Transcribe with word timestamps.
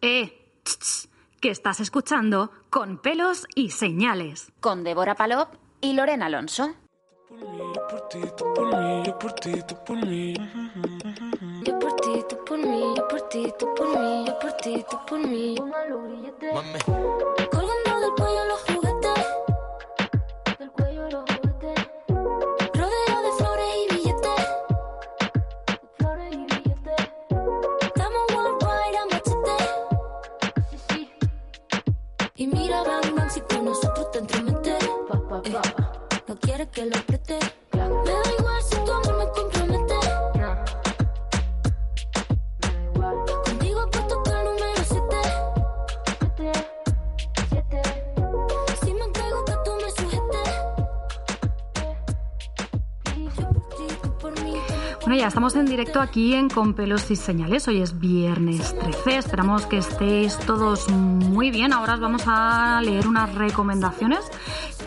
Eh, 0.00 0.32
tss, 0.62 0.78
tss, 0.78 1.08
que 1.40 1.50
estás 1.50 1.80
escuchando 1.80 2.52
con 2.70 2.98
pelos 2.98 3.46
y 3.54 3.70
señales. 3.70 4.52
Con 4.60 4.84
Débora 4.84 5.16
Palop 5.16 5.54
y 5.80 5.94
Lorena 5.94 6.26
Alonso. 6.26 6.74
Quieres 36.58 36.72
que 36.72 36.86
lo 36.86 36.96
apriete. 36.96 37.38
Me 37.72 37.78
da 37.78 38.32
igual 38.38 38.62
si 38.62 38.76
tu 38.84 38.92
amor 38.92 39.18
me 39.18 39.26
compromete. 39.36 39.94
Contigo 43.44 43.80
apuesto 43.80 44.22
que 44.24 44.30
el 44.30 44.44
número 44.44 44.82
7. 44.88 45.06
Si 48.82 48.94
me 48.94 49.04
entrego 49.04 49.44
que 49.44 49.52
tú 49.64 49.70
me 49.82 49.90
sujetes. 49.90 50.48
Yo 53.36 53.44
por 53.50 53.68
ti, 53.68 53.86
por 54.20 54.32
mí. 54.42 54.54
Bueno, 55.02 55.16
ya 55.16 55.28
estamos 55.28 55.54
en 55.54 55.66
directo 55.66 56.00
aquí 56.00 56.34
en 56.34 56.48
Con 56.48 56.74
pelos 56.74 57.10
y 57.10 57.16
señales. 57.16 57.68
Hoy 57.68 57.82
es 57.82 57.98
viernes 58.00 58.76
13. 58.78 59.18
Esperamos 59.18 59.66
que 59.66 59.78
estéis 59.78 60.36
todos 60.38 60.88
muy 60.88 61.50
bien. 61.50 61.72
Ahora 61.72 61.94
os 61.94 62.00
vamos 62.00 62.22
a 62.26 62.80
leer 62.82 63.06
unas 63.06 63.32
recomendaciones 63.34 64.28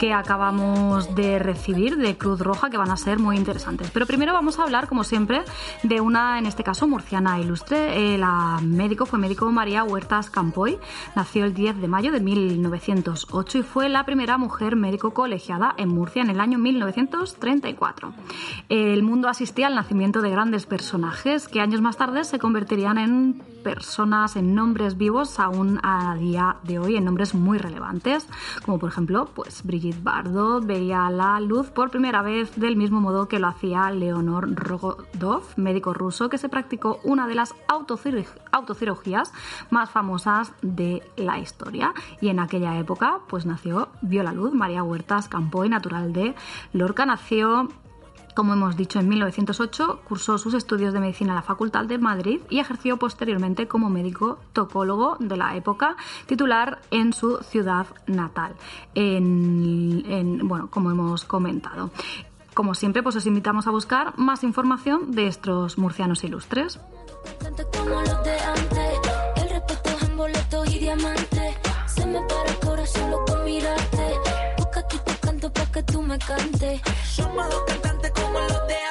que 0.02 0.14
acabamos 0.14 1.14
de 1.14 1.38
recibir 1.38 1.96
de 1.96 2.18
Cruz 2.18 2.40
Roja 2.40 2.72
que 2.72 2.78
van 2.78 2.90
a 2.90 2.98
ser 2.98 3.20
muy 3.20 3.38
interesantes. 3.38 3.92
Pero 3.92 4.08
primero 4.08 4.34
vamos 4.34 4.58
a 4.58 4.64
hablar, 4.64 4.88
como 4.88 5.04
siempre, 5.04 5.44
de 5.84 6.02
una, 6.02 6.40
en 6.40 6.48
este 6.48 6.64
caso, 6.64 6.88
murciana 6.88 7.40
ilustre. 7.40 8.16
Eh, 8.16 8.18
la 8.18 8.60
médico 8.64 9.06
fue 9.06 9.20
médico 9.20 9.52
María 9.52 9.84
Huertas 9.84 10.32
Campoy. 10.32 10.80
Nació 11.16 11.46
el 11.46 11.54
10 11.54 11.82
de 11.82 11.88
mayo 11.88 12.12
de 12.12 12.20
1908 12.20 13.60
y 13.60 13.62
fue 13.62 13.90
la 13.90 14.04
primera 14.04 14.40
mujer 14.40 14.76
médico 14.76 15.14
colegiada 15.14 15.76
en 15.78 15.90
Murcia 15.90 16.24
en 16.24 16.32
el 16.32 16.40
año 16.40 16.58
1934. 16.58 18.12
El 18.70 19.04
mundo 19.04 19.30
asistía 19.30 19.68
al 19.68 19.76
nacimiento 19.76 20.24
de 20.24 20.32
grandes 20.32 20.66
personajes 20.66 21.48
que 21.48 21.62
años 21.62 21.82
más 21.82 21.98
tarde 21.98 22.24
se 22.24 22.40
convertirían 22.40 22.98
en 22.98 23.51
personas, 23.62 24.36
en 24.36 24.56
nombres 24.56 24.98
vivos 24.98 25.40
aún 25.40 25.80
a 25.84 26.16
día 26.16 26.58
de 26.64 26.80
hoy, 26.80 26.98
en 26.98 27.06
nombres 27.06 27.34
muy 27.34 27.58
relevantes, 27.58 28.28
como 28.66 28.80
por 28.80 28.90
ejemplo, 28.90 29.30
pues 29.34 29.64
Brigitte 29.64 30.04
Bardot 30.04 30.66
veía 30.66 31.10
la 31.10 31.40
luz 31.40 31.70
por 31.70 31.92
primera 31.92 32.22
vez 32.22 32.56
del 32.56 32.76
mismo 32.76 33.00
modo 33.00 33.28
que 33.28 33.40
lo 33.40 33.48
hacía 33.48 33.90
Leonor 33.92 34.54
Rogodov, 34.56 35.44
médico 35.56 35.94
ruso 35.94 36.30
que 36.30 36.38
se 36.38 36.50
practicó 36.50 37.00
una 37.04 37.28
de 37.28 37.36
las 37.36 37.54
autocir- 37.68 38.28
autocirugías 38.52 39.32
más 39.70 39.90
famosas 39.90 40.54
de 40.62 41.04
la 41.16 41.40
historia. 41.40 41.94
Y 42.20 42.30
en 42.30 42.40
aquella 42.40 42.78
época, 42.78 43.20
pues 43.28 43.46
nació, 43.46 43.90
vio 44.02 44.24
la 44.24 44.34
luz 44.34 44.54
María 44.54 44.84
Huertas 44.84 45.28
Campoy, 45.28 45.70
natural 45.70 46.14
de 46.14 46.36
Lorca, 46.74 47.06
nació 47.06 47.70
como 48.36 48.54
hemos 48.54 48.76
dicho, 48.78 49.00
en 49.00 49.10
1908 49.10 50.02
cursó 50.08 50.38
sus 50.38 50.54
estudios 50.54 50.94
de 50.94 51.00
medicina 51.00 51.32
en 51.32 51.36
la 51.36 51.42
Facultad 51.42 51.86
de 51.86 51.98
Madrid 51.98 52.42
y 52.50 52.60
ejerció 52.60 52.98
posteriormente 52.98 53.68
como 53.68 53.90
médico 53.90 54.40
tocólogo 54.54 55.18
de 55.20 55.38
la 55.38 55.56
época, 55.56 55.96
titular 56.26 56.80
en 56.92 57.14
su 57.14 57.38
ciudad 57.44 57.88
natal, 58.08 58.54
en, 58.96 60.04
en- 60.08 60.48
bueno, 60.48 60.70
como 60.70 60.92
hemos 60.92 61.26
comentado. 61.26 61.92
Como 62.54 62.76
siempre, 62.76 63.02
pues 63.02 63.16
os 63.16 63.26
invitamos 63.26 63.68
a 63.68 63.72
buscar 63.72 64.18
más 64.18 64.44
información 64.44 65.12
de 65.12 65.28
estos 65.28 65.78
murcianos 65.78 66.24
ilustres. 66.24 66.80
Se 71.88 72.06
me 72.06 72.20
para 72.22 72.50
el 72.50 72.60
corazón 72.60 73.02
solo 73.04 73.26
con 73.26 73.44
mirarte. 73.46 74.01
Tú 75.84 76.02
me 76.02 76.18
cantes. 76.20 76.82
somos 77.16 77.50
dos 77.50 77.64
cantantes 77.68 78.12
como 78.12 78.40
los 78.40 78.68
de 78.68 78.91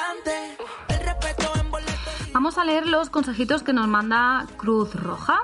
Vamos 2.33 2.57
a 2.57 2.63
leer 2.63 2.87
los 2.87 3.09
consejitos 3.09 3.61
que 3.61 3.73
nos 3.73 3.89
manda 3.89 4.47
Cruz 4.55 4.95
Roja. 4.95 5.41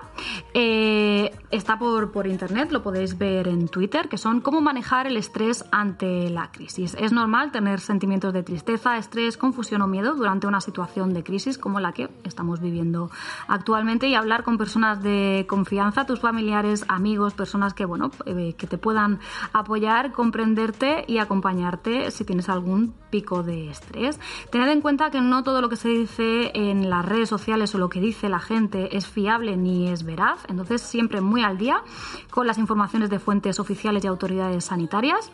Eh, 0.53 1.35
está 1.51 1.77
por, 1.77 2.13
por 2.13 2.27
internet, 2.27 2.71
lo 2.71 2.81
podéis 2.81 3.17
ver 3.17 3.49
en 3.49 3.67
Twitter, 3.67 4.07
que 4.07 4.17
son 4.17 4.39
cómo 4.39 4.61
manejar 4.61 5.05
el 5.05 5.17
estrés 5.17 5.65
ante 5.71 6.29
la 6.29 6.49
crisis. 6.49 6.95
Es 6.97 7.11
normal 7.11 7.51
tener 7.51 7.81
sentimientos 7.81 8.33
de 8.33 8.41
tristeza, 8.41 8.97
estrés, 8.97 9.35
confusión 9.35 9.81
o 9.81 9.87
miedo 9.87 10.15
durante 10.15 10.47
una 10.47 10.61
situación 10.61 11.13
de 11.13 11.23
crisis 11.23 11.57
como 11.57 11.81
la 11.81 11.91
que 11.91 12.09
estamos 12.23 12.61
viviendo 12.61 13.11
actualmente 13.49 14.07
y 14.07 14.15
hablar 14.15 14.43
con 14.43 14.57
personas 14.57 15.03
de 15.03 15.45
confianza, 15.47 16.05
tus 16.05 16.21
familiares, 16.21 16.85
amigos, 16.87 17.33
personas 17.33 17.73
que, 17.73 17.83
bueno, 17.83 18.11
eh, 18.25 18.55
que 18.57 18.65
te 18.65 18.77
puedan 18.77 19.19
apoyar, 19.51 20.13
comprenderte 20.13 21.03
y 21.05 21.17
acompañarte 21.17 22.11
si 22.11 22.23
tienes 22.23 22.47
algún 22.47 22.93
pico 23.09 23.43
de 23.43 23.69
estrés. 23.69 24.19
Tened 24.51 24.69
en 24.69 24.81
cuenta 24.81 25.11
que 25.11 25.21
no 25.21 25.43
todo 25.43 25.61
lo 25.61 25.69
que 25.69 25.75
se 25.75 25.89
dice 25.89 26.51
en 26.53 26.76
las 26.83 27.05
redes 27.05 27.29
sociales 27.29 27.73
o 27.75 27.77
lo 27.77 27.89
que 27.89 27.99
dice 27.99 28.29
la 28.29 28.39
gente 28.39 28.95
es 28.97 29.07
fiable 29.07 29.57
ni 29.57 29.89
es 29.89 30.03
veraz, 30.03 30.39
entonces 30.47 30.81
siempre 30.81 31.21
muy 31.21 31.43
al 31.43 31.57
día 31.57 31.81
con 32.29 32.47
las 32.47 32.57
informaciones 32.57 33.09
de 33.09 33.19
fuentes 33.19 33.59
oficiales 33.59 34.03
y 34.03 34.07
autoridades 34.07 34.65
sanitarias. 34.65 35.31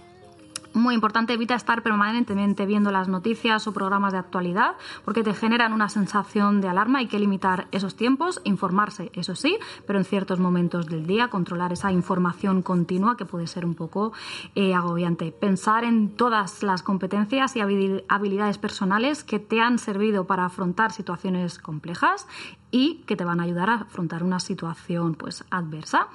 Muy 0.74 0.96
importante, 0.96 1.34
evita 1.34 1.54
estar 1.54 1.84
permanentemente 1.84 2.66
viendo 2.66 2.90
las 2.90 3.08
noticias 3.08 3.68
o 3.68 3.74
programas 3.74 4.12
de 4.12 4.18
actualidad 4.18 4.74
porque 5.06 5.22
te 5.24 5.36
generan 5.36 5.72
una 5.72 5.88
sensación 5.88 6.62
de 6.62 6.68
alarma. 6.68 6.98
Hay 6.98 7.08
que 7.08 7.20
limitar 7.20 7.68
esos 7.72 7.96
tiempos, 7.96 8.42
informarse, 8.44 9.12
eso 9.14 9.36
sí, 9.36 9.60
pero 9.86 10.00
en 10.00 10.06
ciertos 10.06 10.40
momentos 10.40 10.88
del 10.88 11.06
día, 11.06 11.28
controlar 11.28 11.74
esa 11.74 11.92
información 11.92 12.64
continua 12.64 13.18
que 13.18 13.26
puede 13.26 13.46
ser 13.46 13.66
un 13.66 13.76
poco 13.76 14.14
eh, 14.56 14.74
agobiante. 14.74 15.32
Pensar 15.32 15.84
en 15.84 16.10
todas 16.16 16.64
las 16.64 16.82
competencias 16.82 17.56
y 17.56 17.60
habil- 17.60 18.04
habilidades 18.10 18.58
personales 18.58 19.24
que 19.24 19.38
te 19.38 19.62
han 19.62 19.78
servido 19.78 20.26
para 20.26 20.46
afrontar 20.46 20.92
situaciones 20.92 21.60
complejas 21.60 22.28
y 22.74 23.04
que 23.06 23.16
te 23.16 23.24
van 23.24 23.40
a 23.40 23.44
ayudar 23.44 23.70
a 23.70 23.76
afrontar 23.76 24.24
una 24.24 24.40
situación 24.40 25.14
pues 25.14 25.46
adversa. 25.52 26.08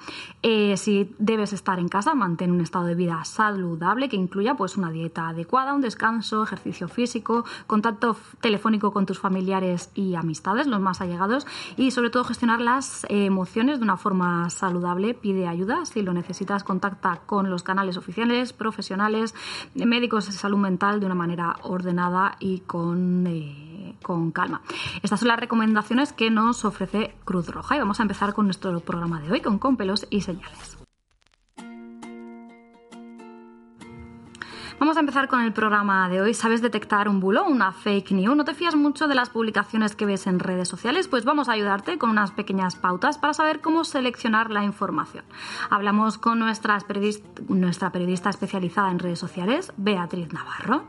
Eh, 0.42 0.76
si 0.76 1.14
debes 1.20 1.52
estar 1.52 1.78
en 1.78 1.88
casa, 1.88 2.14
mantén 2.14 2.50
un 2.50 2.60
estado 2.60 2.86
de 2.86 2.96
vida 2.96 3.24
saludable 3.24 4.08
que 4.08 4.16
incluya 4.16 4.56
pues 4.56 4.76
una 4.76 4.90
dieta 4.90 5.28
adecuada, 5.28 5.72
un 5.72 5.80
descanso, 5.80 6.42
ejercicio 6.42 6.88
físico, 6.88 7.44
contacto 7.68 8.16
telefónico 8.40 8.92
con 8.92 9.06
tus 9.06 9.20
familiares 9.20 9.90
y 9.94 10.16
amistades, 10.16 10.66
los 10.66 10.80
más 10.80 11.00
allegados, 11.00 11.46
y 11.76 11.92
sobre 11.92 12.10
todo 12.10 12.24
gestionar 12.24 12.60
las 12.60 13.06
emociones 13.08 13.78
de 13.78 13.84
una 13.84 13.96
forma 13.96 14.50
saludable. 14.50 15.14
Pide 15.14 15.46
ayuda 15.46 15.84
si 15.84 16.02
lo 16.02 16.12
necesitas, 16.12 16.64
contacta 16.64 17.20
con 17.24 17.50
los 17.50 17.62
canales 17.62 17.96
oficiales, 17.96 18.52
profesionales, 18.52 19.32
médicos 19.76 20.26
de 20.26 20.32
salud 20.32 20.58
mental 20.58 20.98
de 20.98 21.06
una 21.06 21.14
manera 21.14 21.56
ordenada 21.62 22.36
y 22.40 22.60
con 22.60 23.28
eh, 23.28 23.67
con 24.02 24.30
calma. 24.30 24.62
Estas 25.02 25.20
son 25.20 25.28
las 25.28 25.40
recomendaciones 25.40 26.12
que 26.12 26.30
nos 26.30 26.64
ofrece 26.64 27.14
Cruz 27.24 27.48
Roja 27.48 27.76
y 27.76 27.78
vamos 27.78 28.00
a 28.00 28.02
empezar 28.02 28.34
con 28.34 28.46
nuestro 28.46 28.80
programa 28.80 29.20
de 29.20 29.30
hoy 29.30 29.40
con 29.40 29.58
Con 29.58 29.76
pelos 29.76 30.06
y 30.10 30.22
señales. 30.22 30.78
Vamos 34.78 34.96
a 34.96 35.00
empezar 35.00 35.26
con 35.26 35.40
el 35.40 35.52
programa 35.52 36.08
de 36.08 36.20
hoy. 36.20 36.34
¿Sabes 36.34 36.62
detectar 36.62 37.08
un 37.08 37.18
bulo, 37.18 37.44
una 37.44 37.72
fake 37.72 38.12
news? 38.12 38.36
¿No 38.36 38.44
te 38.44 38.54
fías 38.54 38.76
mucho 38.76 39.08
de 39.08 39.16
las 39.16 39.28
publicaciones 39.28 39.96
que 39.96 40.06
ves 40.06 40.28
en 40.28 40.38
redes 40.38 40.68
sociales? 40.68 41.08
Pues 41.08 41.24
vamos 41.24 41.48
a 41.48 41.52
ayudarte 41.52 41.98
con 41.98 42.10
unas 42.10 42.30
pequeñas 42.30 42.76
pautas 42.76 43.18
para 43.18 43.34
saber 43.34 43.60
cómo 43.60 43.82
seleccionar 43.82 44.50
la 44.50 44.62
información. 44.62 45.24
Hablamos 45.68 46.16
con 46.16 46.38
nuestra 46.38 46.78
periodista, 46.78 47.28
nuestra 47.48 47.90
periodista 47.90 48.30
especializada 48.30 48.92
en 48.92 49.00
redes 49.00 49.18
sociales, 49.18 49.72
Beatriz 49.76 50.32
Navarro. 50.32 50.84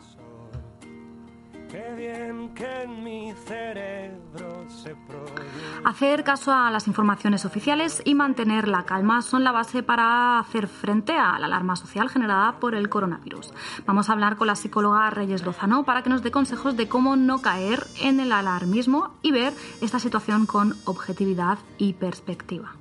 Hacer 5.86 6.24
caso 6.24 6.54
a 6.54 6.72
las 6.72 6.88
informaciones 6.88 7.46
oficiales 7.46 8.02
y 8.06 8.16
mantener 8.16 8.68
la 8.68 8.84
calma 8.86 9.22
son 9.22 9.44
la 9.44 9.52
base 9.52 9.84
para 9.84 10.40
hacer 10.40 10.68
frente 10.68 11.14
a 11.14 11.38
la 11.40 11.48
alarma 11.48 11.76
social 11.76 12.10
generada 12.10 12.60
por 12.60 12.76
el 12.76 12.90
coronavirus. 12.90 13.54
Vamos 13.86 14.10
a 14.10 14.14
hablar 14.14 14.38
con 14.38 14.48
la 14.48 14.56
psicóloga 14.56 15.10
Reyes 15.10 15.46
Lozano 15.46 15.84
para 15.84 16.04
que 16.04 16.10
nos 16.10 16.24
dé 16.24 16.32
consejos 16.32 16.78
de 16.78 16.88
cómo 16.88 17.16
no 17.16 17.42
caer 17.42 17.86
en 18.02 18.20
el 18.20 18.32
alarmismo 18.32 19.12
y 19.22 19.32
ver 19.32 19.54
esta 19.82 20.00
situación 20.00 20.46
con 20.46 20.76
objetividad 20.86 21.60
y 21.78 21.94
perspectiva. 21.94 22.74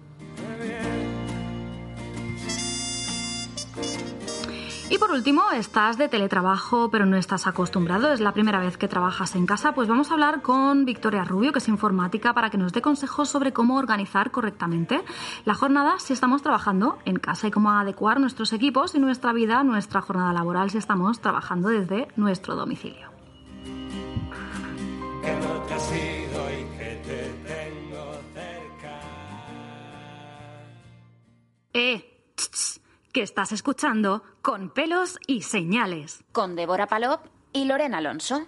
Y 4.90 4.96
por 4.96 5.10
último, 5.10 5.42
estás 5.50 5.98
de 5.98 6.08
teletrabajo 6.08 6.90
pero 6.90 7.04
no 7.04 7.18
estás 7.18 7.46
acostumbrado, 7.46 8.10
es 8.10 8.20
la 8.20 8.32
primera 8.32 8.58
vez 8.58 8.78
que 8.78 8.88
trabajas 8.88 9.34
en 9.34 9.44
casa, 9.44 9.72
pues 9.72 9.86
vamos 9.86 10.10
a 10.10 10.14
hablar 10.14 10.40
con 10.40 10.86
Victoria 10.86 11.24
Rubio, 11.24 11.52
que 11.52 11.58
es 11.58 11.68
informática, 11.68 12.32
para 12.32 12.48
que 12.48 12.56
nos 12.56 12.72
dé 12.72 12.80
consejos 12.80 13.28
sobre 13.28 13.52
cómo 13.52 13.76
organizar 13.76 14.30
correctamente 14.30 15.02
la 15.44 15.52
jornada 15.52 15.98
si 15.98 16.14
estamos 16.14 16.40
trabajando 16.40 16.98
en 17.04 17.16
casa 17.16 17.48
y 17.48 17.50
cómo 17.50 17.70
adecuar 17.70 18.18
nuestros 18.18 18.54
equipos 18.54 18.94
y 18.94 18.98
nuestra 18.98 19.34
vida, 19.34 19.62
nuestra 19.62 20.00
jornada 20.00 20.32
laboral 20.32 20.70
si 20.70 20.78
estamos 20.78 21.20
trabajando 21.20 21.68
desde 21.68 22.08
nuestro 22.16 22.56
domicilio. 22.56 23.10
Eh, 31.74 32.17
que 33.18 33.24
estás 33.24 33.50
escuchando 33.50 34.22
con 34.42 34.70
pelos 34.70 35.18
y 35.26 35.42
señales. 35.42 36.22
Con 36.30 36.54
Débora 36.54 36.86
Palop 36.86 37.26
y 37.52 37.64
Lorena 37.64 37.98
Alonso. 37.98 38.46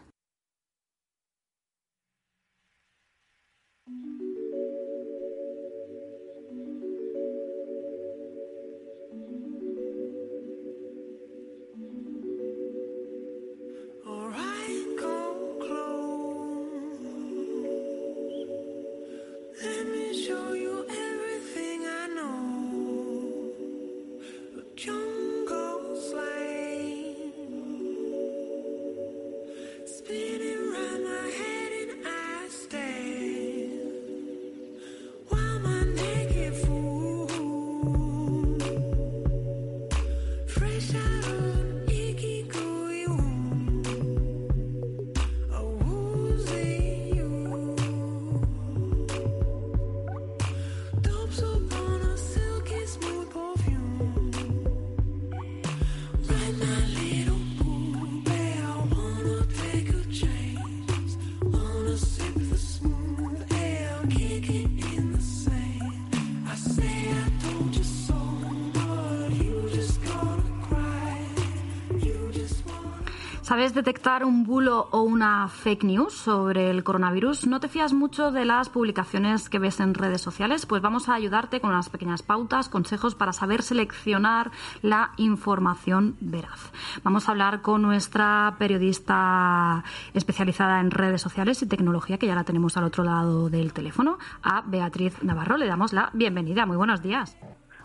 ¿Sabes 73.71 73.85
detectar 73.85 74.25
un 74.25 74.43
bulo 74.43 74.89
o 74.91 75.03
una 75.03 75.47
fake 75.47 75.85
news 75.85 76.13
sobre 76.13 76.71
el 76.71 76.83
coronavirus? 76.83 77.47
¿No 77.47 77.61
te 77.61 77.69
fías 77.69 77.93
mucho 77.93 78.33
de 78.33 78.45
las 78.45 78.69
publicaciones 78.69 79.49
que 79.49 79.61
ves 79.61 79.79
en 79.79 79.95
redes 79.95 80.21
sociales? 80.21 80.67
Pues 80.67 80.83
vamos 80.83 81.09
a 81.09 81.15
ayudarte 81.15 81.61
con 81.61 81.71
unas 81.71 81.89
pequeñas 81.89 82.25
pautas, 82.25 82.69
consejos 82.69 83.15
para 83.15 83.33
saber 83.33 83.63
seleccionar 83.63 84.51
la 84.83 85.13
información 85.19 86.17
veraz. 86.21 86.73
Vamos 87.05 87.29
a 87.29 87.31
hablar 87.31 87.63
con 87.63 87.83
nuestra 87.83 88.57
periodista 88.59 89.85
especializada 90.15 90.81
en 90.81 90.91
redes 90.91 91.23
sociales 91.23 91.63
y 91.63 91.69
tecnología, 91.69 92.19
que 92.19 92.27
ya 92.27 92.35
la 92.35 92.43
tenemos 92.43 92.77
al 92.77 92.83
otro 92.83 93.05
lado 93.05 93.51
del 93.51 93.73
teléfono, 93.73 94.19
a 94.43 94.65
Beatriz 94.67 95.23
Navarro. 95.23 95.57
Le 95.57 95.69
damos 95.69 95.93
la 95.93 96.11
bienvenida. 96.13 96.67
Muy 96.67 96.77
buenos 96.77 97.03
días. 97.03 97.39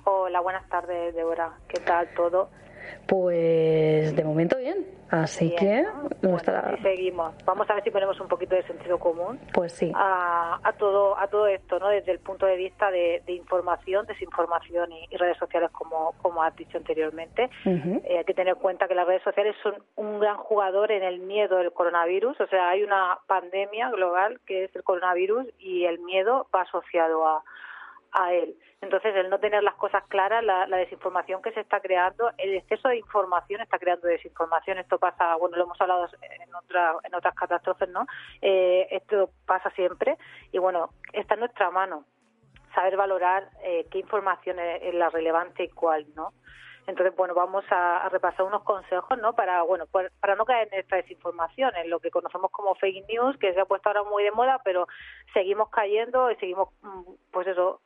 Hola, 0.05 0.39
buenas 0.39 0.67
tardes, 0.67 1.13
Débora. 1.13 1.53
¿Qué 1.67 1.79
tal 1.81 2.11
todo? 2.15 2.49
Pues 3.07 4.15
de 4.15 4.23
momento 4.23 4.57
bien, 4.57 4.85
así 5.09 5.53
Bien, 5.59 5.85
que 6.01 6.81
seguimos. 6.81 7.33
Vamos 7.45 7.69
a 7.69 7.75
ver 7.75 7.83
si 7.83 7.91
ponemos 7.91 8.19
un 8.19 8.27
poquito 8.27 8.55
de 8.55 8.63
sentido 8.63 8.97
común 8.97 9.39
pues 9.53 9.73
sí. 9.73 9.91
a, 9.93 10.59
a 10.63 10.73
todo 10.73 11.17
a 11.19 11.27
todo 11.27 11.47
esto, 11.47 11.79
¿no? 11.79 11.89
Desde 11.89 12.11
el 12.11 12.19
punto 12.19 12.45
de 12.47 12.55
vista 12.55 12.89
de, 12.89 13.21
de 13.25 13.33
información, 13.33 14.07
desinformación 14.07 14.91
y, 14.91 15.07
y 15.11 15.17
redes 15.17 15.37
sociales, 15.37 15.69
como, 15.71 16.13
como 16.21 16.41
has 16.41 16.55
dicho 16.55 16.77
anteriormente. 16.77 17.49
Eh, 17.65 18.17
hay 18.17 18.25
que 18.25 18.33
tener 18.33 18.55
en 18.55 18.59
cuenta 18.59 18.87
que 18.87 18.95
las 18.95 19.05
redes 19.05 19.23
sociales 19.23 19.55
son 19.61 19.75
un 19.95 20.19
gran 20.19 20.37
jugador 20.37 20.91
en 20.91 21.03
el 21.03 21.19
miedo 21.19 21.57
del 21.57 21.71
coronavirus. 21.73 22.39
O 22.41 22.47
sea, 22.47 22.69
hay 22.69 22.83
una 22.83 23.19
pandemia 23.27 23.89
global 23.91 24.39
que 24.45 24.63
es 24.65 24.75
el 24.75 24.83
coronavirus 24.83 25.45
y 25.59 25.85
el 25.85 25.99
miedo 25.99 26.47
va 26.53 26.61
asociado 26.61 27.27
a, 27.27 27.43
a 28.15 28.33
él. 28.33 28.55
Entonces, 28.81 29.15
el 29.15 29.29
no 29.29 29.39
tener 29.39 29.61
las 29.63 29.75
cosas 29.75 30.03
claras, 30.07 30.43
la, 30.43 30.67
la 30.67 30.77
desinformación 30.77 31.41
que 31.41 31.51
se 31.51 31.59
está 31.59 31.79
creando, 31.79 32.31
el 32.37 32.53
exceso 32.53 32.87
de 32.87 32.97
información 32.97 33.61
está 33.61 33.77
creando 33.77 34.07
desinformación. 34.07 34.77
Esto 34.77 34.97
pasa, 34.97 35.35
bueno, 35.35 35.57
lo 35.57 35.63
hemos 35.63 35.81
hablado 35.81 36.07
en, 36.21 36.55
otra, 36.55 36.95
en 37.03 37.13
otras 37.13 37.35
catástrofes, 37.35 37.89
¿no? 37.89 38.05
Eh, 38.41 38.87
esto 38.91 39.29
pasa 39.45 39.69
siempre 39.71 40.17
y, 40.51 40.59
bueno, 40.59 40.89
está 41.13 41.33
en 41.33 41.41
nuestra 41.41 41.71
mano 41.71 42.05
saber 42.73 42.95
valorar 42.95 43.49
eh, 43.63 43.85
qué 43.91 43.99
información 43.99 44.59
es, 44.59 44.83
es 44.83 44.93
la 44.93 45.09
relevante 45.09 45.63
y 45.63 45.69
cuál 45.69 46.05
no. 46.15 46.33
Entonces, 46.87 47.15
bueno, 47.15 47.33
vamos 47.33 47.65
a, 47.71 48.05
a 48.05 48.09
repasar 48.09 48.45
unos 48.45 48.63
consejos, 48.63 49.17
¿no? 49.17 49.33
Para, 49.33 49.63
bueno, 49.63 49.85
para 49.87 50.35
no 50.35 50.45
caer 50.45 50.69
en 50.71 50.79
esta 50.79 50.97
desinformación, 50.97 51.75
en 51.75 51.89
lo 51.89 51.99
que 51.99 52.11
conocemos 52.11 52.51
como 52.51 52.75
fake 52.75 53.07
news, 53.09 53.37
que 53.37 53.53
se 53.53 53.59
ha 53.59 53.65
puesto 53.65 53.89
ahora 53.89 54.03
muy 54.03 54.23
de 54.23 54.31
moda, 54.31 54.61
pero 54.63 54.87
seguimos 55.33 55.69
cayendo 55.69 56.29
y 56.29 56.35
seguimos, 56.35 56.69
mm, 56.81 57.13
pues 57.31 57.47
eso, 57.47 57.81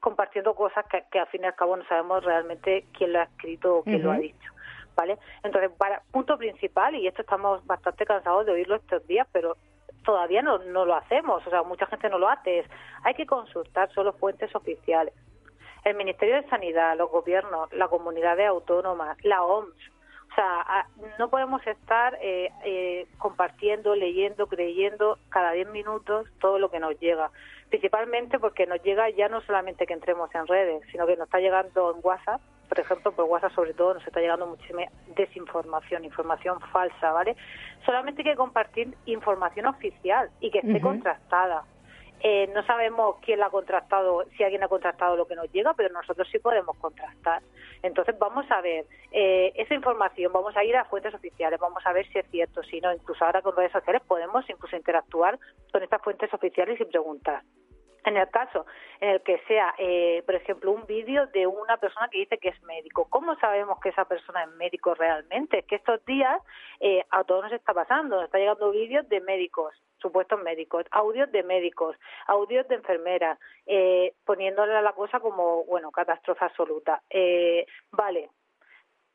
compartiendo 0.00 0.54
cosas 0.54 0.84
que, 0.90 1.04
que 1.10 1.20
al 1.20 1.28
fin 1.28 1.42
y 1.42 1.46
al 1.46 1.54
cabo 1.54 1.76
no 1.76 1.86
sabemos 1.86 2.24
realmente 2.24 2.86
quién 2.96 3.12
lo 3.12 3.20
ha 3.20 3.24
escrito 3.24 3.76
o 3.76 3.82
quién 3.82 4.02
lo 4.02 4.12
ha 4.12 4.18
dicho. 4.18 4.52
¿Vale? 4.94 5.16
Entonces, 5.42 5.70
para, 5.78 6.02
punto 6.10 6.36
principal, 6.36 6.94
y 6.94 7.06
esto 7.06 7.22
estamos 7.22 7.64
bastante 7.66 8.04
cansados 8.04 8.44
de 8.44 8.52
oírlo 8.52 8.76
estos 8.76 9.06
días, 9.06 9.26
pero 9.32 9.56
todavía 10.04 10.42
no, 10.42 10.58
no 10.58 10.84
lo 10.84 10.94
hacemos, 10.96 11.46
o 11.46 11.50
sea, 11.50 11.62
mucha 11.62 11.86
gente 11.86 12.10
no 12.10 12.18
lo 12.18 12.28
hace, 12.28 12.58
es, 12.58 12.66
hay 13.04 13.14
que 13.14 13.26
consultar 13.26 13.90
solo 13.92 14.12
fuentes 14.12 14.54
oficiales. 14.54 15.14
El 15.84 15.96
Ministerio 15.96 16.36
de 16.36 16.48
Sanidad, 16.48 16.96
los 16.96 17.10
gobiernos, 17.10 17.72
las 17.72 17.88
comunidades 17.88 18.48
autónomas, 18.48 19.16
la 19.24 19.42
OMS, 19.42 19.74
o 20.32 20.34
sea, 20.34 20.86
no 21.18 21.28
podemos 21.28 21.66
estar 21.66 22.16
eh, 22.22 22.50
eh, 22.64 23.06
compartiendo, 23.18 23.94
leyendo, 23.94 24.46
creyendo 24.46 25.18
cada 25.28 25.52
10 25.52 25.68
minutos 25.70 26.26
todo 26.40 26.58
lo 26.58 26.70
que 26.70 26.80
nos 26.80 26.98
llega. 27.00 27.30
Principalmente 27.68 28.38
porque 28.38 28.66
nos 28.66 28.82
llega 28.82 29.10
ya 29.10 29.28
no 29.28 29.42
solamente 29.42 29.86
que 29.86 29.92
entremos 29.92 30.34
en 30.34 30.46
redes, 30.46 30.82
sino 30.90 31.06
que 31.06 31.16
nos 31.16 31.26
está 31.26 31.38
llegando 31.38 31.94
en 31.94 32.00
WhatsApp, 32.02 32.40
por 32.66 32.80
ejemplo, 32.80 33.12
por 33.12 33.26
WhatsApp 33.26 33.52
sobre 33.54 33.74
todo 33.74 33.92
nos 33.92 34.06
está 34.06 34.20
llegando 34.20 34.46
muchísima 34.46 34.84
desinformación, 35.14 36.06
información 36.06 36.58
falsa, 36.72 37.12
¿vale? 37.12 37.36
Solamente 37.84 38.22
hay 38.22 38.30
que 38.30 38.36
compartir 38.36 38.96
información 39.04 39.66
oficial 39.66 40.30
y 40.40 40.50
que 40.50 40.60
esté 40.60 40.80
contrastada. 40.80 41.64
Eh, 42.24 42.48
no 42.54 42.64
sabemos 42.64 43.16
quién 43.20 43.40
la 43.40 43.46
ha 43.46 43.50
contrastado, 43.50 44.24
si 44.36 44.44
alguien 44.44 44.62
ha 44.62 44.68
contrastado 44.68 45.16
lo 45.16 45.26
que 45.26 45.34
nos 45.34 45.50
llega, 45.50 45.74
pero 45.74 45.92
nosotros 45.92 46.28
sí 46.30 46.38
podemos 46.38 46.76
contrastar. 46.78 47.42
Entonces 47.82 48.16
vamos 48.16 48.48
a 48.48 48.60
ver 48.60 48.86
eh, 49.10 49.52
esa 49.56 49.74
información, 49.74 50.32
vamos 50.32 50.56
a 50.56 50.62
ir 50.62 50.76
a 50.76 50.84
fuentes 50.84 51.12
oficiales, 51.12 51.58
vamos 51.58 51.84
a 51.84 51.92
ver 51.92 52.06
si 52.12 52.20
es 52.20 52.30
cierto, 52.30 52.62
si 52.62 52.80
no. 52.80 52.92
Incluso 52.92 53.24
ahora 53.24 53.42
con 53.42 53.56
redes 53.56 53.72
sociales 53.72 54.02
podemos 54.06 54.48
incluso 54.48 54.76
interactuar 54.76 55.36
con 55.72 55.82
estas 55.82 56.00
fuentes 56.00 56.32
oficiales 56.32 56.80
y 56.80 56.84
preguntar. 56.84 57.42
En 58.04 58.16
el 58.16 58.28
caso 58.30 58.66
en 59.00 59.10
el 59.10 59.22
que 59.22 59.38
sea, 59.46 59.74
eh, 59.78 60.22
por 60.24 60.34
ejemplo, 60.34 60.72
un 60.72 60.86
vídeo 60.86 61.26
de 61.28 61.46
una 61.46 61.76
persona 61.76 62.08
que 62.08 62.18
dice 62.18 62.38
que 62.38 62.48
es 62.50 62.62
médico, 62.62 63.06
¿cómo 63.08 63.36
sabemos 63.36 63.80
que 63.80 63.90
esa 63.90 64.04
persona 64.04 64.44
es 64.44 64.50
médico 64.50 64.94
realmente? 64.94 65.58
Es 65.58 65.66
que 65.66 65.76
estos 65.76 66.04
días 66.04 66.40
eh, 66.80 67.04
a 67.10 67.24
todos 67.24 67.44
nos 67.44 67.52
está 67.52 67.72
pasando, 67.72 68.16
nos 68.16 68.24
está 68.26 68.38
llegando 68.38 68.70
vídeos 68.70 69.08
de 69.08 69.20
médicos, 69.20 69.74
supuestos 70.02 70.42
médicos, 70.42 70.84
audios 70.90 71.32
de 71.32 71.42
médicos, 71.44 71.96
audios 72.26 72.68
de 72.68 72.74
enfermeras, 72.74 73.38
eh, 73.66 74.12
poniéndole 74.26 74.74
a 74.76 74.82
la 74.82 74.92
cosa 74.92 75.20
como, 75.20 75.64
bueno, 75.64 75.90
catástrofe 75.90 76.44
absoluta. 76.44 77.00
Eh, 77.08 77.64
vale, 77.92 78.28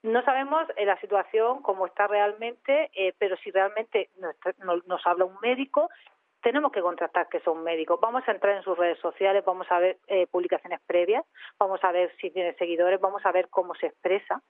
no 0.04 0.24
sabemos 0.24 0.66
eh, 0.78 0.86
la 0.86 1.00
situación 1.02 1.62
cómo 1.62 1.86
está 1.86 2.08
realmente, 2.08 2.90
eh, 2.96 3.14
pero 3.20 3.36
si 3.38 3.52
realmente 3.52 4.10
nos, 4.64 4.86
nos- 4.88 5.06
habla 5.06 5.26
un 5.26 5.38
médico, 5.42 5.90
tenemos 6.42 6.72
que 6.72 6.82
contrastar 6.82 7.28
que 7.30 7.40
son 7.42 7.64
médicos. 7.64 8.00
Vamos 8.00 8.24
a 8.28 8.32
entrar 8.32 8.56
en 8.56 8.64
sus 8.64 8.78
redes 8.78 9.00
sociales, 9.00 9.44
vamos 9.44 9.68
a 9.72 9.80
ver 9.80 9.98
eh, 10.08 10.28
publicaciones 10.28 10.80
previas, 10.86 11.26
vamos 11.60 11.84
a 11.84 11.92
ver 11.92 12.16
si 12.22 12.30
tiene 12.30 12.54
seguidores, 12.54 13.02
vamos 13.02 13.26
a 13.26 13.32
ver 13.32 13.50
cómo 13.50 13.76
se 13.76 13.88
expresa. 13.88 14.42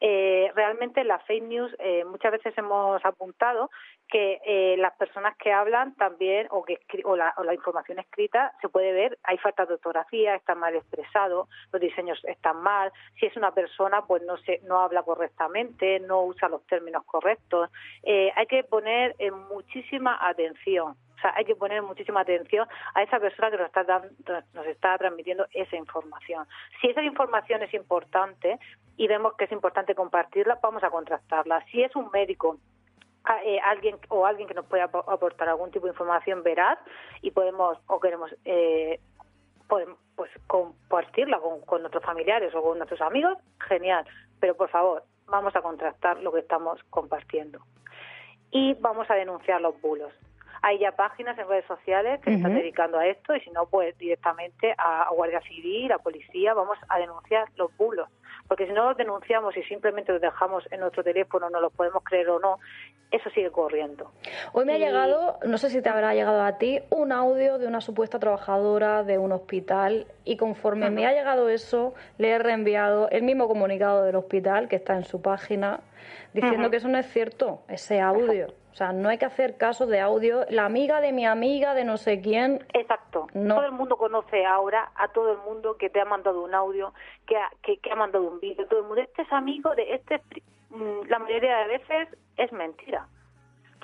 Eh, 0.00 0.50
realmente 0.54 1.04
las 1.04 1.24
fake 1.24 1.44
news 1.44 1.74
eh, 1.78 2.04
muchas 2.04 2.32
veces 2.32 2.56
hemos 2.58 3.04
apuntado 3.04 3.70
que 4.08 4.40
eh, 4.44 4.76
las 4.76 4.92
personas 4.96 5.36
que 5.36 5.52
hablan 5.52 5.94
también 5.94 6.46
o 6.50 6.62
que 6.64 6.78
o 7.04 7.16
la, 7.16 7.32
o 7.36 7.44
la 7.44 7.54
información 7.54 7.98
escrita 7.98 8.52
se 8.60 8.68
puede 8.68 8.92
ver 8.92 9.18
hay 9.22 9.38
falta 9.38 9.64
de 9.66 9.74
ortografía 9.74 10.34
está 10.34 10.54
mal 10.54 10.74
expresado 10.74 11.48
los 11.72 11.80
diseños 11.80 12.22
están 12.24 12.62
mal 12.62 12.92
si 13.18 13.26
es 13.26 13.36
una 13.36 13.52
persona 13.52 14.02
pues 14.02 14.22
no 14.22 14.36
se 14.38 14.60
no 14.64 14.80
habla 14.80 15.02
correctamente 15.02 16.00
no 16.00 16.22
usa 16.24 16.48
los 16.48 16.66
términos 16.66 17.04
correctos 17.04 17.70
Eh, 18.02 18.30
hay 18.36 18.46
que 18.46 18.64
poner 18.64 19.14
eh, 19.18 19.30
muchísima 19.30 20.18
atención 20.20 20.96
o 21.16 21.20
sea, 21.20 21.32
hay 21.36 21.44
que 21.44 21.54
poner 21.56 21.80
muchísima 21.82 22.20
atención 22.20 22.68
a 22.94 23.02
esa 23.02 23.18
persona 23.18 23.50
que 23.50 23.56
nos 23.56 23.66
está, 23.66 23.84
dando, 23.84 24.08
nos 24.52 24.66
está 24.66 24.98
transmitiendo 24.98 25.46
esa 25.52 25.76
información. 25.76 26.46
Si 26.80 26.88
esa 26.88 27.02
información 27.02 27.62
es 27.62 27.72
importante 27.72 28.58
y 28.96 29.06
vemos 29.08 29.34
que 29.34 29.44
es 29.44 29.52
importante 29.52 29.94
compartirla, 29.94 30.58
vamos 30.62 30.82
a 30.84 30.90
contrastarla. 30.90 31.64
Si 31.70 31.82
es 31.82 31.94
un 31.96 32.10
médico 32.12 32.58
a- 33.24 33.42
eh, 33.42 33.58
alguien 33.60 33.96
o 34.08 34.26
alguien 34.26 34.46
que 34.48 34.54
nos 34.54 34.66
pueda 34.66 34.84
apo- 34.90 35.04
aportar 35.10 35.48
algún 35.48 35.70
tipo 35.70 35.86
de 35.86 35.92
información 35.92 36.42
veraz 36.42 36.78
y 37.22 37.30
podemos 37.30 37.78
o 37.86 37.98
queremos 38.00 38.34
eh, 38.44 39.00
podemos 39.68 39.98
pues 40.14 40.30
compartirla 40.46 41.38
con, 41.40 41.60
con 41.62 41.80
nuestros 41.82 42.04
familiares 42.04 42.54
o 42.54 42.62
con 42.62 42.76
nuestros 42.78 43.00
amigos 43.00 43.38
genial. 43.68 44.04
Pero 44.40 44.54
por 44.56 44.68
favor 44.68 45.02
vamos 45.26 45.56
a 45.56 45.62
contrastar 45.62 46.18
lo 46.20 46.32
que 46.32 46.40
estamos 46.40 46.82
compartiendo. 46.90 47.60
Y 48.50 48.74
vamos 48.74 49.10
a 49.10 49.14
denunciar 49.14 49.60
los 49.60 49.80
bulos. 49.80 50.12
Hay 50.62 50.78
ya 50.78 50.92
páginas 50.92 51.36
en 51.38 51.48
redes 51.48 51.64
sociales 51.66 52.20
que 52.20 52.30
se 52.30 52.36
están 52.36 52.54
dedicando 52.54 52.98
a 52.98 53.06
esto 53.06 53.34
y 53.34 53.40
si 53.40 53.50
no 53.50 53.66
pues 53.66 53.96
directamente 53.98 54.74
a, 54.78 55.02
a 55.02 55.10
Guardia 55.10 55.40
Civil 55.42 55.90
a 55.92 55.98
policía 55.98 56.54
vamos 56.54 56.78
a 56.88 56.98
denunciar 56.98 57.48
los 57.56 57.74
bulos 57.76 58.08
porque 58.48 58.66
si 58.66 58.72
no 58.72 58.84
los 58.88 58.96
denunciamos 58.96 59.56
y 59.56 59.62
simplemente 59.62 60.12
los 60.12 60.20
dejamos 60.20 60.64
en 60.70 60.80
nuestro 60.80 61.02
teléfono 61.02 61.50
no 61.50 61.60
los 61.60 61.72
podemos 61.72 62.02
creer 62.04 62.28
o 62.30 62.38
no 62.38 62.58
eso 63.10 63.30
sigue 63.30 63.50
corriendo. 63.50 64.10
Hoy 64.52 64.64
me 64.64 64.74
ha 64.74 64.78
llegado, 64.78 65.38
no 65.44 65.56
sé 65.56 65.70
si 65.70 65.80
te 65.80 65.88
habrá 65.88 66.14
llegado 66.14 66.42
a 66.42 66.58
ti, 66.58 66.80
un 66.90 67.12
audio 67.12 67.58
de 67.58 67.66
una 67.68 67.80
supuesta 67.80 68.18
trabajadora 68.18 69.04
de 69.04 69.18
un 69.18 69.30
hospital 69.30 70.06
y 70.24 70.36
conforme 70.36 70.90
me 70.90 71.06
ha 71.06 71.12
llegado 71.12 71.48
eso, 71.48 71.94
le 72.18 72.30
he 72.30 72.38
reenviado 72.38 73.08
el 73.10 73.22
mismo 73.22 73.46
comunicado 73.46 74.02
del 74.02 74.16
hospital 74.16 74.68
que 74.68 74.76
está 74.76 74.96
en 74.96 75.04
su 75.04 75.22
página 75.22 75.80
diciendo 76.32 76.70
que 76.70 76.78
eso 76.78 76.88
no 76.88 76.98
es 76.98 77.06
cierto, 77.06 77.60
ese 77.68 78.00
audio. 78.00 78.48
O 78.74 78.76
sea, 78.76 78.92
no 78.92 79.08
hay 79.08 79.18
que 79.18 79.24
hacer 79.24 79.56
caso 79.56 79.86
de 79.86 80.00
audio. 80.00 80.44
La 80.50 80.64
amiga 80.64 81.00
de 81.00 81.12
mi 81.12 81.24
amiga 81.24 81.74
de 81.74 81.84
no 81.84 81.96
sé 81.96 82.20
quién. 82.20 82.66
Exacto. 82.72 83.28
No. 83.32 83.54
Todo 83.54 83.66
el 83.66 83.70
mundo 83.72 83.96
conoce 83.96 84.44
ahora 84.44 84.90
a 84.96 85.06
todo 85.12 85.30
el 85.30 85.38
mundo 85.38 85.76
que 85.76 85.90
te 85.90 86.00
ha 86.00 86.04
mandado 86.04 86.42
un 86.42 86.52
audio, 86.56 86.92
que 87.24 87.36
ha, 87.36 87.48
que, 87.62 87.76
que 87.78 87.92
ha 87.92 87.94
mandado 87.94 88.24
un 88.28 88.40
vídeo. 88.40 88.66
Todo 88.66 88.80
el 88.80 88.86
mundo, 88.86 89.00
este 89.00 89.22
es 89.22 89.32
amigo 89.32 89.72
de 89.76 89.94
este. 89.94 90.20
mm, 90.70 91.06
La 91.08 91.20
mayoría 91.20 91.58
de 91.58 91.68
veces 91.68 92.08
es 92.36 92.50
mentira. 92.50 93.06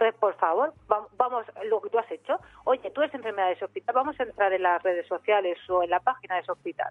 Entonces, 0.01 0.19
por 0.19 0.35
favor, 0.37 0.73
va- 0.91 1.07
vamos, 1.19 1.45
lo 1.65 1.79
que 1.83 1.91
tú 1.91 1.99
has 1.99 2.11
hecho. 2.11 2.39
Oye, 2.65 2.91
tú 2.91 3.03
eres 3.03 3.15
enfermedad 3.15 3.49
de 3.49 3.53
ese 3.53 3.67
hospital, 3.67 3.95
vamos 3.95 4.19
a 4.19 4.23
entrar 4.23 4.51
en 4.51 4.63
las 4.63 4.83
redes 4.83 5.07
sociales 5.07 5.59
o 5.69 5.83
en 5.83 5.91
la 5.91 6.01
página 6.01 6.37
de 6.37 6.41
ese 6.41 6.53
hospital. 6.53 6.91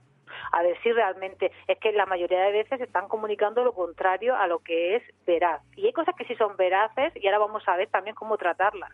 A 0.51 0.61
ver 0.61 0.77
si 0.83 0.91
realmente 0.91 1.51
es 1.67 1.79
que 1.79 1.91
la 1.91 2.05
mayoría 2.05 2.39
de 2.41 2.51
veces 2.51 2.79
están 2.81 3.07
comunicando 3.07 3.63
lo 3.63 3.73
contrario 3.73 4.35
a 4.35 4.45
lo 4.45 4.59
que 4.59 4.95
es 4.97 5.03
veraz. 5.25 5.63
Y 5.75 5.87
hay 5.87 5.91
cosas 5.93 6.13
que 6.15 6.25
sí 6.25 6.35
son 6.35 6.55
veraces 6.55 7.11
y 7.15 7.25
ahora 7.25 7.39
vamos 7.39 7.67
a 7.67 7.75
ver 7.77 7.89
también 7.89 8.15
cómo 8.15 8.37
tratarlas 8.37 8.91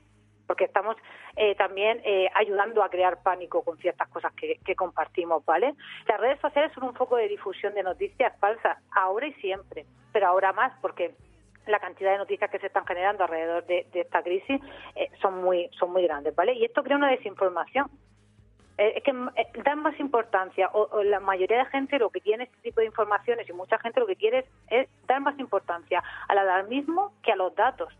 porque 0.47 0.65
estamos 0.65 0.95
eh, 1.37 1.55
también 1.55 1.99
eh, 2.05 2.29
ayudando 2.35 2.83
a 2.83 2.89
crear 2.89 3.21
pánico 3.23 3.63
con 3.63 3.77
ciertas 3.79 4.07
cosas 4.09 4.31
que 4.33 4.75
compartimos, 4.75 5.43
¿vale? 5.43 5.73
Las 6.07 6.19
redes 6.21 6.39
sociales 6.39 6.71
son 6.73 6.83
un 6.83 6.93
foco 6.93 7.15
de 7.15 7.27
difusión 7.27 7.73
de 7.73 7.81
noticias 7.81 8.31
falsas, 8.39 8.77
ahora 8.95 9.25
y 9.25 9.33
siempre, 9.41 9.87
pero 10.13 10.27
ahora 10.27 10.53
más 10.53 10.71
porque 10.83 11.15
la 11.67 11.79
cantidad 11.79 12.11
de 12.11 12.17
noticias 12.17 12.49
que 12.49 12.59
se 12.59 12.67
están 12.67 12.85
generando 12.85 13.23
alrededor 13.23 13.65
de, 13.65 13.87
esta 13.93 14.21
crisis 14.21 14.61
eh, 14.95 15.09
son 15.21 15.43
muy 15.43 15.69
son 15.79 15.91
muy 15.91 16.03
grandes, 16.03 16.35
¿vale? 16.35 16.53
Y 16.53 16.65
esto 16.65 16.83
crea 16.83 16.97
una 16.97 17.09
desinformación. 17.09 17.89
Eh, 18.77 18.93
es 18.97 19.03
que 19.03 19.11
eh, 19.11 19.47
dan 19.63 19.81
más 19.81 19.97
importancia, 19.99 20.69
o, 20.73 21.01
la 21.03 21.19
mayoría 21.19 21.59
de 21.59 21.65
gente 21.65 21.97
lo 21.97 22.09
que 22.09 22.19
tiene 22.19 22.43
este 22.45 22.57
tipo 22.61 22.81
de 22.81 22.87
informaciones 22.87 23.47
y 23.47 23.53
mucha 23.53 23.79
gente 23.79 23.99
lo 23.99 24.07
que 24.07 24.17
quiere 24.17 24.39
es, 24.39 24.45
es 24.69 25.07
dar 25.07 25.21
más 25.21 25.39
importancia 25.39 26.03
al 26.27 26.37
alarmismo 26.37 27.13
que 27.23 27.31
a 27.31 27.35
los 27.35 27.55
datos. 27.55 27.93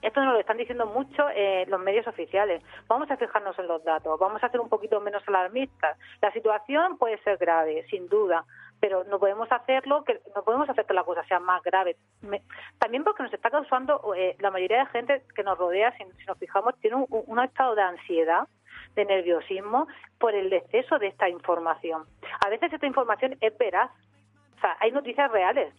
Esto 0.00 0.22
nos 0.22 0.34
lo 0.34 0.40
están 0.40 0.56
diciendo 0.56 0.86
mucho 0.86 1.28
eh, 1.34 1.64
los 1.66 1.80
medios 1.80 2.06
oficiales. 2.06 2.62
Vamos 2.86 3.10
a 3.10 3.16
fijarnos 3.16 3.58
en 3.58 3.66
los 3.66 3.82
datos, 3.82 4.18
vamos 4.18 4.42
a 4.44 4.48
ser 4.48 4.60
un 4.60 4.68
poquito 4.68 5.00
menos 5.00 5.22
alarmistas. 5.26 5.98
La 6.22 6.32
situación 6.32 6.98
puede 6.98 7.18
ser 7.22 7.36
grave, 7.36 7.84
sin 7.90 8.08
duda, 8.08 8.44
pero 8.80 9.04
no 9.04 9.18
podemos 9.18 9.50
hacerlo, 9.50 10.04
que 10.04 10.20
no 10.36 10.42
podemos 10.42 10.68
hacer 10.68 10.84
que 10.86 10.94
la 10.94 11.04
cosa 11.04 11.24
sea 11.24 11.40
más 11.40 11.62
grave. 11.62 11.96
Me- 12.22 12.42
también 12.78 13.04
porque 13.04 13.22
nos 13.22 13.32
está 13.32 13.50
causando 13.50 14.00
eh, 14.16 14.36
la 14.38 14.50
mayoría 14.50 14.80
de 14.80 14.86
gente 14.86 15.22
que 15.34 15.42
nos 15.42 15.58
rodea, 15.58 15.92
si, 15.96 16.04
si 16.18 16.24
nos 16.26 16.38
fijamos, 16.38 16.74
tiene 16.80 16.96
un, 16.96 17.06
un 17.10 17.38
estado 17.40 17.74
de 17.74 17.82
ansiedad 17.82 18.46
de 18.94 19.04
nerviosismo 19.04 19.86
por 20.18 20.34
el 20.34 20.52
exceso 20.52 20.98
de 20.98 21.08
esta 21.08 21.28
información. 21.28 22.04
A 22.44 22.48
veces 22.48 22.72
esta 22.72 22.86
información 22.86 23.36
es 23.40 23.56
veraz, 23.58 23.90
o 24.56 24.60
sea, 24.60 24.76
hay 24.80 24.90
noticias 24.92 25.30
reales, 25.30 25.72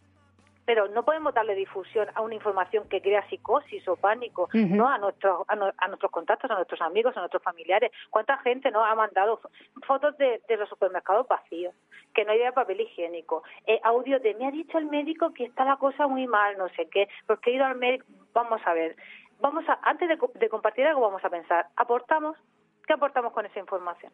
pero 0.70 0.88
no 0.88 1.04
podemos 1.04 1.34
darle 1.34 1.56
difusión 1.56 2.08
a 2.14 2.22
una 2.22 2.36
información 2.36 2.88
que 2.88 3.02
crea 3.02 3.28
psicosis 3.28 3.88
o 3.88 3.96
pánico 3.96 4.48
no 4.78 4.88
a 4.88 5.00
nuestros 5.00 5.44
a, 5.48 5.56
nu- 5.56 5.74
a 5.76 5.88
nuestros 5.88 6.12
contactos 6.12 6.52
a 6.52 6.54
nuestros 6.54 6.80
amigos 6.82 7.18
a 7.18 7.22
nuestros 7.22 7.42
familiares. 7.42 7.92
Cuánta 8.12 8.38
gente 8.38 8.70
nos 8.70 8.86
ha 8.86 8.94
mandado 8.94 9.40
fo- 9.42 9.50
fotos 9.88 10.16
de, 10.20 10.44
de 10.48 10.58
los 10.58 10.70
supermercados 10.70 11.28
vacíos 11.28 11.74
que 12.14 12.24
no 12.24 12.34
hay 12.34 12.52
papel 12.52 12.82
higiénico 12.82 13.42
eh, 13.66 13.80
audio 13.84 14.20
de 14.20 14.36
me 14.36 14.46
ha 14.46 14.52
dicho 14.52 14.78
el 14.78 14.86
médico 14.86 15.34
que 15.34 15.46
está 15.46 15.66
la 15.66 15.78
cosa 15.78 16.06
muy 16.06 16.28
mal 16.28 16.56
no 16.56 16.70
sé 16.76 16.88
qué 16.94 17.10
porque 17.26 17.50
he 17.50 17.56
ido 17.56 17.66
al 17.66 17.76
médico 17.76 18.06
vamos 18.34 18.62
a 18.66 18.74
ver 18.74 18.96
vamos 19.40 19.68
a 19.70 19.80
antes 19.82 20.08
de 20.36 20.50
compartir 20.50 20.86
algo 20.86 21.02
vamos 21.02 21.26
a 21.26 21.32
pensar 21.32 21.66
aportamos 21.78 22.38
qué 22.86 22.94
aportamos 22.94 23.34
con 23.34 23.44
esa 23.48 23.58
información 23.60 24.12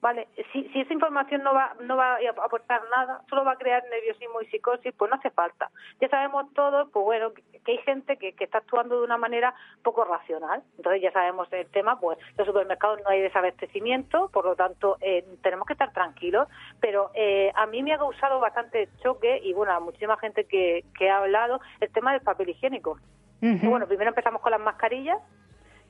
Vale, 0.00 0.28
si, 0.52 0.64
si 0.70 0.80
esa 0.80 0.94
información 0.94 1.42
no 1.42 1.52
va, 1.52 1.74
no 1.80 1.96
va 1.96 2.14
a 2.14 2.44
aportar 2.44 2.80
nada, 2.90 3.20
solo 3.28 3.44
va 3.44 3.52
a 3.52 3.56
crear 3.56 3.84
nerviosismo 3.90 4.40
y 4.40 4.46
psicosis, 4.46 4.94
pues 4.96 5.10
no 5.10 5.16
hace 5.18 5.30
falta. 5.30 5.70
Ya 6.00 6.08
sabemos 6.08 6.52
todos, 6.54 6.88
pues 6.90 7.04
bueno, 7.04 7.34
que, 7.34 7.42
que 7.60 7.72
hay 7.72 7.78
gente 7.78 8.16
que, 8.16 8.32
que 8.32 8.44
está 8.44 8.58
actuando 8.58 8.98
de 8.98 9.04
una 9.04 9.18
manera 9.18 9.54
poco 9.82 10.04
racional. 10.04 10.62
Entonces 10.78 11.02
ya 11.02 11.12
sabemos 11.12 11.52
el 11.52 11.66
tema, 11.66 12.00
pues 12.00 12.18
los 12.38 12.46
supermercados 12.46 13.00
no 13.04 13.10
hay 13.10 13.20
desabastecimiento, 13.20 14.30
por 14.32 14.46
lo 14.46 14.56
tanto 14.56 14.96
eh, 15.02 15.22
tenemos 15.42 15.66
que 15.66 15.74
estar 15.74 15.92
tranquilos. 15.92 16.48
Pero 16.80 17.10
eh, 17.14 17.52
a 17.54 17.66
mí 17.66 17.82
me 17.82 17.92
ha 17.92 17.98
causado 17.98 18.40
bastante 18.40 18.88
choque 19.02 19.40
y 19.42 19.52
bueno, 19.52 19.72
a 19.72 19.80
muchísima 19.80 20.16
gente 20.16 20.44
que, 20.44 20.84
que 20.98 21.10
ha 21.10 21.18
hablado 21.18 21.60
el 21.80 21.92
tema 21.92 22.12
del 22.12 22.22
papel 22.22 22.48
higiénico. 22.48 22.98
Bueno, 23.42 23.86
primero 23.86 24.10
empezamos 24.10 24.42
con 24.42 24.50
las 24.50 24.60
mascarillas 24.60 25.18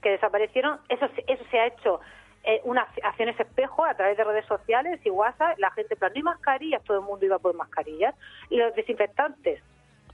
que 0.02 0.10
desaparecieron. 0.10 0.78
Eso, 0.88 1.08
eso 1.26 1.44
se 1.50 1.58
ha 1.58 1.66
hecho 1.66 2.00
eh, 2.42 2.60
unas 2.64 2.88
acciones 3.02 3.38
espejo 3.38 3.84
a 3.84 3.94
través 3.94 4.16
de 4.16 4.24
redes 4.24 4.46
sociales 4.46 5.00
y 5.04 5.10
WhatsApp. 5.10 5.58
La 5.58 5.70
gente, 5.72 5.94
en 5.94 5.98
plan, 6.00 6.12
no 6.12 6.16
hay 6.16 6.22
mascarillas, 6.22 6.82
todo 6.84 6.98
el 6.98 7.04
mundo 7.04 7.26
iba 7.26 7.38
por 7.38 7.54
mascarillas. 7.54 8.14
Y 8.48 8.56
los 8.56 8.74
desinfectantes, 8.74 9.62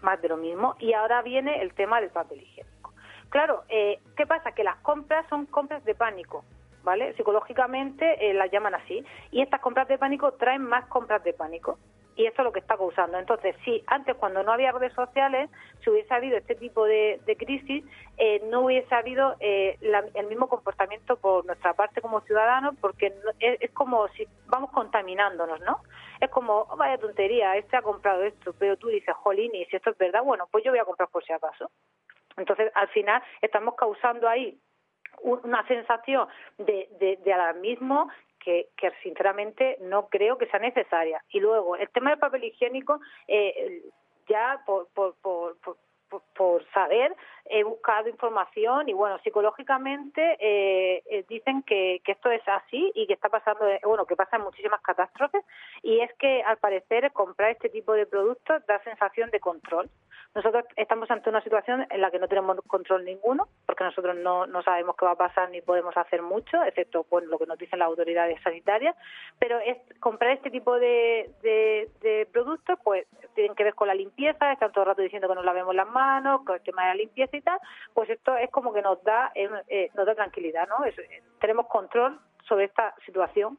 más 0.02 0.20
de 0.20 0.28
lo 0.28 0.36
mismo. 0.36 0.74
Y 0.78 0.92
ahora 0.92 1.22
viene 1.22 1.62
el 1.62 1.72
tema 1.74 2.00
del 2.00 2.10
papel 2.10 2.42
higiénico. 2.42 2.92
Claro, 3.28 3.64
eh, 3.68 4.00
¿qué 4.16 4.26
pasa? 4.26 4.52
Que 4.52 4.64
las 4.64 4.76
compras 4.76 5.26
son 5.28 5.46
compras 5.46 5.84
de 5.84 5.94
pánico. 5.94 6.44
¿Vale? 6.82 7.14
Psicológicamente 7.14 8.30
eh, 8.30 8.34
las 8.34 8.50
llaman 8.50 8.76
así. 8.76 9.04
Y 9.32 9.42
estas 9.42 9.60
compras 9.60 9.88
de 9.88 9.98
pánico 9.98 10.32
traen 10.32 10.62
más 10.62 10.86
compras 10.86 11.22
de 11.24 11.32
pánico. 11.32 11.78
Y 12.16 12.24
esto 12.26 12.40
es 12.40 12.44
lo 12.46 12.52
que 12.52 12.60
está 12.60 12.76
causando. 12.78 13.18
Entonces, 13.18 13.54
sí, 13.64 13.84
antes 13.86 14.16
cuando 14.16 14.42
no 14.42 14.50
había 14.52 14.72
redes 14.72 14.94
sociales, 14.94 15.50
si 15.84 15.90
hubiese 15.90 16.12
habido 16.14 16.38
este 16.38 16.54
tipo 16.54 16.86
de, 16.86 17.20
de 17.26 17.36
crisis, 17.36 17.84
eh, 18.16 18.40
no 18.46 18.62
hubiese 18.62 18.94
habido 18.94 19.36
eh, 19.38 19.76
la- 19.82 20.04
el 20.14 20.26
mismo 20.26 20.48
comportamiento 20.48 21.16
por 21.16 21.44
nuestra 21.44 21.74
parte 21.74 22.00
como 22.00 22.22
ciudadanos, 22.22 22.74
porque 22.80 23.10
no- 23.10 23.32
es, 23.38 23.70
como 23.72 24.08
si 24.08 24.26
vamos 24.46 24.70
contaminándonos, 24.70 25.60
¿no? 25.60 25.80
Es 26.18 26.30
como, 26.30 26.66
"Oh, 26.70 26.76
vaya 26.76 26.96
tontería, 26.96 27.54
este 27.56 27.76
ha 27.76 27.82
comprado 27.82 28.22
esto, 28.22 28.54
pero 28.58 28.78
tú 28.78 28.88
dices, 28.88 29.14
jolín, 29.16 29.54
y 29.54 29.66
si 29.66 29.76
esto 29.76 29.90
es 29.90 29.98
verdad, 29.98 30.22
bueno, 30.24 30.48
pues 30.50 30.64
yo 30.64 30.70
voy 30.72 30.80
a 30.80 30.84
comprar 30.86 31.10
por 31.10 31.22
si 31.22 31.34
acaso. 31.34 31.70
Entonces, 32.38 32.72
al 32.74 32.88
final, 32.88 33.22
estamos 33.42 33.74
causando 33.74 34.26
ahí 34.26 34.58
un- 35.22 35.40
una 35.44 35.66
sensación 35.66 36.28
de, 36.58 36.88
de, 36.98 37.18
de 37.22 37.32
alarmismo 37.32 38.08
que, 38.46 38.92
sinceramente 39.02 39.76
no 39.80 40.08
creo 40.08 40.38
que 40.38 40.46
sea 40.46 40.60
necesaria. 40.60 41.22
Y 41.30 41.40
luego, 41.40 41.76
el 41.76 41.88
tema 41.90 42.10
del 42.10 42.18
papel 42.20 42.44
higiénico, 42.44 43.00
eh, 43.26 43.82
ya 44.28 44.62
por, 44.64 44.88
por, 44.92 45.16
por, 46.34 46.64
saber, 46.72 47.14
he 47.46 47.64
buscado 47.64 48.08
información 48.08 48.88
y 48.88 48.92
bueno, 48.92 49.18
psicológicamente 49.24 50.36
eh, 50.38 51.02
eh, 51.10 51.24
dicen 51.28 51.62
que, 51.64 52.00
que 52.04 52.12
esto 52.12 52.30
es 52.30 52.46
así 52.46 52.92
y 52.94 53.08
que 53.08 53.14
está 53.14 53.28
pasando, 53.28 53.66
eh, 53.66 53.80
bueno, 53.82 54.06
que 54.06 54.14
pasan 54.14 54.42
muchísimas 54.42 54.80
catástrofes 54.82 55.44
y 55.82 56.00
es 56.00 56.12
que 56.14 56.42
al 56.44 56.58
parecer 56.58 57.10
comprar 57.12 57.50
este 57.50 57.68
tipo 57.68 57.92
de 57.94 58.06
productos 58.06 58.64
da 58.66 58.78
sensación 58.84 59.30
de 59.30 59.40
control. 59.40 59.90
Nosotros 60.36 60.66
estamos 60.76 61.10
ante 61.10 61.30
una 61.30 61.40
situación 61.40 61.86
en 61.88 62.02
la 62.02 62.10
que 62.10 62.18
no 62.18 62.28
tenemos 62.28 62.58
control 62.66 63.06
ninguno, 63.06 63.48
porque 63.64 63.84
nosotros 63.84 64.14
no, 64.16 64.46
no 64.46 64.62
sabemos 64.62 64.94
qué 64.94 65.06
va 65.06 65.12
a 65.12 65.16
pasar 65.16 65.48
ni 65.48 65.62
podemos 65.62 65.96
hacer 65.96 66.20
mucho, 66.20 66.62
excepto 66.62 67.06
bueno, 67.08 67.28
lo 67.28 67.38
que 67.38 67.46
nos 67.46 67.56
dicen 67.56 67.78
las 67.78 67.88
autoridades 67.88 68.38
sanitarias, 68.42 68.94
pero 69.38 69.58
es 69.60 69.78
comprar 69.98 70.32
este 70.32 70.50
tipo 70.50 70.78
de, 70.78 71.30
de, 71.40 71.88
de 72.02 72.28
productos, 72.30 72.78
pues 72.84 73.06
tienen 73.34 73.54
que 73.54 73.64
ver 73.64 73.74
con 73.74 73.88
la 73.88 73.94
limpieza, 73.94 74.52
están 74.52 74.72
todo 74.72 74.84
el 74.84 74.88
rato 74.88 75.00
diciendo 75.00 75.26
que 75.26 75.36
nos 75.36 75.44
lavemos 75.46 75.74
las 75.74 75.88
manos, 75.88 76.42
con 76.44 76.56
el 76.56 76.62
tema 76.62 76.82
de 76.82 76.88
la 76.88 76.94
limpieza 76.96 77.34
y 77.34 77.40
tal, 77.40 77.58
pues 77.94 78.10
esto 78.10 78.36
es 78.36 78.50
como 78.50 78.74
que 78.74 78.82
nos 78.82 79.02
da, 79.04 79.32
eh, 79.34 79.48
eh, 79.68 79.88
nos 79.94 80.04
da 80.04 80.14
tranquilidad, 80.14 80.68
¿no? 80.68 80.84
Eh, 80.84 81.22
tenemos 81.40 81.66
control 81.68 82.20
sobre 82.46 82.66
esta 82.66 82.94
situación 83.06 83.58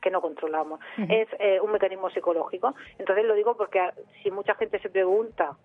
que 0.00 0.10
no 0.10 0.20
controlamos. 0.20 0.80
Es 1.08 1.28
eh, 1.38 1.60
un 1.60 1.72
mecanismo 1.72 2.10
psicológico. 2.10 2.74
Entonces 2.98 3.24
lo 3.24 3.34
digo 3.34 3.56
porque 3.56 3.80
si 4.22 4.30
mucha 4.30 4.54
gente 4.54 4.78
se 4.80 4.90
pregunta 4.90 5.56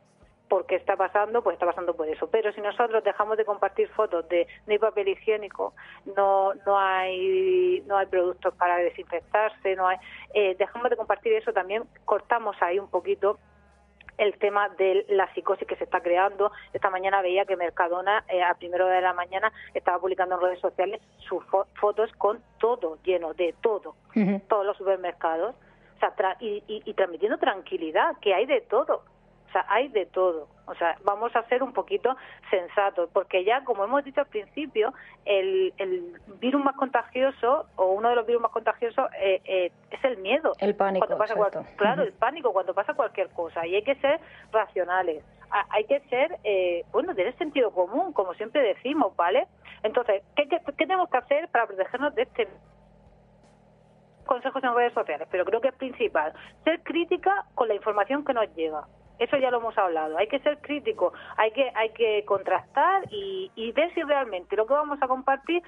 por 0.50 0.66
qué 0.66 0.76
está 0.76 0.98
pasando, 0.98 1.44
pues 1.44 1.54
está 1.54 1.66
pasando 1.66 1.96
por 1.96 2.08
eso. 2.10 2.28
Pero 2.30 2.52
si 2.52 2.60
nosotros 2.60 3.04
dejamos 3.04 3.38
de 3.38 3.46
compartir 3.46 3.88
fotos 3.90 4.28
de 4.30 4.48
no 4.66 4.74
hay 4.74 4.80
papel 4.80 5.08
higiénico, 5.10 5.74
no 6.18 6.54
no 6.66 6.78
hay 6.78 7.82
no 7.86 7.98
hay 7.98 8.08
productos 8.08 8.54
para 8.56 8.78
desinfectarse, 8.78 9.76
no 9.76 9.88
hay 9.88 9.98
eh, 10.34 10.56
dejamos 10.58 10.90
de 10.90 10.98
compartir 10.98 11.34
eso 11.34 11.54
también 11.54 11.84
cortamos 12.04 12.56
ahí 12.62 12.80
un 12.80 12.90
poquito 12.90 13.38
el 14.20 14.38
tema 14.38 14.70
de 14.70 15.06
la 15.10 15.34
psicosis 15.34 15.68
que 15.68 15.76
se 15.78 15.86
está 15.86 16.02
creando. 16.02 16.52
Esta 16.74 16.90
mañana 16.92 17.22
veía 17.22 17.46
que 17.46 17.56
Mercadona 17.56 18.24
eh, 18.28 18.44
a 18.44 18.54
primero 18.54 18.86
de 18.88 19.02
la 19.02 19.14
mañana 19.14 19.52
estaba 19.74 19.98
publicando 20.00 20.36
en 20.36 20.42
redes 20.42 20.60
sociales 20.60 21.02
sus 21.18 21.44
fo- 21.46 21.66
fotos 21.76 22.12
con 22.18 22.44
todo 22.60 22.98
lleno 23.04 23.34
de 23.34 23.56
todo, 23.62 23.96
todos 24.48 24.66
los 24.66 24.78
supermercados, 24.78 25.56
o 25.96 26.00
sea, 26.00 26.16
tra- 26.16 26.38
y, 26.40 26.64
y- 26.68 26.84
y 26.86 26.94
transmitiendo 26.94 27.38
tranquilidad, 27.38 28.18
que 28.22 28.34
hay 28.34 28.46
de 28.46 28.62
todo. 28.62 29.04
O 29.50 29.52
sea, 29.52 29.66
hay 29.68 29.88
de 29.88 30.06
todo. 30.06 30.48
O 30.68 30.76
sea, 30.76 30.96
vamos 31.04 31.36
a 31.36 31.42
ser 31.48 31.64
un 31.64 31.74
poquito 31.74 32.16
sensatos, 32.52 33.10
porque 33.12 33.44
ya, 33.44 33.64
como 33.64 33.84
hemos 33.84 34.04
dicho 34.04 34.22
al 34.22 34.28
principio, 34.28 34.94
el, 35.26 35.74
el 35.78 36.22
virus 36.40 36.64
más 36.64 36.76
contagioso, 36.76 37.66
o 37.76 37.88
uno 37.88 38.10
de 38.10 38.16
los 38.16 38.28
virus 38.28 38.44
más 38.44 38.52
contagiosos, 38.52 39.10
eh, 39.20 39.42
eh, 39.46 39.72
es 39.90 40.04
el 40.04 40.18
miedo. 40.18 40.54
El 40.60 40.76
pánico, 40.76 41.08
Cuando 41.08 41.18
pasa 41.18 41.36
cual- 41.36 41.66
claro, 41.78 42.04
el 42.04 42.14
pánico 42.14 42.54
cuando 42.54 42.76
pasa 42.76 42.94
cualquier 42.94 43.30
cosa. 43.30 43.66
Y 43.66 43.74
hay 43.76 43.82
que 43.84 43.96
ser 43.96 44.20
racionales. 44.52 45.24
Hay 45.72 45.86
que 45.86 46.00
ser, 46.02 46.38
eh, 46.44 46.86
bueno, 46.92 47.16
tener 47.16 47.36
sentido 47.40 47.72
común, 47.72 48.14
como 48.14 48.36
siempre 48.36 48.62
decimos, 48.62 49.16
¿vale? 49.16 49.48
Entonces, 49.82 50.22
¿qué, 50.36 50.48
qué, 50.48 50.60
qué 50.64 50.72
tenemos 50.74 51.10
que 51.10 51.18
hacer 51.18 51.48
para 51.50 51.66
protegernos 51.66 52.14
de 52.14 52.22
este 52.22 52.48
consejos 54.28 54.64
en 54.64 54.76
redes 54.76 54.94
sociales? 54.94 55.28
Pero 55.32 55.46
creo 55.46 55.60
que 55.60 55.70
es 55.70 55.76
principal. 55.76 56.34
Ser 56.64 56.82
crítica 56.84 57.46
con 57.56 57.68
la 57.68 57.74
información 57.74 58.24
que 58.24 58.34
nos 58.34 58.54
llega. 58.56 58.84
Eso 59.20 59.38
ya 59.38 59.52
lo 59.52 59.58
hemos 59.58 59.78
hablado. 59.78 60.18
Hay 60.18 60.28
que 60.28 60.40
ser 60.40 60.58
crítico, 60.60 61.14
hay 61.38 61.52
que, 61.52 61.72
hay 61.76 61.90
que 61.90 62.24
contrastar 62.26 63.04
y, 63.12 63.52
y 63.56 63.72
ver 63.74 63.94
si 63.94 64.02
realmente 64.02 64.56
lo 64.56 64.66
que 64.66 64.74
vamos 64.74 64.98
a 65.02 65.08
compartir 65.08 65.62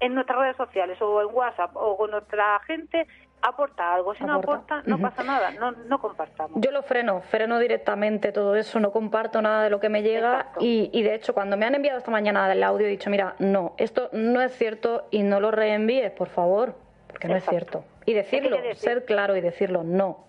en 0.00 0.14
nuestras 0.14 0.38
redes 0.38 0.56
sociales 0.56 1.00
o 1.00 1.20
en 1.22 1.28
WhatsApp 1.34 1.70
o 1.74 1.96
con 1.96 2.10
nuestra 2.10 2.60
gente 2.66 3.06
aporta 3.42 3.94
algo. 3.94 4.14
Si 4.14 4.24
no 4.24 4.34
Aporta. 4.34 4.82
no 4.86 4.98
pasa 4.98 5.22
nada, 5.24 5.50
no, 5.52 5.70
no 5.72 6.00
compartamos. 6.00 6.52
Yo 6.60 6.70
lo 6.72 6.82
freno, 6.82 7.20
freno 7.22 7.58
directamente 7.60 8.32
todo 8.32 8.54
eso, 8.56 8.80
no 8.80 8.90
comparto 8.92 9.40
nada 9.42 9.62
de 9.64 9.70
lo 9.70 9.78
que 9.80 9.88
me 9.88 10.02
llega 10.02 10.50
y, 10.60 10.90
y 10.92 11.02
de 11.02 11.14
hecho 11.14 11.34
cuando 11.34 11.56
me 11.56 11.66
han 11.66 11.74
enviado 11.76 11.98
esta 11.98 12.10
mañana 12.10 12.52
el 12.52 12.62
audio 12.62 12.86
he 12.86 12.90
dicho, 12.90 13.10
mira, 13.10 13.34
no, 13.38 13.74
esto 13.78 14.08
no 14.12 14.40
es 14.42 14.52
cierto 14.56 15.06
y 15.10 15.22
no 15.22 15.38
lo 15.40 15.50
reenvíes, 15.52 16.10
por 16.12 16.28
favor, 16.28 16.74
porque 17.08 17.28
no 17.28 17.36
es 17.36 17.44
cierto. 17.44 17.84
Y 18.06 18.14
decirlo, 18.14 18.56
decir- 18.56 18.74
ser 18.76 19.04
claro 19.04 19.36
y 19.36 19.40
decirlo, 19.40 19.82
no. 19.84 20.27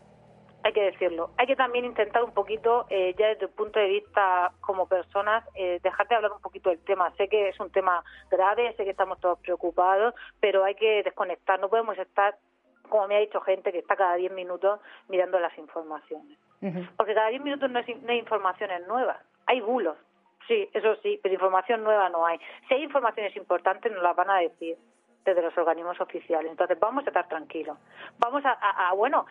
Hay 0.63 0.73
que 0.73 0.83
decirlo. 0.83 1.31
Hay 1.37 1.47
que 1.47 1.55
también 1.55 1.85
intentar 1.85 2.23
un 2.23 2.33
poquito, 2.33 2.85
eh, 2.89 3.15
ya 3.17 3.27
desde 3.29 3.45
el 3.45 3.51
punto 3.51 3.79
de 3.79 3.87
vista 3.87 4.51
como 4.61 4.87
personas, 4.87 5.43
eh, 5.55 5.79
dejar 5.81 6.07
de 6.07 6.15
hablar 6.15 6.31
un 6.33 6.41
poquito 6.41 6.69
del 6.69 6.79
tema. 6.79 7.11
Sé 7.17 7.27
que 7.27 7.49
es 7.49 7.59
un 7.59 7.71
tema 7.71 8.03
grave, 8.29 8.73
sé 8.75 8.83
que 8.83 8.91
estamos 8.91 9.19
todos 9.19 9.39
preocupados, 9.39 10.13
pero 10.39 10.63
hay 10.63 10.75
que 10.75 11.03
desconectar. 11.03 11.59
No 11.59 11.69
podemos 11.69 11.97
estar, 11.97 12.35
como 12.89 13.07
me 13.07 13.15
ha 13.15 13.19
dicho 13.19 13.39
gente, 13.41 13.71
que 13.71 13.79
está 13.79 13.95
cada 13.95 14.15
10 14.15 14.33
minutos 14.33 14.79
mirando 15.07 15.39
las 15.39 15.57
informaciones. 15.57 16.37
Porque 16.97 17.13
cada 17.13 17.29
10 17.29 17.41
minutos 17.41 17.69
no, 17.71 17.79
es, 17.79 17.87
no 18.01 18.11
hay 18.11 18.19
informaciones 18.19 18.85
nuevas, 18.85 19.17
hay 19.45 19.61
bulos. 19.61 19.95
Sí, 20.47 20.67
eso 20.73 20.95
sí, 21.03 21.19
pero 21.21 21.35
información 21.35 21.83
nueva 21.83 22.09
no 22.09 22.25
hay. 22.25 22.39
Si 22.67 22.73
hay 22.73 22.83
informaciones 22.83 23.35
importantes, 23.37 23.91
nos 23.91 24.01
las 24.01 24.15
van 24.15 24.31
a 24.31 24.39
decir 24.39 24.77
desde 25.25 25.41
los 25.41 25.57
organismos 25.57 25.99
oficiales. 26.01 26.49
Entonces, 26.51 26.79
vamos 26.79 27.05
a 27.05 27.09
estar 27.09 27.27
tranquilos. 27.27 27.77
Vamos 28.17 28.43
a, 28.45 28.51
a- 28.51 28.93
bueno, 28.93 29.25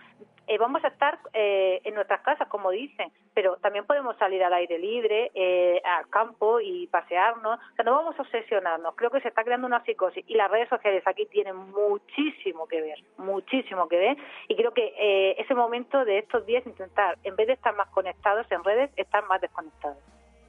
eh, 0.47 0.57
vamos 0.59 0.83
a 0.85 0.89
estar 0.89 1.19
eh, 1.33 1.81
en 1.85 1.95
nuestras 1.95 2.21
casas, 2.23 2.49
como 2.49 2.71
dicen, 2.71 3.11
pero 3.35 3.57
también 3.57 3.85
podemos 3.85 4.17
salir 4.17 4.43
al 4.43 4.53
aire 4.55 4.79
libre, 4.79 5.31
eh, 5.35 5.81
al 5.85 6.09
campo 6.09 6.61
y 6.61 6.87
pasearnos. 6.87 7.59
O 7.59 7.75
sea, 7.75 7.85
no 7.85 7.95
vamos 7.97 8.19
a 8.19 8.23
obsesionarnos. 8.23 8.95
Creo 8.97 9.11
que 9.11 9.21
se 9.21 9.29
está 9.29 9.45
creando 9.45 9.67
una 9.67 9.83
psicosis 9.85 10.25
y 10.27 10.35
las 10.35 10.51
redes 10.51 10.69
sociales 10.69 11.03
aquí 11.07 11.27
tienen 11.27 11.57
muchísimo 11.57 12.67
que 12.67 12.81
ver, 12.81 12.99
muchísimo 13.19 13.89
que 13.89 13.99
ver. 13.99 14.17
Y 14.49 14.57
creo 14.57 14.73
que 14.73 14.95
eh, 14.99 15.35
ese 15.39 15.55
momento 15.55 16.05
de 16.05 16.19
estos 16.19 16.47
días 16.47 16.67
intentar, 16.67 17.19
en 17.25 17.37
vez 17.37 17.47
de 17.47 17.53
estar 17.55 17.75
más 17.77 17.89
conectados 17.91 18.47
en 18.51 18.65
redes, 18.65 18.91
estar 18.97 19.25
más 19.27 19.41
desconectados. 19.41 19.99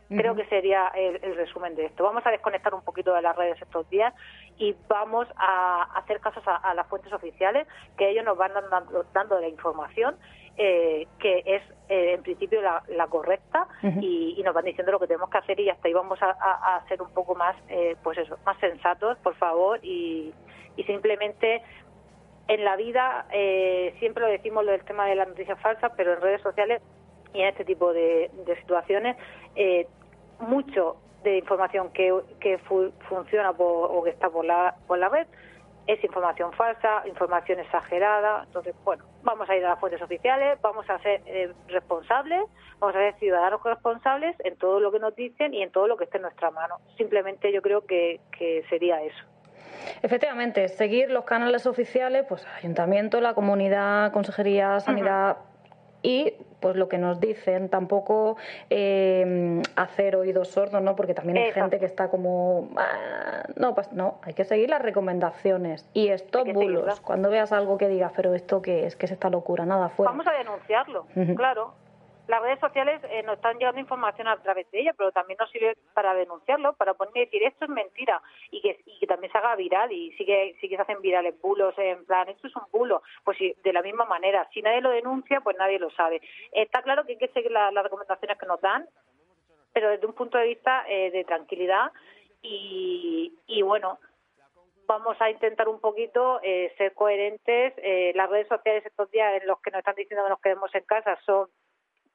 Creo 0.09 0.35
que 0.35 0.45
sería 0.45 0.87
el, 0.95 1.19
el 1.23 1.35
resumen 1.35 1.75
de 1.75 1.85
esto. 1.85 2.03
Vamos 2.03 2.25
a 2.25 2.31
desconectar 2.31 2.73
un 2.73 2.81
poquito 2.81 3.13
de 3.13 3.21
las 3.21 3.35
redes 3.35 3.61
estos 3.61 3.87
días 3.89 4.13
y 4.57 4.75
vamos 4.87 5.27
a 5.35 5.83
hacer 5.99 6.19
casos 6.19 6.41
a, 6.47 6.55
a 6.57 6.73
las 6.73 6.87
fuentes 6.87 7.13
oficiales, 7.13 7.67
que 7.97 8.09
ellos 8.09 8.25
nos 8.25 8.35
van 8.37 8.51
dando, 8.53 9.05
dando 9.13 9.39
la 9.39 9.47
información 9.47 10.17
eh, 10.57 11.07
que 11.19 11.43
es 11.45 11.61
eh, 11.89 12.13
en 12.15 12.23
principio 12.23 12.61
la, 12.61 12.83
la 12.89 13.07
correcta 13.07 13.67
y, 14.01 14.35
y 14.37 14.43
nos 14.43 14.53
van 14.53 14.65
diciendo 14.65 14.91
lo 14.91 14.99
que 14.99 15.07
tenemos 15.07 15.29
que 15.29 15.37
hacer 15.37 15.59
y 15.59 15.69
hasta 15.69 15.87
ahí 15.87 15.93
vamos 15.93 16.21
a, 16.21 16.31
a- 16.31 16.75
a 16.77 16.87
ser 16.87 17.01
un 17.01 17.11
poco 17.13 17.35
más, 17.35 17.55
eh, 17.69 17.95
pues 18.03 18.17
eso, 18.17 18.37
más 18.45 18.57
sensatos, 18.59 19.17
por 19.19 19.35
favor, 19.35 19.79
y, 19.83 20.33
y 20.75 20.83
simplemente 20.83 21.61
en 22.47 22.65
la 22.65 22.75
vida 22.75 23.25
eh, 23.31 23.95
siempre 23.99 24.23
lo 24.23 24.29
decimos 24.29 24.65
lo 24.65 24.71
del 24.71 24.83
tema 24.83 25.05
de 25.05 25.15
las 25.15 25.27
noticias 25.27 25.59
falsas, 25.61 25.91
pero 25.95 26.13
en 26.13 26.21
redes 26.21 26.41
sociales 26.41 26.81
y 27.31 27.41
en 27.41 27.47
este 27.49 27.63
tipo 27.63 27.93
de, 27.93 28.29
de 28.45 28.55
situaciones, 28.59 29.15
eh, 29.55 29.87
mucho 30.39 30.97
de 31.23 31.37
información 31.37 31.89
que, 31.91 32.13
que 32.39 32.57
fu- 32.59 32.91
funciona 33.09 33.53
por- 33.53 33.91
o 33.91 34.03
que 34.03 34.09
está 34.11 34.29
por 34.29 34.45
la, 34.45 34.75
por 34.87 34.97
la 34.97 35.09
red 35.09 35.27
es 35.87 36.03
información 36.03 36.53
falsa, 36.53 37.01
información 37.07 37.59
exagerada. 37.59 38.43
Entonces, 38.45 38.75
bueno, 38.85 39.03
vamos 39.23 39.49
a 39.49 39.55
ir 39.55 39.65
a 39.65 39.69
las 39.69 39.79
fuentes 39.79 39.99
oficiales, 40.01 40.59
vamos 40.61 40.87
a 40.87 40.99
ser 40.99 41.21
eh, 41.25 41.51
responsables, 41.67 42.43
vamos 42.79 42.95
a 42.95 42.99
ser 42.99 43.15
ciudadanos 43.15 43.59
responsables 43.63 44.35
en 44.43 44.55
todo 44.57 44.79
lo 44.79 44.91
que 44.91 44.99
nos 44.99 45.15
dicen 45.15 45.51
y 45.55 45.63
en 45.63 45.71
todo 45.71 45.87
lo 45.87 45.97
que 45.97 46.03
esté 46.03 46.17
en 46.17 46.23
nuestra 46.23 46.51
mano. 46.51 46.75
Simplemente 46.95 47.51
yo 47.51 47.63
creo 47.63 47.85
que, 47.87 48.19
que 48.37 48.63
sería 48.69 49.01
eso. 49.01 49.17
Efectivamente, 50.03 50.67
seguir 50.67 51.09
los 51.09 51.25
canales 51.25 51.65
oficiales, 51.65 52.23
pues 52.29 52.45
ayuntamiento, 52.57 53.19
la 53.19 53.33
comunidad, 53.33 54.11
consejería, 54.13 54.79
sanidad 54.79 55.37
y 56.01 56.33
pues 56.59 56.75
lo 56.75 56.89
que 56.89 56.97
nos 56.97 57.19
dicen, 57.19 57.69
tampoco 57.69 58.35
eh, 58.69 59.61
hacer 59.75 60.15
oídos 60.15 60.49
sordos, 60.49 60.81
¿no? 60.81 60.95
Porque 60.95 61.13
también 61.13 61.37
hay 61.37 61.43
Exacto. 61.45 61.61
gente 61.61 61.79
que 61.79 61.85
está 61.85 62.09
como, 62.09 62.69
"Ah, 62.75 63.43
no, 63.55 63.73
pues 63.73 63.91
no, 63.93 64.19
hay 64.23 64.33
que 64.33 64.43
seguir 64.43 64.69
las 64.69 64.81
recomendaciones 64.81 65.87
y 65.93 66.09
stop 66.09 66.45
que 66.45 66.53
bulos. 66.53 66.99
Cuando 67.01 67.29
veas 67.29 67.51
algo 67.51 67.77
que 67.77 67.87
diga, 67.87 68.11
pero 68.15 68.33
esto 68.33 68.61
qué 68.61 68.85
es, 68.85 68.95
que 68.95 69.05
es 69.05 69.11
esta 69.13 69.29
locura, 69.29 69.65
nada 69.65 69.89
fuera. 69.89 70.11
Vamos 70.11 70.27
a 70.27 70.31
denunciarlo, 70.33 71.05
claro. 71.35 71.73
Las 72.29 72.43
redes 72.43 72.59
sociales 72.59 73.01
eh, 73.09 73.23
nos 73.23 73.37
están 73.37 73.57
llegando 73.57 73.81
información 73.81 74.27
a 74.27 74.37
través 74.43 74.69
de 74.69 74.81
ellas, 74.81 74.93
pero 74.95 75.11
también 75.11 75.37
nos 75.39 75.49
sirve 75.49 75.75
para 75.95 76.13
denunciarlo, 76.13 76.73
para 76.73 76.93
poner 76.93 77.17
y 77.17 77.19
decir 77.25 77.41
esto 77.43 77.65
es 77.65 77.71
mentira 77.71 78.21
y 78.51 78.61
que, 78.61 78.81
y 78.85 78.99
que 78.99 79.07
también 79.07 79.31
se 79.31 79.37
haga 79.39 79.55
viral 79.55 79.91
y 79.91 80.11
sí 80.11 80.27
que, 80.27 80.55
sí 80.61 80.69
que 80.69 80.75
se 80.75 80.81
hacen 80.83 81.01
virales 81.01 81.33
bulos 81.41 81.73
en 81.79 82.05
plan 82.05 82.29
esto 82.29 82.45
es 82.45 82.55
un 82.55 82.65
bulo. 82.71 83.01
Pues 83.23 83.35
sí, 83.39 83.55
de 83.63 83.73
la 83.73 83.81
misma 83.81 84.05
manera, 84.05 84.47
si 84.53 84.61
nadie 84.61 84.79
lo 84.79 84.91
denuncia, 84.91 85.41
pues 85.41 85.57
nadie 85.57 85.79
lo 85.79 85.89
sabe. 85.89 86.21
Está 86.51 86.83
claro 86.83 87.03
que 87.03 87.13
hay 87.13 87.17
que 87.17 87.29
seguir 87.29 87.49
la- 87.51 87.71
las 87.71 87.83
recomendaciones 87.83 88.37
que 88.37 88.45
nos 88.45 88.61
dan, 88.61 88.87
pero 89.73 89.89
desde 89.89 90.05
un 90.05 90.13
punto 90.13 90.37
de 90.37 90.49
vista 90.49 90.85
eh, 90.87 91.09
de 91.09 91.23
tranquilidad 91.23 91.91
y, 92.43 93.33
y 93.47 93.63
bueno, 93.63 93.97
vamos 94.85 95.19
a 95.19 95.29
intentar 95.29 95.67
un 95.67 95.79
poquito 95.79 96.39
eh, 96.43 96.73
ser 96.77 96.93
coherentes. 96.93 97.73
Eh, 97.77 98.11
las 98.15 98.29
redes 98.29 98.47
sociales 98.47 98.85
estos 98.85 99.09
días 99.11 99.41
en 99.41 99.47
los 99.47 99.59
que 99.61 99.71
nos 99.71 99.79
están 99.79 99.95
diciendo 99.95 100.23
que 100.25 100.29
nos 100.29 100.41
quedemos 100.41 100.73
en 100.75 100.83
casa 100.83 101.17
son, 101.25 101.47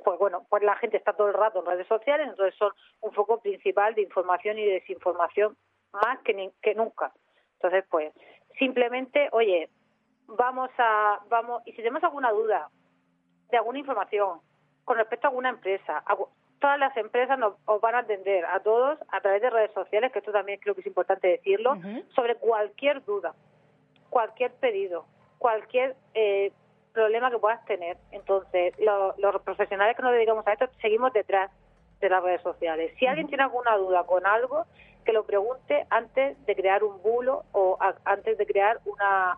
pues 0.05 0.19
bueno, 0.19 0.47
pues 0.51 0.62
la 0.62 0.77
gente 0.77 0.97
está 0.97 1.14
todo 1.14 1.29
el 1.29 1.35
rato 1.35 1.61
en 1.61 1.67
redes 1.67 1.87
sociales, 1.88 2.29
entonces 2.29 2.55
son 2.57 2.73
un 3.01 3.12
foco 3.12 3.40
principal 3.40 3.95
de 3.95 4.03
información 4.03 4.59
y 4.59 4.64
desinformación 4.67 5.57
más 5.93 6.19
que, 6.21 6.35
ni- 6.35 6.53
que 6.62 6.75
nunca. 6.75 7.12
Entonces, 7.55 7.85
pues, 7.90 8.12
simplemente, 8.59 9.29
oye, 9.33 9.69
vamos 10.27 10.71
a, 10.79 11.21
vamos, 11.29 11.62
y 11.67 11.71
si 11.73 11.79
tenemos 11.79 12.05
alguna 12.05 12.31
duda 12.33 12.69
de 13.51 13.57
alguna 13.57 13.79
información 13.79 14.40
con 14.85 14.97
respecto 14.99 15.27
a 15.27 15.31
alguna 15.31 15.49
empresa, 15.51 16.03
algu- 16.07 16.29
todas 16.61 16.79
las 16.79 16.97
empresas 16.97 17.38
nos, 17.38 17.55
os 17.67 17.81
van 17.81 17.95
a 17.95 17.99
atender 17.99 18.45
a 18.47 18.61
todos 18.61 18.99
a 19.09 19.21
través 19.21 19.40
de 19.43 19.51
redes 19.51 19.73
sociales, 19.73 20.12
que 20.12 20.19
esto 20.21 20.33
también 20.33 20.61
creo 20.61 20.75
que 20.75 20.81
es 20.83 20.87
importante 20.87 21.29
decirlo, 21.29 21.77
sobre 22.14 22.37
cualquier 22.37 23.05
duda, 23.05 23.35
cualquier 24.11 24.53
pedido, 24.55 25.07
cualquier 25.38 25.95
eh, 26.14 26.53
problema 26.95 27.31
que 27.31 27.39
puedas 27.39 27.63
tener. 27.67 27.99
Entonces, 28.13 28.73
lo- 28.79 29.15
los 29.19 29.43
profesionales 29.43 29.97
que 29.97 30.03
nos 30.03 30.13
dedicamos 30.13 30.47
a 30.47 30.53
esto 30.55 30.67
seguimos 30.81 31.13
detrás 31.13 31.51
de 32.01 32.09
las 32.09 32.23
redes 32.23 32.41
sociales. 32.43 32.93
Si 32.99 33.07
alguien 33.07 33.27
tiene 33.29 33.43
alguna 33.43 33.77
duda 33.77 34.05
con 34.05 34.25
algo, 34.27 34.65
que 35.05 35.13
lo 35.13 35.25
pregunte 35.25 35.87
antes 35.91 36.43
de 36.47 36.57
crear 36.57 36.83
un 36.83 37.03
bulo 37.03 37.45
o 37.53 37.77
a- 37.81 37.95
antes 38.07 38.39
de 38.39 38.47
crear 38.47 38.81
una 38.87 39.37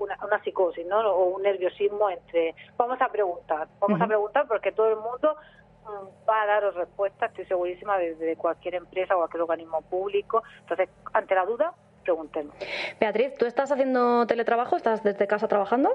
una, 0.00 0.18
una 0.24 0.42
psicosis, 0.42 0.84
¿no? 0.86 0.98
O 1.12 1.26
un 1.36 1.42
nerviosismo 1.42 2.08
entre... 2.10 2.56
Vamos 2.76 3.00
a 3.00 3.08
preguntar, 3.08 3.68
vamos 3.78 4.00
a 4.00 4.06
preguntar 4.06 4.48
porque 4.48 4.72
todo 4.72 4.88
el 4.88 4.96
mundo 4.96 5.36
mm, 5.84 6.28
va 6.28 6.42
a 6.42 6.46
daros 6.46 6.74
respuestas, 6.74 7.30
estoy 7.30 7.44
segurísima, 7.44 7.98
desde 7.98 8.34
cualquier 8.36 8.74
empresa 8.76 9.14
o 9.14 9.18
cualquier 9.18 9.42
organismo 9.42 9.82
público. 9.82 10.42
Entonces, 10.60 10.88
ante 11.12 11.34
la 11.36 11.44
duda, 11.44 11.72
preguntemos. 12.02 12.56
Beatriz, 12.98 13.34
¿tú 13.38 13.44
estás 13.44 13.70
haciendo 13.70 14.26
teletrabajo? 14.26 14.76
¿Estás 14.76 15.04
desde 15.04 15.26
casa 15.28 15.46
trabajando? 15.46 15.90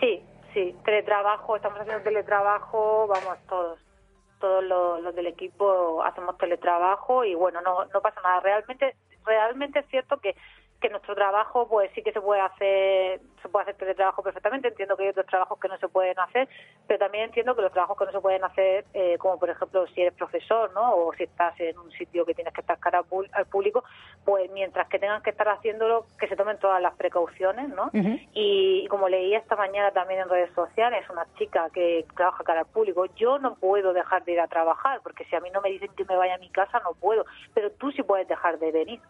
Sí, 0.00 0.22
sí, 0.58 0.76
teletrabajo, 0.84 1.56
estamos 1.56 1.80
haciendo 1.80 2.02
teletrabajo, 2.02 3.06
vamos 3.06 3.38
todos, 3.48 3.78
todos 4.40 4.64
los, 4.64 5.14
del 5.14 5.28
equipo 5.28 6.02
hacemos 6.02 6.36
teletrabajo 6.36 7.24
y 7.24 7.34
bueno, 7.34 7.60
no, 7.60 7.84
no 7.84 8.00
pasa 8.00 8.20
nada. 8.22 8.40
Realmente, 8.40 8.96
realmente 9.24 9.80
es 9.80 9.86
cierto 9.86 10.18
que 10.18 10.34
que 10.80 10.88
nuestro 10.90 11.14
trabajo 11.14 11.66
pues 11.68 11.90
sí 11.94 12.02
que 12.02 12.12
se 12.12 12.20
puede 12.20 12.40
hacer 12.40 13.20
se 13.42 13.48
puede 13.48 13.64
hacer 13.64 13.76
teletrabajo 13.76 14.22
perfectamente 14.22 14.68
entiendo 14.68 14.96
que 14.96 15.04
hay 15.04 15.08
otros 15.08 15.26
trabajos 15.26 15.58
que 15.58 15.68
no 15.68 15.76
se 15.78 15.88
pueden 15.88 16.18
hacer 16.20 16.48
pero 16.86 17.00
también 17.00 17.24
entiendo 17.24 17.56
que 17.56 17.62
los 17.62 17.72
trabajos 17.72 17.98
que 17.98 18.04
no 18.04 18.12
se 18.12 18.20
pueden 18.20 18.44
hacer 18.44 18.84
eh, 18.94 19.18
como 19.18 19.38
por 19.38 19.50
ejemplo 19.50 19.86
si 19.88 20.02
eres 20.02 20.14
profesor 20.14 20.72
no 20.74 20.94
o 20.94 21.12
si 21.14 21.24
estás 21.24 21.58
en 21.58 21.78
un 21.78 21.90
sitio 21.92 22.24
que 22.24 22.34
tienes 22.34 22.54
que 22.54 22.60
estar 22.60 22.78
cara 22.78 23.02
al 23.32 23.46
público 23.46 23.82
pues 24.28 24.50
mientras 24.50 24.86
que 24.88 24.98
tengan 24.98 25.22
que 25.22 25.30
estar 25.30 25.48
haciéndolo 25.48 26.04
que 26.20 26.28
se 26.28 26.36
tomen 26.36 26.58
todas 26.58 26.82
las 26.82 26.94
precauciones 26.96 27.70
no 27.70 27.88
y, 27.94 28.82
y 28.84 28.86
como 28.88 29.08
leía 29.08 29.38
esta 29.38 29.56
mañana 29.56 29.90
también 29.92 30.20
en 30.20 30.28
redes 30.28 30.50
sociales 30.54 31.08
una 31.08 31.26
chica 31.38 31.70
que 31.72 32.04
trabaja 32.14 32.44
cara 32.44 32.60
al 32.60 32.66
público 32.66 33.06
yo 33.16 33.38
no 33.38 33.54
puedo 33.54 33.94
dejar 33.94 34.26
de 34.26 34.32
ir 34.32 34.40
a 34.40 34.46
trabajar 34.46 35.00
porque 35.02 35.24
si 35.24 35.34
a 35.34 35.40
mí 35.40 35.48
no 35.50 35.62
me 35.62 35.70
dicen 35.70 35.88
que 35.96 36.04
me 36.04 36.14
vaya 36.16 36.34
a 36.34 36.38
mi 36.38 36.50
casa 36.50 36.80
no 36.80 36.92
puedo. 36.94 37.24
Pero 37.54 37.70
tú 37.72 37.90
sí 37.92 38.02
puedes 38.02 38.28
dejar 38.28 38.58
de 38.58 38.72
venir 38.72 39.00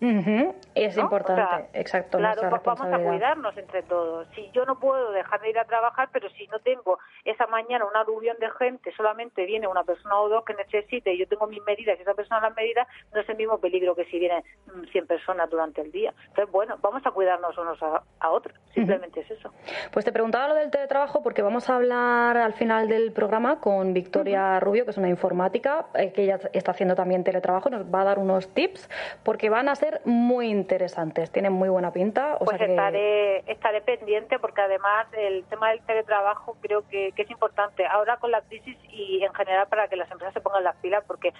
Ujú, 0.00 0.54
Es 0.74 0.96
¿no? 0.96 1.02
importante, 1.02 1.42
O 1.42 1.48
sea, 1.48 1.68
exacto, 1.74 2.18
Claro, 2.18 2.48
pues 2.48 2.62
vamos 2.62 2.92
a 2.92 2.98
cuidarnos 2.98 3.56
entre 3.56 3.82
todos. 3.82 4.28
Si 4.34 4.48
yo 4.52 4.64
no 4.64 4.78
puedo 4.78 5.10
dejar 5.10 5.40
de 5.40 5.50
ir 5.50 5.58
a 5.58 5.64
trabajar, 5.64 6.08
pero 6.12 6.28
si 6.30 6.46
no 6.46 6.60
tengo 6.60 6.98
esa 7.24 7.46
mañana 7.48 7.84
una 7.84 8.02
aluvión 8.02 8.36
de 8.38 8.48
gente, 8.50 8.92
solamente 8.96 9.44
viene 9.44 9.66
una 9.66 9.82
persona 9.82 10.20
o 10.20 10.28
dos 10.28 10.44
que 10.44 10.54
necesite 10.54 11.12
y 11.12 11.18
yo 11.18 11.26
tengo 11.26 11.46
mis 11.48 11.62
medidas 11.64 11.98
y 11.98 12.02
esa 12.02 12.14
persona 12.14 12.40
las 12.40 12.54
medidas, 12.54 12.86
no 13.12 13.20
es 13.20 13.28
el 13.28 13.36
mismo 13.36 13.58
peligro 13.58 13.96
que 13.96 14.04
si 14.04 14.18
vienen 14.18 14.44
mm, 14.66 14.84
100 14.92 15.06
personas 15.06 15.50
durante 15.50 15.80
el 15.80 15.90
día. 15.90 16.14
Entonces, 16.28 16.52
bueno, 16.52 16.76
vamos 16.80 17.04
a 17.04 17.10
cuidarnos 17.10 17.58
unos 17.58 17.82
a, 17.82 18.02
a 18.20 18.30
otros. 18.30 18.56
Simplemente 18.74 19.20
es 19.20 19.30
eso. 19.32 19.52
Pues 19.92 20.04
te 20.04 20.12
preguntaba 20.12 20.48
lo 20.48 20.54
del 20.54 20.70
teletrabajo 20.70 21.22
porque 21.22 21.42
vamos 21.42 21.68
a 21.68 21.76
hablar 21.76 22.36
al 22.36 22.52
final 22.54 22.88
del 22.88 23.12
programa 23.12 23.60
con 23.60 23.92
Victoria 23.94 24.60
Rubio, 24.60 24.84
que 24.84 24.92
es 24.92 24.98
una 24.98 25.08
informática, 25.08 25.86
eh, 25.94 26.12
que 26.12 26.22
ella 26.22 26.38
está 26.52 26.70
haciendo 26.70 26.94
también 26.94 27.24
teletrabajo, 27.24 27.68
nos 27.70 27.84
va 27.92 28.02
a 28.02 28.04
dar 28.04 28.18
unos 28.20 28.54
tips 28.54 28.88
porque 29.24 29.50
van 29.50 29.68
a 29.68 29.74
ser 29.74 29.87
muy 30.04 30.48
interesantes, 30.48 31.30
tienen 31.30 31.52
muy 31.52 31.68
buena 31.68 31.92
pinta. 31.92 32.36
O 32.36 32.44
Pues 32.44 32.56
sea 32.58 32.66
que... 32.66 32.72
estaré, 32.72 33.38
estaré 33.50 33.80
pendiente 33.80 34.38
porque 34.38 34.60
además 34.60 35.06
el 35.12 35.44
tema 35.44 35.70
del 35.70 35.80
teletrabajo 35.82 36.56
creo 36.60 36.86
que, 36.88 37.12
que 37.12 37.22
es 37.22 37.30
importante 37.30 37.86
ahora 37.86 38.16
con 38.18 38.30
la 38.30 38.40
crisis 38.42 38.76
y 38.90 39.22
en 39.22 39.32
general 39.34 39.66
para 39.68 39.88
que 39.88 39.96
las 39.96 40.10
empresas 40.10 40.34
se 40.34 40.40
pongan 40.40 40.64
las 40.64 40.76
pilas 40.76 41.04
porque 41.06 41.32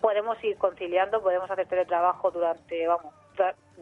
podemos 0.00 0.42
ir 0.42 0.56
conciliando, 0.56 1.22
podemos 1.22 1.50
hacer 1.50 1.66
teletrabajo 1.66 2.30
durante, 2.30 2.86
vamos, 2.86 3.14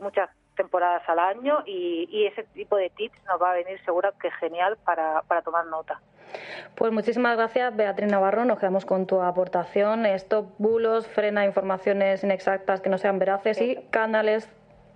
muchas 0.01 0.31
temporadas 0.59 1.03
al 1.09 1.19
año 1.19 1.61
y, 1.65 2.07
y 2.13 2.27
ese 2.27 2.43
tipo 2.53 2.77
de 2.77 2.91
tips 2.91 3.19
nos 3.25 3.41
va 3.41 3.53
a 3.53 3.55
venir 3.55 3.81
seguro 3.87 4.13
que 4.21 4.31
genial 4.33 4.77
para, 4.85 5.23
para 5.23 5.41
tomar 5.41 5.65
nota. 5.65 5.99
Pues 6.75 6.93
muchísimas 6.93 7.39
gracias, 7.39 7.75
Beatriz 7.75 8.11
Navarro. 8.11 8.45
Nos 8.45 8.59
quedamos 8.59 8.85
con 8.85 9.07
tu 9.07 9.23
aportación. 9.23 10.05
Stop 10.05 10.51
bulos, 10.59 11.07
frena 11.09 11.47
informaciones 11.47 12.23
inexactas 12.23 12.83
que 12.83 12.91
no 12.91 12.99
sean 12.99 13.19
veraces 13.19 13.59
y 13.63 13.77
canales, 13.91 14.47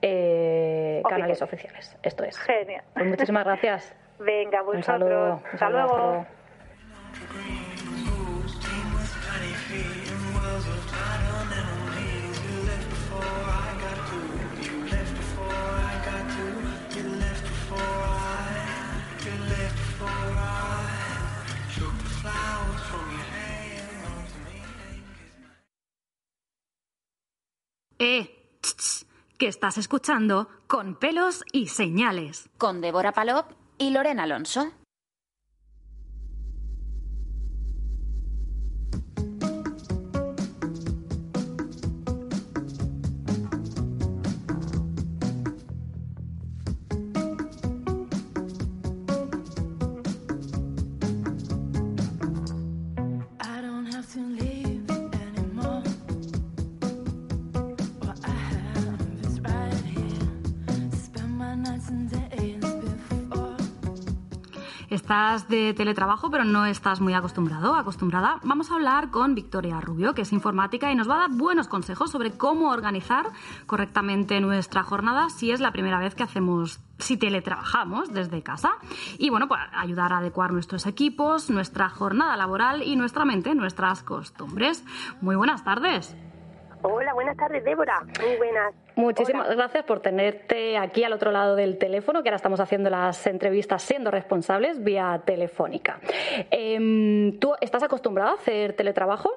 eh, 0.03 1.03
canales 1.09 1.41
oficiales. 1.41 1.97
Esto 2.03 2.25
es. 2.25 2.39
Genial. 2.39 2.85
Pues 2.93 3.07
muchísimas 3.07 3.47
gracias. 3.47 3.95
Venga, 4.19 4.63
Un 4.63 4.83
saludo. 4.83 5.37
un 5.37 5.47
Hasta 5.47 5.59
saludo, 5.59 5.87
luego. 5.89 6.27
hasta 7.15 9.71
luego. 10.91 11.22
Eh, 28.05 28.59
ch, 28.61 29.07
que 29.39 29.47
estás 29.47 29.79
escuchando 29.79 30.49
con 30.67 30.97
pelos 30.97 31.45
y 31.53 31.69
señales. 31.69 32.51
Con 32.59 32.81
Débora 32.81 33.13
Palop 33.13 33.53
y 33.79 33.91
Lorena 33.91 34.25
Alonso. 34.25 34.73
Estás 65.13 65.47
de 65.47 65.75
teletrabajo, 65.75 66.31
pero 66.31 66.43
no 66.43 66.65
estás 66.65 67.03
muy 67.03 67.13
acostumbrado, 67.13 67.75
acostumbrada. 67.75 68.39
Vamos 68.45 68.71
a 68.71 68.77
hablar 68.77 69.11
con 69.11 69.35
Victoria 69.35 69.79
Rubio, 69.79 70.15
que 70.15 70.23
es 70.23 70.33
informática 70.33 70.91
y 70.91 70.95
nos 70.95 71.07
va 71.07 71.17
a 71.17 71.19
dar 71.29 71.31
buenos 71.33 71.69
consejos 71.69 72.11
sobre 72.11 72.31
cómo 72.31 72.71
organizar 72.71 73.27
correctamente 73.67 74.41
nuestra 74.41 74.83
jornada 74.83 75.29
si 75.29 75.51
es 75.51 75.61
la 75.61 75.71
primera 75.71 75.99
vez 75.99 76.15
que 76.15 76.23
hacemos, 76.23 76.81
si 76.99 77.19
teletrabajamos 77.19 78.11
desde 78.15 78.43
casa. 78.43 78.71
Y 79.19 79.29
bueno, 79.29 79.49
pues 79.49 79.61
ayudar 79.75 80.15
a 80.15 80.17
adecuar 80.17 80.51
nuestros 80.51 80.87
equipos, 80.87 81.51
nuestra 81.51 81.91
jornada 81.91 82.35
laboral 82.39 82.83
y 82.83 82.97
nuestra 82.97 83.27
mente, 83.27 83.55
nuestras 83.55 84.03
costumbres. 84.03 84.83
Muy 85.21 85.37
buenas 85.37 85.63
tardes. 85.63 86.17
Hola, 86.81 87.13
buenas 87.13 87.37
tardes, 87.37 87.63
Débora. 87.65 88.01
Muy 88.19 88.39
buenas. 88.39 88.75
Muchísimas 88.95 89.47
Hola. 89.47 89.57
gracias 89.57 89.85
por 89.85 90.01
tenerte 90.01 90.77
aquí 90.77 91.03
al 91.05 91.13
otro 91.13 91.31
lado 91.31 91.57
del 91.57 91.79
teléfono, 91.79 92.23
que 92.23 92.29
ahora 92.29 92.37
estamos 92.37 92.61
haciendo 92.61 92.91
las 92.91 93.27
entrevistas 93.27 93.83
siendo 93.83 94.11
responsables 94.11 94.83
vía 94.85 95.21
telefónica. 95.25 95.99
Em, 96.51 97.39
¿Tú 97.39 97.55
estás 97.61 97.83
acostumbrada 97.83 98.33
a 98.33 98.35
hacer 98.35 98.75
teletrabajo? 98.75 99.31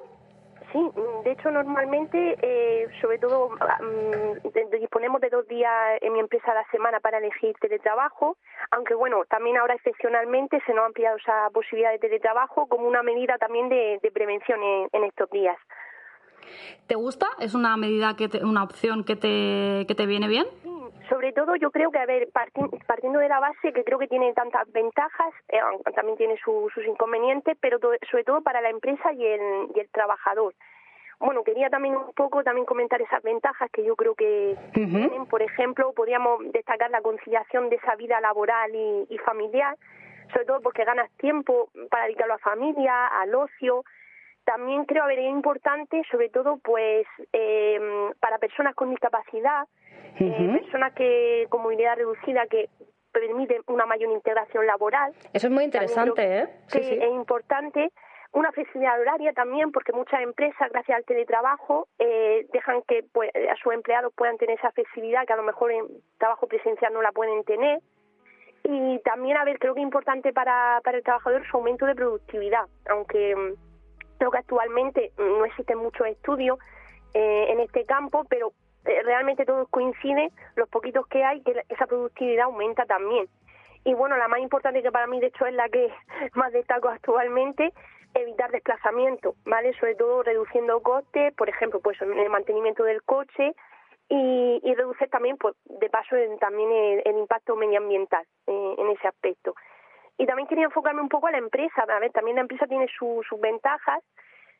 Sí, 0.72 0.78
mm, 0.78 1.22
de 1.24 1.30
hecho, 1.30 1.50
normalmente, 1.50 2.36
eh, 2.42 2.88
sobre 3.00 3.18
todo, 3.18 3.50
mm, 3.50 4.48
de- 4.52 4.78
disponemos 4.78 5.20
de 5.20 5.30
dos 5.30 5.46
días 5.48 5.72
en 6.02 6.12
mi 6.12 6.20
empresa 6.20 6.50
a 6.50 6.54
la 6.56 6.64
semana 6.70 7.00
para 7.00 7.18
elegir 7.18 7.54
teletrabajo, 7.60 8.36
aunque 8.72 8.94
bueno, 8.94 9.24
también 9.30 9.56
ahora 9.56 9.74
excepcionalmente 9.74 10.60
se 10.66 10.74
nos 10.74 10.82
ha 10.82 10.86
ampliado 10.86 11.16
esa 11.16 11.48
posibilidad 11.50 11.92
de 11.92 11.98
teletrabajo 11.98 12.66
como 12.66 12.86
una 12.88 13.02
medida 13.02 13.38
también 13.38 13.68
de, 13.70 14.00
de 14.02 14.10
prevención 14.10 14.62
en, 14.62 14.88
en 14.92 15.04
estos 15.04 15.30
días. 15.30 15.56
¿Te 16.86 16.94
gusta? 16.94 17.26
¿Es 17.40 17.54
una 17.54 17.76
medida, 17.76 18.14
que 18.16 18.28
te- 18.28 18.44
una 18.44 18.62
opción 18.62 19.04
que 19.04 19.16
te, 19.16 19.84
que 19.86 19.94
te 19.94 20.06
viene 20.06 20.28
bien? 20.28 20.46
Sobre 21.08 21.32
todo, 21.32 21.54
yo 21.56 21.70
creo 21.70 21.90
que, 21.92 21.98
a 21.98 22.06
ver, 22.06 22.28
parti- 22.32 22.68
partiendo 22.86 23.20
de 23.20 23.28
la 23.28 23.38
base 23.38 23.72
que 23.72 23.84
creo 23.84 23.98
que 23.98 24.08
tiene 24.08 24.32
tantas 24.34 24.70
ventajas, 24.72 25.32
eh, 25.48 25.60
también 25.94 26.16
tiene 26.18 26.36
su- 26.44 26.68
sus 26.74 26.84
inconvenientes, 26.84 27.56
pero 27.60 27.78
sobre 28.10 28.24
todo 28.24 28.42
para 28.42 28.60
la 28.60 28.70
empresa 28.70 29.12
y 29.12 29.24
el, 29.24 29.68
y 29.74 29.80
el 29.80 29.88
trabajador. 29.90 30.54
Bueno, 31.18 31.44
quería 31.44 31.70
también 31.70 31.96
un 31.96 32.12
poco 32.12 32.42
también 32.42 32.66
comentar 32.66 33.00
esas 33.00 33.22
ventajas 33.22 33.70
que 33.72 33.82
yo 33.84 33.96
creo 33.96 34.14
que 34.14 34.54
tienen. 34.72 35.24
Por 35.26 35.40
ejemplo, 35.42 35.92
podríamos 35.94 36.40
destacar 36.52 36.90
la 36.90 37.00
conciliación 37.00 37.70
de 37.70 37.76
esa 37.76 37.94
vida 37.96 38.20
laboral 38.20 38.74
y, 38.74 39.06
y 39.08 39.18
familiar, 39.18 39.76
sobre 40.32 40.44
todo 40.44 40.60
porque 40.60 40.84
ganas 40.84 41.10
tiempo 41.16 41.70
para 41.88 42.04
dedicarlo 42.04 42.34
a 42.34 42.38
familia, 42.38 43.06
al 43.06 43.34
ocio, 43.34 43.84
también 44.46 44.84
creo 44.84 45.04
ver 45.06 45.18
es 45.18 45.30
importante 45.30 46.02
sobre 46.10 46.30
todo 46.30 46.58
pues 46.58 47.06
eh, 47.32 47.78
para 48.20 48.38
personas 48.38 48.74
con 48.74 48.90
discapacidad 48.90 49.66
eh, 50.18 50.58
personas 50.62 50.94
que 50.94 51.46
con 51.50 51.62
movilidad 51.62 51.96
reducida 51.96 52.46
que 52.46 52.70
permiten 53.12 53.62
una 53.66 53.86
mayor 53.86 54.10
integración 54.10 54.66
laboral 54.66 55.12
Eso 55.32 55.48
es 55.48 55.52
muy 55.52 55.64
interesante, 55.64 56.38
¿eh? 56.38 56.48
que 56.70 56.78
Sí, 56.78 56.84
sí. 56.84 56.98
es 57.02 57.10
importante 57.10 57.90
una 58.32 58.52
flexibilidad 58.52 59.00
horaria 59.00 59.32
también 59.32 59.72
porque 59.72 59.92
muchas 59.92 60.20
empresas 60.20 60.70
gracias 60.70 60.96
al 60.96 61.04
teletrabajo 61.04 61.88
eh, 61.98 62.46
dejan 62.52 62.82
que 62.82 63.04
pues, 63.12 63.30
a 63.34 63.56
sus 63.56 63.72
empleados 63.72 64.12
puedan 64.14 64.38
tener 64.38 64.58
esa 64.58 64.70
flexibilidad 64.70 65.26
que 65.26 65.32
a 65.32 65.36
lo 65.36 65.42
mejor 65.42 65.72
en 65.72 65.86
trabajo 66.18 66.46
presencial 66.46 66.92
no 66.92 67.02
la 67.02 67.12
pueden 67.12 67.42
tener 67.44 67.80
y 68.62 68.98
también 69.00 69.38
a 69.38 69.44
ver 69.44 69.58
creo 69.58 69.74
que 69.74 69.80
es 69.80 69.84
importante 69.84 70.32
para, 70.32 70.80
para 70.84 70.98
el 70.98 71.02
trabajador 71.02 71.46
su 71.50 71.56
aumento 71.56 71.86
de 71.86 71.94
productividad 71.94 72.66
aunque 72.90 73.34
mm, 73.34 73.65
creo 74.18 74.30
que 74.30 74.38
actualmente 74.38 75.12
no 75.18 75.44
existen 75.44 75.78
muchos 75.78 76.06
estudios 76.06 76.58
eh, 77.14 77.46
en 77.50 77.60
este 77.60 77.84
campo 77.84 78.24
pero 78.28 78.52
eh, 78.84 79.02
realmente 79.04 79.44
todos 79.44 79.68
coinciden 79.70 80.30
los 80.56 80.68
poquitos 80.68 81.06
que 81.08 81.24
hay 81.24 81.42
que 81.42 81.62
esa 81.68 81.86
productividad 81.86 82.44
aumenta 82.46 82.84
también 82.86 83.26
Y 83.84 83.94
bueno, 83.94 84.16
la 84.16 84.26
más 84.28 84.40
importante 84.40 84.82
que 84.82 84.90
para 84.90 85.06
mí, 85.06 85.20
de 85.20 85.28
hecho, 85.28 85.46
es 85.46 85.54
la 85.54 85.68
que 85.68 85.92
más 86.34 86.50
destaco 86.52 86.88
actualmente, 86.88 87.72
evitar 88.14 88.50
desplazamiento, 88.50 89.34
¿vale? 89.44 89.72
Sobre 89.78 89.94
todo 89.94 90.22
reduciendo 90.24 90.80
costes, 90.82 91.32
por 91.36 91.48
ejemplo, 91.48 91.78
pues 91.80 91.96
en 92.02 92.18
el 92.18 92.28
mantenimiento 92.28 92.82
del 92.82 93.00
coche 93.04 93.54
y, 94.08 94.60
y 94.62 94.74
reducir 94.74 95.08
también, 95.08 95.36
pues 95.36 95.54
de 95.66 95.88
paso, 95.88 96.16
en- 96.16 96.38
también 96.38 96.70
el, 96.72 97.02
el 97.04 97.16
impacto 97.18 97.54
medioambiental 97.56 98.24
eh, 98.48 98.74
en 98.78 98.86
ese 98.90 99.06
aspecto. 99.06 99.54
Y 100.18 100.26
también 100.26 100.48
quería 100.48 100.64
enfocarme 100.64 101.02
un 101.02 101.08
poco 101.08 101.26
a 101.26 101.30
la 101.30 101.38
empresa. 101.38 101.82
A 101.88 101.98
ver, 102.00 102.10
también 102.12 102.36
la 102.36 102.42
empresa 102.42 102.66
tiene 102.66 102.86
su- 102.98 103.22
sus 103.28 103.40
ventajas, 103.40 104.02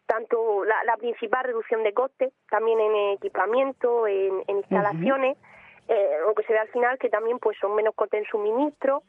tanto 0.06 0.64
la, 0.64 0.84
la 0.84 0.96
principal 0.96 1.44
reducción 1.44 1.82
de 1.82 1.92
costes, 1.94 2.32
también 2.50 2.78
en 2.78 2.94
equipamiento, 3.14 4.06
en, 4.06 4.42
en 4.46 4.56
instalaciones, 4.58 5.36
eh, 5.88 6.16
lo 6.26 6.34
que 6.34 6.42
se 6.44 6.52
ve 6.52 6.58
al 6.58 6.68
final 6.68 6.98
que 6.98 7.08
también 7.08 7.38
pues 7.38 7.56
son 7.58 7.74
menos 7.74 7.94
costes 7.94 8.20
en 8.20 8.26
suministro. 8.26 9.02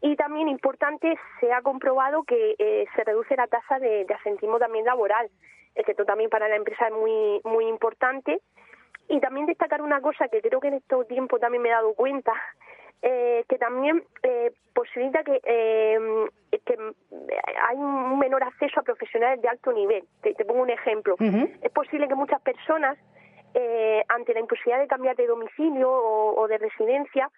Y 0.00 0.14
también 0.14 0.48
importante, 0.48 1.18
se 1.40 1.52
ha 1.52 1.60
comprobado 1.62 2.22
que 2.22 2.54
eh, 2.58 2.86
se 2.94 3.02
reduce 3.02 3.34
la 3.34 3.48
tasa 3.48 3.78
de, 3.80 4.04
de 4.04 4.14
asentismo 4.14 4.58
también 4.58 4.84
laboral, 4.84 5.28
que 5.74 5.90
esto 5.92 6.04
también 6.04 6.28
para 6.30 6.48
la 6.48 6.56
empresa 6.56 6.86
es 6.86 6.92
muy, 6.92 7.40
muy 7.44 7.66
importante. 7.66 8.40
Y 9.08 9.20
también 9.20 9.46
destacar 9.46 9.80
una 9.80 10.00
cosa 10.00 10.28
que 10.28 10.42
creo 10.42 10.60
que 10.60 10.68
en 10.68 10.74
este 10.74 11.04
tiempo 11.06 11.38
también 11.38 11.62
me 11.62 11.70
he 11.70 11.72
dado 11.72 11.94
cuenta, 11.94 12.32
eh, 13.02 13.44
que 13.48 13.58
también 13.58 14.04
eh, 14.22 14.52
posibilita 14.74 15.22
que, 15.22 15.40
eh, 15.44 15.98
que 16.64 16.76
hay 17.68 17.76
un 17.76 18.18
menor 18.18 18.42
acceso 18.44 18.80
a 18.80 18.82
profesionales 18.82 19.40
de 19.40 19.48
alto 19.48 19.72
nivel. 19.72 20.04
Te, 20.22 20.34
te 20.34 20.44
pongo 20.44 20.62
un 20.62 20.70
ejemplo. 20.70 21.16
Es 21.62 21.70
posible 21.72 22.08
que 22.08 22.14
muchas 22.14 22.40
personas, 22.42 22.98
eh, 23.54 24.04
ante 24.08 24.34
la 24.34 24.40
imposibilidad 24.40 24.80
de 24.80 24.88
cambiar 24.88 25.16
de 25.16 25.26
domicilio 25.26 25.90
o, 25.90 26.40
o 26.40 26.48
de 26.48 26.58
residencia, 26.58 27.30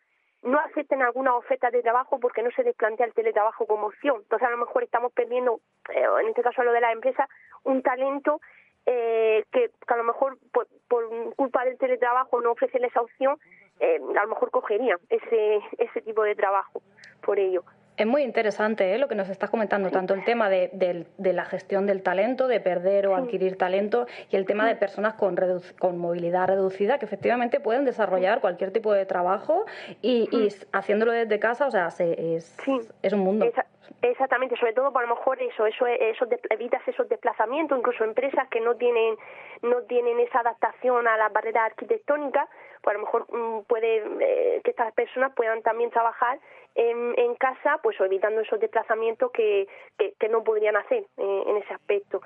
no 0.42 0.58
acepten 0.58 1.02
alguna 1.02 1.36
oferta 1.36 1.70
de 1.70 1.82
trabajo 1.82 2.18
porque 2.18 2.42
no 2.42 2.50
se 2.52 2.62
les 2.62 2.74
plantea 2.74 3.06
el 3.06 3.12
teletrabajo 3.12 3.66
como 3.66 3.88
opción. 3.88 4.16
Entonces, 4.22 4.48
a 4.48 4.50
lo 4.50 4.56
mejor 4.56 4.82
estamos 4.82 5.12
perdiendo, 5.12 5.60
eh, 5.94 6.06
en 6.22 6.28
este 6.28 6.42
caso 6.42 6.62
lo 6.62 6.72
de 6.72 6.80
la 6.80 6.92
empresa, 6.92 7.28
un 7.64 7.82
talento 7.82 8.40
eh, 8.86 9.44
que, 9.52 9.68
que 9.86 9.94
a 9.94 9.98
lo 9.98 10.04
mejor 10.04 10.38
por, 10.52 10.66
por 10.88 11.34
culpa 11.36 11.64
del 11.64 11.76
teletrabajo 11.76 12.40
no 12.40 12.52
ofrecerle 12.52 12.86
esa 12.86 13.02
opción, 13.02 13.38
eh, 13.80 14.00
a 14.18 14.22
lo 14.22 14.28
mejor 14.28 14.50
cogerían 14.50 14.98
ese, 15.08 15.60
ese 15.78 16.00
tipo 16.02 16.22
de 16.22 16.34
trabajo 16.34 16.82
por 17.24 17.38
ello. 17.38 17.64
Es 17.96 18.06
muy 18.06 18.22
interesante 18.22 18.94
¿eh? 18.94 18.98
lo 18.98 19.08
que 19.08 19.14
nos 19.14 19.28
estás 19.28 19.50
comentando, 19.50 19.90
tanto 19.90 20.14
el 20.14 20.24
tema 20.24 20.48
de, 20.48 20.70
del- 20.72 21.06
de 21.18 21.34
la 21.34 21.44
gestión 21.44 21.84
del 21.86 22.02
talento, 22.02 22.48
de 22.48 22.58
perder 22.58 23.06
o 23.08 23.14
adquirir 23.14 23.58
talento, 23.58 24.06
y 24.30 24.36
el 24.36 24.46
tema 24.46 24.66
de 24.66 24.74
personas 24.74 25.14
con, 25.14 25.36
con 25.78 25.98
movilidad 25.98 26.48
reducida 26.48 26.98
que 26.98 27.04
efectivamente 27.04 27.60
pueden 27.60 27.84
desarrollar 27.84 28.40
cualquier 28.40 28.70
tipo 28.70 28.92
de 28.94 29.04
trabajo 29.04 29.66
y, 30.00 30.28
y 30.34 30.48
haciéndolo 30.72 31.12
desde 31.12 31.38
casa, 31.38 31.66
o 31.66 31.70
sea, 31.70 31.90
se- 31.90 32.36
es, 32.36 32.56
es 33.02 33.12
un 33.12 33.20
mundo. 33.20 33.44
Esa- 33.44 33.66
exactamente, 34.02 34.56
sobre 34.56 34.72
todo 34.72 34.92
por 34.92 35.02
a 35.02 35.06
lo 35.06 35.14
mejor 35.14 35.40
eso, 35.42 35.66
eso, 35.66 35.86
eso 35.86 36.26
evitas 36.50 36.86
esos 36.86 37.08
desplazamientos, 37.08 37.78
incluso 37.78 38.04
empresas 38.04 38.48
que 38.48 38.60
no 38.60 38.76
tienen 38.76 39.16
no 39.62 39.82
tienen 39.82 40.18
esa 40.20 40.40
adaptación 40.40 41.06
a 41.06 41.16
las 41.18 41.32
barreras 41.32 41.66
arquitectónicas, 41.66 42.48
pues 42.82 42.94
a 42.94 42.98
lo 42.98 43.04
mejor 43.04 43.26
mm, 43.30 43.64
puede 43.64 44.02
eh, 44.20 44.60
que 44.64 44.70
estas 44.70 44.92
personas 44.94 45.32
puedan 45.34 45.62
también 45.62 45.90
trabajar 45.90 46.38
en, 46.74 47.14
en 47.18 47.34
casa, 47.34 47.78
pues 47.82 48.00
evitando 48.00 48.40
esos 48.40 48.58
desplazamientos 48.60 49.30
que, 49.32 49.68
que, 49.98 50.14
que 50.18 50.28
no 50.28 50.42
podrían 50.42 50.76
hacer 50.76 51.04
eh, 51.18 51.42
en 51.46 51.56
ese 51.58 51.74
aspecto. 51.74 52.22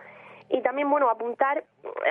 Y 0.51 0.61
también, 0.63 0.91
bueno, 0.91 1.09
apuntar, 1.09 1.65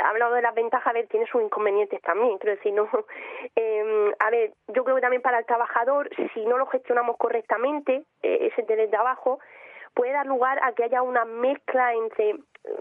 hablado 0.05 0.33
de 0.33 0.41
las 0.41 0.55
ventajas, 0.55 0.87
a 0.87 0.93
ver, 0.93 1.07
tiene 1.07 1.27
sus 1.27 1.41
inconvenientes 1.41 2.01
también, 2.01 2.37
quiero 2.39 2.55
decir, 2.55 2.73
no, 2.73 2.89
eh, 3.55 4.11
a 4.19 4.29
ver, 4.31 4.51
yo 4.69 4.83
creo 4.83 4.95
que 4.95 5.01
también 5.01 5.21
para 5.21 5.39
el 5.39 5.45
trabajador, 5.45 6.09
si 6.33 6.45
no 6.45 6.57
lo 6.57 6.65
gestionamos 6.67 7.17
correctamente, 7.17 8.03
eh, 8.23 8.49
ese 8.51 8.63
teletrabajo, 8.63 9.39
puede 9.93 10.11
dar 10.11 10.25
lugar 10.25 10.59
a 10.63 10.73
que 10.73 10.83
haya 10.83 11.01
una 11.01 11.25
mezcla 11.25 11.93
entre, 11.93 12.35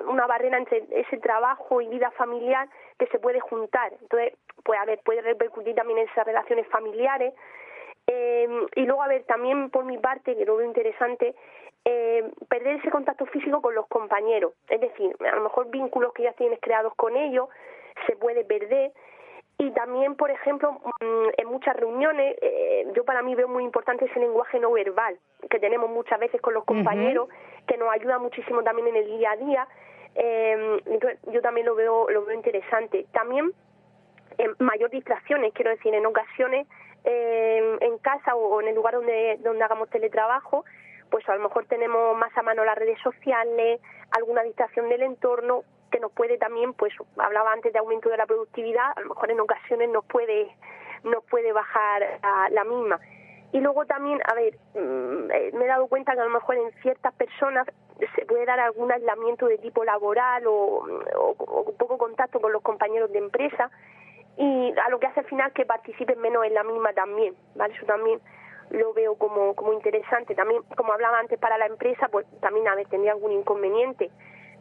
una 0.07 0.27
barrera 0.27 0.59
entre 0.59 0.85
ese 0.91 1.19
trabajo 1.19 1.81
y 1.81 1.89
vida 1.89 2.11
familiar 2.13 2.69
que 2.99 3.07
se 3.09 3.19
puede 3.19 3.41
juntar. 3.41 3.93
Entonces, 4.01 4.35
pues 4.65 4.81
a 4.81 4.85
ver, 4.85 5.01
puede 5.05 5.23
repercutir 5.23 5.75
también 5.75 5.99
en 5.99 6.09
esas 6.09 6.27
relaciones 6.27 6.67
familiares. 6.69 7.35
Eh, 8.07 8.49
y 8.75 8.85
luego, 8.85 9.03
a 9.03 9.09
ver, 9.09 9.25
también 9.25 9.71
por 9.71 9.85
mi 9.85 9.99
parte, 9.99 10.37
que 10.37 10.45
lo 10.45 10.57
veo 10.57 10.67
interesante, 10.67 11.35
eh, 11.85 12.31
perder 12.49 12.77
ese 12.77 12.91
contacto 12.91 13.27
físico 13.27 13.61
con 13.61 13.75
los 13.75 13.87
compañeros. 13.89 14.55
Es 14.69 14.81
decir, 14.81 15.17
a 15.21 15.37
lo 15.37 15.43
mejor 15.43 15.71
vínculos 15.71 16.13
que 16.13 16.25
ya 16.25 16.33
tienes 16.33 16.59
creados 16.61 16.95
con 16.95 17.17
ellos 17.17 17.49
se 18.07 18.17
puede 18.17 18.45
perder. 18.45 18.93
Y 19.59 19.71
también, 19.73 20.17
por 20.17 20.31
ejemplo, 20.31 20.73
mm, 20.73 21.29
en 21.37 21.49
muchas 21.49 21.77
reuniones, 21.77 22.37
eh, 22.41 22.87
yo 22.95 23.05
para 23.05 23.23
mí 23.23 23.35
veo 23.35 23.49
muy 23.49 23.65
importante 23.65 24.07
ese 24.07 24.19
lenguaje 24.19 24.59
no 24.59 24.73
verbal 24.73 25.19
que 25.51 25.59
tenemos 25.59 25.91
muchas 25.91 26.19
veces 26.19 26.41
con 26.41 26.55
los 26.55 26.65
compañeros, 26.65 27.29
que 27.67 27.77
nos 27.77 27.93
ayuda 27.93 28.19
muchísimo 28.19 28.63
también 28.63 28.89
en 28.89 28.97
el 28.97 29.07
día 29.07 29.33
a 29.33 29.37
día. 29.37 29.69
Eh, 30.15 30.83
yo 31.33 31.41
también 31.43 31.67
lo 31.67 31.75
veo, 31.75 32.09
lo 32.11 32.25
veo 32.25 32.35
interesante. 32.35 33.07
También 33.13 33.53
eh, 34.39 34.49
mayor 34.59 34.91
distracciones, 34.91 35.53
quiero 35.53 35.71
decir, 35.71 35.95
en 35.95 36.07
ocasiones 36.07 36.67
eh, 37.05 37.79
en 37.81 37.99
casa 37.99 38.35
o 38.35 38.61
en 38.61 38.69
el 38.69 38.75
lugar 38.75 38.95
donde, 38.95 39.39
donde 39.43 39.65
hagamos 39.65 39.91
teletrabajo, 39.91 40.65
pues 41.13 41.29
a 41.29 41.35
lo 41.37 41.43
mejor 41.43 41.67
tenemos 41.67 42.17
más 42.17 42.37
a 42.37 42.43
mano 42.43 42.65
las 42.65 42.77
redes 42.77 42.99
sociales, 43.03 43.81
alguna 44.13 44.43
distracción 44.43 44.89
del 44.89 45.03
entorno 45.03 45.63
que 45.91 46.01
nos 46.01 46.11
puede 46.11 46.39
también, 46.39 46.73
pues 46.73 46.95
hablaba 47.19 47.53
antes 47.53 47.71
de 47.71 47.79
aumento 47.79 48.09
de 48.09 48.17
la 48.17 48.25
productividad, 48.25 48.93
a 48.97 49.01
lo 49.03 49.11
mejor 49.11 49.31
en 49.31 49.39
ocasiones 49.41 49.91
nos 49.91 50.07
puede, 50.07 50.49
nos 51.05 51.23
puede 51.25 51.53
bajar 51.53 52.19
la, 52.23 52.49
la 52.51 52.65
misma. 52.65 52.99
Y 53.53 53.61
luego 53.61 53.85
también, 53.85 54.21
a 54.25 54.35
ver, 54.35 54.55
mm, 54.75 55.31
eh, 55.31 55.51
me 55.53 55.67
he 55.67 55.69
dado 55.69 55.87
cuenta 55.87 56.15
que 56.15 56.21
a 56.21 56.25
lo 56.25 56.31
mejor 56.31 56.57
en 56.57 56.73
ciertas 56.81 57.13
personas 57.13 57.67
se 58.17 58.25
puede 58.25 58.47
dar 58.47 58.59
algún 58.59 58.91
aislamiento 58.91 59.47
de 59.47 59.59
tipo 59.59 59.85
laboral 59.85 60.47
o, 60.47 60.87
o, 61.15 61.37
o 61.39 61.73
poco 61.77 61.99
contacto 61.99 62.41
con 62.41 62.53
los 62.53 62.63
compañeros 62.63 63.13
de 63.13 63.19
empresa 63.19 63.71
y 64.39 64.73
a 64.83 64.89
lo 64.89 64.99
que 64.99 65.09
hace 65.09 65.21
al 65.21 65.27
final 65.27 65.53
que 65.53 65.67
participen 65.67 66.19
menos 66.21 66.43
en 66.47 66.55
la 66.55 66.65
misma 66.65 66.95
también, 66.95 67.35
¿vale? 67.55 67.75
Eso 67.75 67.85
también 67.85 68.19
lo 68.71 68.93
veo 68.93 69.17
como, 69.17 69.55
como 69.55 69.73
interesante. 69.73 70.35
También, 70.35 70.63
como 70.77 70.93
hablaba 70.93 71.19
antes, 71.19 71.39
para 71.39 71.59
la 71.59 71.67
empresa, 71.67 72.09
pues 72.09 72.27
también 72.41 72.69
a 72.69 72.75
ver, 72.75 72.87
tendría 72.89 73.13
algún 73.13 73.33
inconveniente. 73.33 74.11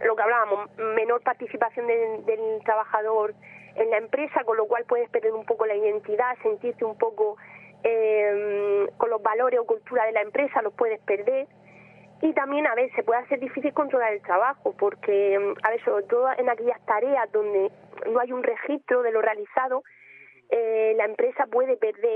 Lo 0.01 0.15
que 0.15 0.23
hablábamos, 0.23 0.69
menor 0.77 1.21
participación 1.21 1.87
del, 1.87 2.25
del 2.25 2.63
trabajador 2.63 3.33
en 3.75 3.89
la 3.89 3.97
empresa, 3.97 4.43
con 4.43 4.57
lo 4.57 4.65
cual 4.65 4.85
puedes 4.85 5.09
perder 5.09 5.33
un 5.33 5.45
poco 5.45 5.65
la 5.65 5.75
identidad, 5.75 6.37
sentirte 6.41 6.83
un 6.83 6.97
poco 6.97 7.37
eh, 7.83 8.87
con 8.97 9.09
los 9.09 9.21
valores 9.21 9.59
o 9.59 9.65
cultura 9.65 10.05
de 10.05 10.11
la 10.11 10.21
empresa, 10.21 10.61
los 10.61 10.73
puedes 10.73 10.99
perder. 11.01 11.47
Y 12.21 12.33
también, 12.33 12.67
a 12.67 12.75
ver, 12.75 12.91
se 12.95 13.03
puede 13.03 13.21
hacer 13.21 13.39
difícil 13.39 13.73
controlar 13.73 14.13
el 14.13 14.21
trabajo, 14.21 14.75
porque, 14.77 15.39
mm, 15.39 15.65
a 15.65 15.69
ver, 15.71 15.83
sobre 15.83 16.03
todo 16.03 16.29
en 16.37 16.49
aquellas 16.49 16.79
tareas 16.85 17.31
donde 17.31 17.71
no 18.11 18.19
hay 18.19 18.31
un 18.31 18.43
registro 18.43 19.01
de 19.01 19.11
lo 19.11 19.21
realizado, 19.21 19.83
eh, 20.49 20.93
la 20.97 21.05
empresa 21.05 21.45
puede 21.47 21.77
perder 21.77 22.10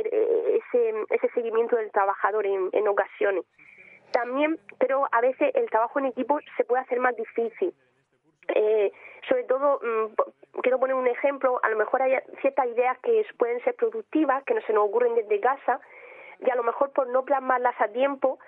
ese, 1.10 1.30
seguimiento 1.30 1.76
del 1.76 1.92
trabajador 1.92 2.46
en, 2.46 2.70
en 2.72 2.88
ocasiones. 2.88 3.46
También, 4.12 4.60
pero 4.80 5.08
a 5.12 5.22
veces 5.22 5.52
el 5.56 5.70
trabajo 5.70 6.00
en 6.00 6.06
equipo 6.06 6.40
se 6.58 6.64
puede 6.64 6.84
hacer 6.84 7.00
más 7.00 7.16
difícil. 7.16 7.74
Eh, 8.48 8.92
sobre 9.28 9.44
todo, 9.44 9.80
mm, 9.82 10.62
quiero 10.62 10.80
poner 10.80 10.96
un 10.96 11.08
ejemplo, 11.08 11.60
a 11.64 11.70
lo 11.70 11.78
mejor 11.78 12.02
hay 12.02 12.18
ciertas 12.42 12.68
ideas 12.68 12.98
que 13.00 13.26
pueden 13.38 13.62
ser 13.64 13.76
productivas, 13.76 14.44
que 14.44 14.54
no 14.54 14.62
se 14.62 14.74
nos 14.74 14.88
ocurren 14.88 15.16
desde 15.16 15.40
casa, 15.40 15.80
y 16.40 16.50
a 16.50 16.56
lo 16.56 16.64
mejor 16.64 16.92
por 16.92 17.08
no 17.08 17.24
plasmarlas 17.24 17.80
a 17.80 17.88
tiempo, 17.90 18.40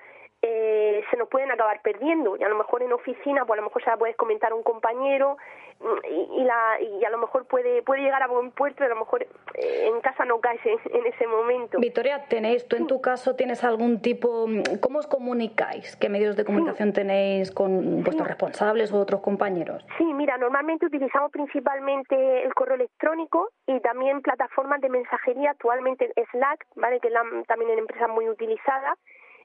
eh, 0.41 1.04
se 1.10 1.17
nos 1.17 1.28
pueden 1.30 1.52
acabar 1.52 1.82
perdiendo. 1.82 2.38
Y 2.38 2.43
a 2.43 2.50
lo 2.50 2.58
mejor 2.58 2.84
en 2.84 2.93
oficina, 2.93 3.45
pues 3.45 3.58
a 3.58 3.62
lo 3.62 3.67
mejor 3.67 3.84
se 3.84 3.89
la 3.89 3.97
puedes 3.97 4.15
comentar 4.15 4.52
a 4.52 4.56
un 4.56 4.63
compañero 4.63 5.38
mm, 5.80 6.06
y, 6.12 6.41
y 6.41 6.43
la, 6.43 6.82
y 6.82 7.06
a 7.06 7.10
lo 7.10 7.17
mejor 7.17 7.45
puede, 7.45 7.82
puede 7.82 8.02
llegar 8.02 8.21
a 8.21 8.28
buen 8.28 8.52
puerto 8.52 8.84
y 8.84 8.86
a 8.86 8.89
lo 8.89 8.97
mejor 8.97 9.23
eh, 9.23 9.88
en 9.88 10.00
casa 10.02 10.26
no 10.26 10.39
caes 10.39 10.60
en, 10.65 10.80
en 10.93 11.06
ese 11.06 11.28
momento. 11.28 11.80
Victoria, 11.80 12.26
tenéis, 12.28 12.67
tú 12.67 12.76
en 12.76 12.88
tu 12.88 13.02
caso 13.02 13.36
tienes 13.36 13.63
algún 13.63 14.02
tipo, 14.02 14.45
¿cómo 14.82 15.00
os 15.00 15.08
comunicáis? 15.08 15.95
¿Qué 15.95 16.10
medios 16.10 16.36
de 16.36 16.45
comunicación 16.45 16.93
tenéis 16.93 17.52
con 17.52 18.04
vuestros 18.04 18.28
responsables 18.28 18.91
o 18.91 19.00
otros 19.00 19.21
compañeros? 19.21 19.86
Sí, 19.97 20.06
mira, 20.13 20.38
normalmente 20.38 20.86
utilizamos 20.86 21.32
principalmente 21.32 22.43
el 22.43 22.54
correo 22.54 22.76
electrónico 22.76 23.50
y 23.65 23.80
también 23.82 24.21
plataformas 24.21 24.82
de 24.82 24.89
mensajería, 24.89 25.52
actualmente 25.52 26.12
Slack, 26.32 26.65
¿vale? 26.76 27.00
que 27.00 27.08
es 27.08 27.13
la, 27.13 27.23
también 27.47 27.71
en 27.71 27.80
empresas 27.80 28.10
muy 28.10 28.30
utilizada, 28.30 28.95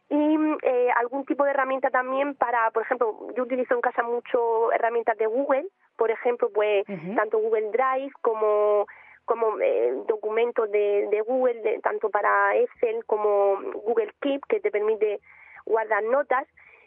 y 0.08 0.36
eh, 0.62 0.88
algún 0.96 1.24
tipo 1.24 1.44
de 1.44 1.50
herramienta 1.50 1.90
también 1.90 2.34
para, 2.34 2.70
por 2.70 2.82
ejemplo, 2.82 3.28
yo 3.34 3.44
utilizo 3.44 3.74
en 3.74 3.80
casa 3.80 4.02
mucho 4.02 4.70
herramientas 4.72 5.16
de 5.16 5.26
Google, 5.26 5.66
por 5.96 6.10
ejemplo, 6.10 6.50
pues 6.52 6.84
tanto 7.16 7.38
Google 7.38 7.70
Drive 7.70 8.12
como 8.20 8.86
como 9.24 9.58
eh, 9.60 9.92
documentos 10.08 10.68
de, 10.72 11.06
de 11.08 11.20
Google, 11.20 11.62
de- 11.62 11.78
tanto 11.78 12.10
para 12.10 12.56
Excel 12.56 13.04
como 13.06 13.56
Google 13.84 14.12
Keep, 14.20 14.42
que 14.48 14.58
te 14.60 14.70
permite 14.72 15.20
guardar 15.64 16.02
notas. 16.02 16.46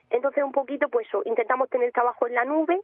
Entonces, 0.10 0.44
un 0.44 0.52
poquito, 0.52 0.90
pues 0.90 1.08
eso, 1.08 1.22
intentamos 1.24 1.70
tener 1.70 1.92
trabajo 1.94 2.28
en 2.28 2.36
la 2.36 2.44
nube 2.44 2.80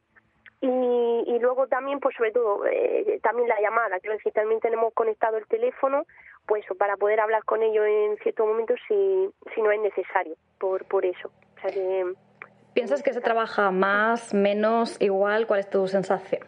y, 0.61 1.23
y 1.25 1.39
luego 1.39 1.67
también, 1.67 1.99
pues 1.99 2.15
sobre 2.15 2.31
todo, 2.31 2.65
eh, 2.67 3.19
también 3.23 3.49
la 3.49 3.59
llamada, 3.59 3.99
quiero 3.99 4.15
decir, 4.15 4.31
también 4.31 4.59
tenemos 4.59 4.93
conectado 4.93 5.37
el 5.37 5.47
teléfono, 5.47 6.05
pues 6.45 6.63
para 6.77 6.97
poder 6.97 7.19
hablar 7.19 7.43
con 7.45 7.63
ellos 7.63 7.85
en 7.85 8.17
ciertos 8.17 8.47
momentos 8.47 8.79
si, 8.87 9.29
si 9.53 9.61
no 9.61 9.71
es 9.71 9.81
necesario, 9.81 10.35
por, 10.59 10.85
por 10.85 11.05
eso. 11.05 11.31
O 11.57 11.61
sea 11.61 11.71
que, 11.71 12.05
¿Piensas 12.73 13.03
que 13.03 13.11
se 13.11 13.19
trabaja 13.19 13.69
más, 13.71 14.33
menos, 14.33 14.95
igual? 15.01 15.45
¿Cuál 15.45 15.59
es 15.59 15.69
tu 15.69 15.87
sensación? 15.87 16.41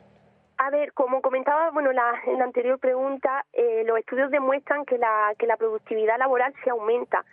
A 0.57 0.69
ver, 0.69 0.93
como 0.93 1.21
comentaba 1.21 1.71
bueno, 1.71 1.91
la, 1.91 2.13
en 2.27 2.37
la 2.37 2.45
anterior 2.45 2.79
pregunta, 2.79 3.45
eh, 3.51 3.83
los 3.85 3.97
estudios 3.97 4.31
demuestran 4.31 4.85
que 4.85 4.97
la, 4.97 5.33
que 5.37 5.47
la 5.47 5.57
productividad 5.57 6.17
laboral 6.17 6.53
se 6.63 6.69
aumenta. 6.69 7.25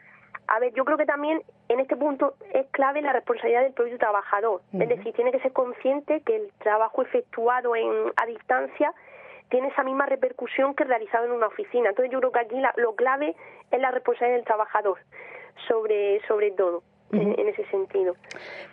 A 0.52 0.58
ver, 0.58 0.72
yo 0.74 0.84
creo 0.84 0.96
que 0.98 1.06
también 1.06 1.42
en 1.68 1.78
este 1.78 1.96
punto 1.96 2.34
es 2.52 2.66
clave 2.72 3.00
la 3.02 3.12
responsabilidad 3.12 3.62
del 3.62 3.72
propio 3.72 3.96
trabajador. 3.98 4.60
Es 4.72 4.88
decir, 4.88 5.12
tiene 5.14 5.30
que 5.30 5.38
ser 5.40 5.52
consciente 5.52 6.22
que 6.22 6.34
el 6.36 6.52
trabajo 6.58 7.02
efectuado 7.02 7.76
en, 7.76 8.12
a 8.16 8.26
distancia 8.26 8.92
tiene 9.48 9.68
esa 9.68 9.84
misma 9.84 10.06
repercusión 10.06 10.74
que 10.74 10.82
realizado 10.84 11.26
en 11.26 11.32
una 11.32 11.46
oficina. 11.46 11.90
Entonces 11.90 12.10
yo 12.12 12.18
creo 12.18 12.32
que 12.32 12.40
aquí 12.40 12.60
la- 12.60 12.74
lo 12.76 12.96
clave 12.96 13.36
es 13.70 13.80
la 13.80 13.92
responsabilidad 13.92 14.38
del 14.38 14.44
trabajador 14.44 14.98
sobre, 15.68 16.20
sobre 16.26 16.50
todo, 16.50 16.82
en- 17.12 17.38
en 17.38 17.48
ese 17.48 17.64
sentido. 17.66 18.16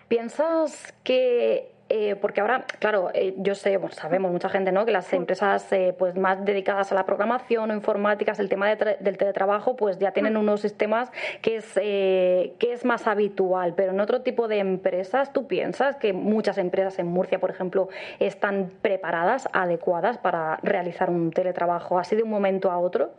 ¿Piensas 0.08 0.94
que, 1.04 1.72
eh, 1.90 2.16
porque 2.16 2.42
ahora, 2.42 2.66
claro, 2.80 3.10
eh, 3.14 3.34
yo 3.38 3.56
sé, 3.56 3.78
bueno, 3.78 3.96
sabemos 3.96 4.32
mucha 4.32 4.50
gente, 4.50 4.72
¿no? 4.72 4.86
Que 4.86 4.92
las 4.92 5.12
empresas 5.14 5.72
eh, 5.72 5.96
pues 5.98 6.16
más 6.18 6.44
dedicadas 6.44 6.92
a 6.92 6.96
la 6.96 7.06
programación 7.06 7.72
o 7.72 7.74
informáticas, 7.74 8.40
el 8.40 8.50
tema 8.50 8.68
de 8.68 8.98
del 9.00 9.18
teletrabajo, 9.18 9.76
pues 9.76 9.98
ya 9.98 10.12
tienen 10.12 10.38
unos 10.38 10.62
sistemas 10.62 11.12
que 11.42 11.58
es, 11.58 11.80
eh, 11.82 12.54
que 12.60 12.74
es 12.74 12.86
más 12.86 13.08
habitual, 13.08 13.74
pero 13.76 13.92
en 13.92 14.00
otro 14.00 14.22
tipo 14.22 14.48
de 14.48 14.60
empresas, 14.60 15.32
¿tú 15.34 15.48
piensas 15.48 15.96
que 15.98 16.14
muchas 16.14 16.58
empresas 16.58 17.00
en 17.00 17.08
Murcia, 17.08 17.40
por 17.40 17.50
ejemplo, 17.50 17.90
están 18.20 18.72
preparadas, 18.82 19.48
adecuadas 19.54 20.18
para 20.18 20.58
realizar 20.64 21.10
un 21.10 21.32
teletrabajo 21.32 22.00
así 22.00 22.16
de 22.16 22.24
un 22.24 22.30
momento 22.30 22.70
a 22.70 22.78
otro? 22.78 23.12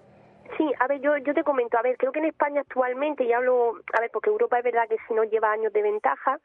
Sí, 0.56 0.70
a 0.78 0.86
ver, 0.86 1.00
yo, 1.00 1.16
yo 1.18 1.34
te 1.34 1.44
comento, 1.44 1.78
a 1.78 1.82
ver, 1.82 1.96
creo 1.96 2.12
que 2.12 2.20
en 2.20 2.26
España 2.26 2.62
actualmente, 2.62 3.24
y 3.24 3.32
hablo, 3.32 3.74
a 3.92 4.00
ver, 4.00 4.10
porque 4.10 4.30
Europa 4.30 4.58
es 4.58 4.64
verdad 4.64 4.88
que 4.88 4.96
si 5.06 5.14
no 5.14 5.24
lleva 5.24 5.52
años 5.52 5.72
de 5.72 5.82
ventaja, 5.82 6.38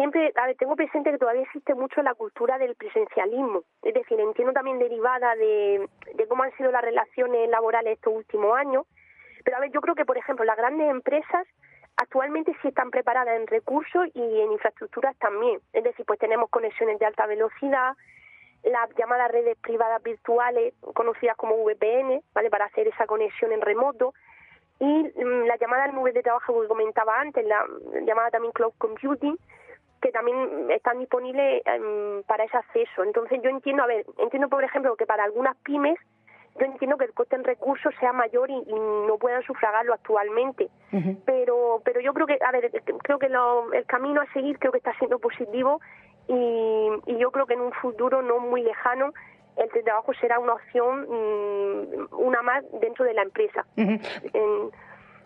siempre, 0.00 0.32
a 0.34 0.46
ver, 0.46 0.56
tengo 0.56 0.76
presente 0.76 1.10
que 1.10 1.18
todavía 1.18 1.42
existe 1.42 1.74
mucho 1.74 2.00
la 2.02 2.14
cultura 2.14 2.56
del 2.56 2.74
presencialismo. 2.74 3.64
Es 3.82 3.92
decir, 3.92 4.18
entiendo 4.18 4.54
también 4.54 4.78
derivada 4.78 5.36
de, 5.36 5.86
cómo 6.26 6.42
han 6.42 6.56
sido 6.56 6.72
las 6.72 6.80
relaciones 6.80 7.50
laborales 7.50 7.98
estos 7.98 8.14
últimos 8.14 8.56
años. 8.56 8.86
Pero, 9.44 9.58
a 9.58 9.60
ver, 9.60 9.70
yo 9.72 9.82
creo 9.82 9.94
que, 9.94 10.06
por 10.06 10.16
ejemplo, 10.16 10.46
las 10.46 10.56
grandes 10.56 10.90
empresas 10.90 11.46
actualmente 11.98 12.56
sí 12.62 12.68
están 12.68 12.90
preparadas 12.90 13.38
en 13.38 13.46
recursos 13.46 14.08
y 14.14 14.40
en 14.40 14.52
infraestructuras 14.52 15.14
también. 15.18 15.60
Es 15.74 15.84
decir, 15.84 16.06
pues 16.06 16.18
tenemos 16.18 16.48
conexiones 16.48 16.98
de 16.98 17.04
alta 17.04 17.26
velocidad, 17.26 17.92
las 18.62 18.88
llamadas 18.96 19.30
redes 19.30 19.58
privadas 19.58 20.02
virtuales, 20.02 20.72
conocidas 20.94 21.36
como 21.36 21.62
VPN, 21.62 22.22
¿vale? 22.32 22.48
Para 22.48 22.64
hacer 22.64 22.88
esa 22.88 23.06
conexión 23.06 23.52
en 23.52 23.60
remoto. 23.60 24.14
Y 24.78 24.86
mm, 24.86 25.44
la 25.44 25.58
llamada 25.58 25.88
nubes 25.88 26.14
de 26.14 26.22
trabajo 26.22 26.62
que 26.62 26.68
comentaba 26.68 27.20
antes, 27.20 27.44
la 27.44 27.66
llamada 28.06 28.30
también 28.30 28.52
cloud 28.52 28.72
computing, 28.78 29.36
que 30.00 30.10
también 30.12 30.70
están 30.70 30.98
disponibles 30.98 31.62
em, 31.66 32.22
para 32.24 32.44
ese 32.44 32.56
acceso. 32.56 33.04
Entonces 33.04 33.40
yo 33.42 33.50
entiendo, 33.50 33.82
a 33.82 33.86
ver, 33.86 34.04
entiendo 34.18 34.48
por 34.48 34.64
ejemplo 34.64 34.96
que 34.96 35.06
para 35.06 35.24
algunas 35.24 35.56
pymes, 35.58 35.98
yo 36.58 36.66
entiendo 36.66 36.96
que 36.96 37.04
el 37.04 37.12
coste 37.14 37.36
en 37.36 37.44
recursos 37.44 37.94
sea 38.00 38.12
mayor 38.12 38.50
y, 38.50 38.54
y 38.66 38.74
no 38.74 39.16
puedan 39.18 39.42
sufragarlo 39.42 39.94
actualmente. 39.94 40.68
Pero 41.24 41.80
pero 41.84 42.00
yo 42.00 42.12
creo 42.14 42.26
que, 42.26 42.38
a 42.44 42.50
ver, 42.50 42.70
creo 43.02 43.18
que 43.18 43.28
lo- 43.28 43.72
el 43.72 43.84
camino 43.86 44.20
a 44.20 44.26
seguir 44.32 44.58
creo 44.58 44.72
que 44.72 44.78
está 44.78 44.92
siendo 44.98 45.18
positivo 45.18 45.80
y, 46.28 46.88
y 47.06 47.18
yo 47.18 47.30
creo 47.30 47.46
que 47.46 47.54
en 47.54 47.60
un 47.60 47.72
futuro 47.72 48.22
no 48.22 48.38
muy 48.40 48.62
lejano 48.62 49.12
el 49.56 49.68
teletrabajo 49.68 50.14
será 50.14 50.38
una 50.38 50.54
opción, 50.54 51.06
mm, 51.08 52.06
una 52.18 52.40
más 52.42 52.64
dentro 52.80 53.04
de 53.04 53.14
la 53.14 53.22
empresa. 53.22 53.66
En- 54.32 54.70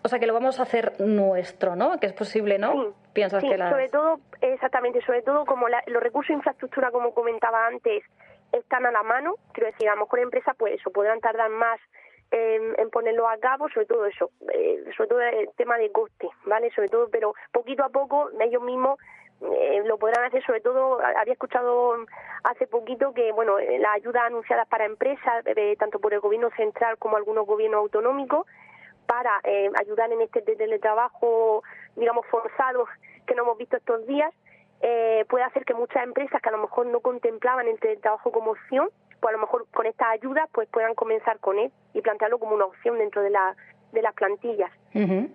O 0.04 0.08
sea, 0.08 0.18
que 0.18 0.26
lo 0.26 0.34
vamos 0.34 0.60
a 0.60 0.64
hacer 0.64 1.00
nuestro, 1.00 1.76
¿no? 1.76 1.98
Que 1.98 2.06
es 2.06 2.12
posible, 2.12 2.58
¿no? 2.58 2.72
Sí, 2.72 2.94
¿Piensas 3.14 3.40
sí, 3.42 3.48
que 3.48 3.56
las... 3.56 3.70
sobre 3.70 3.88
todo, 3.88 4.20
exactamente, 4.42 5.00
sobre 5.06 5.22
todo 5.22 5.46
como 5.46 5.66
la- 5.68 5.82
los 5.86 6.02
recursos 6.02 6.28
de 6.28 6.34
infraestructura, 6.34 6.90
como 6.90 7.14
comentaba 7.14 7.66
antes, 7.66 8.04
están 8.52 8.84
a 8.84 8.92
la 8.92 9.02
mano, 9.02 9.36
quiero 9.52 9.70
decir, 9.70 9.88
a 9.88 9.94
lo 9.94 10.02
mejor 10.02 10.18
empresas, 10.20 10.54
pues 10.58 10.74
eso, 10.78 10.90
podrán 10.90 11.20
tardar 11.20 11.48
más 11.48 11.80
en, 12.30 12.78
en 12.78 12.90
ponerlo 12.90 13.28
a 13.28 13.38
cabo, 13.38 13.68
sobre 13.70 13.86
todo 13.86 14.04
eso, 14.04 14.30
eh, 14.52 14.84
sobre 14.96 15.08
todo 15.08 15.20
el 15.22 15.48
tema 15.56 15.78
de 15.78 15.90
coste, 15.90 16.28
¿vale? 16.44 16.70
Sobre 16.74 16.88
todo, 16.90 17.08
pero 17.10 17.34
poquito 17.50 17.82
a 17.82 17.88
poco 17.88 18.28
ellos 18.40 18.62
mismos 18.62 18.98
eh, 19.40 19.82
lo 19.86 19.96
podrán 19.98 20.24
hacer, 20.26 20.44
sobre 20.44 20.60
todo, 20.60 21.00
había 21.00 21.32
escuchado 21.32 21.96
hace 22.44 22.66
poquito 22.66 23.14
que, 23.14 23.32
bueno, 23.32 23.58
eh, 23.58 23.78
las 23.78 23.94
ayudas 23.94 24.24
anunciadas 24.26 24.68
para 24.68 24.84
empresas, 24.84 25.44
eh, 25.46 25.76
tanto 25.78 25.98
por 25.98 26.12
el 26.12 26.20
gobierno 26.20 26.50
central 26.56 26.98
como 26.98 27.16
algunos 27.16 27.46
gobiernos 27.46 27.78
autonómicos, 27.78 28.46
para 29.06 29.40
eh, 29.44 29.70
ayudar 29.78 30.12
en 30.12 30.20
este 30.20 30.42
teletrabajo, 30.42 31.62
digamos, 31.96 32.26
forzado 32.26 32.86
que 33.26 33.34
no 33.34 33.42
hemos 33.42 33.58
visto 33.58 33.76
estos 33.76 34.06
días, 34.06 34.32
eh, 34.80 35.24
puede 35.28 35.44
hacer 35.44 35.64
que 35.64 35.74
muchas 35.74 36.02
empresas 36.02 36.40
que 36.42 36.48
a 36.48 36.52
lo 36.52 36.58
mejor 36.58 36.86
no 36.86 37.00
contemplaban 37.00 37.66
el 37.68 37.78
teletrabajo 37.80 38.32
como 38.32 38.52
opción, 38.52 38.90
pues 39.20 39.34
a 39.34 39.36
lo 39.36 39.42
mejor 39.42 39.66
con 39.72 39.86
estas 39.86 40.08
ayudas 40.08 40.48
pues 40.52 40.68
puedan 40.68 40.94
comenzar 40.94 41.38
con 41.38 41.58
él 41.58 41.72
y 41.94 42.02
plantearlo 42.02 42.38
como 42.38 42.54
una 42.54 42.66
opción 42.66 42.98
dentro 42.98 43.22
de, 43.22 43.30
la, 43.30 43.56
de 43.92 44.02
las 44.02 44.14
plantillas. 44.14 44.70
Ujú. 44.94 45.30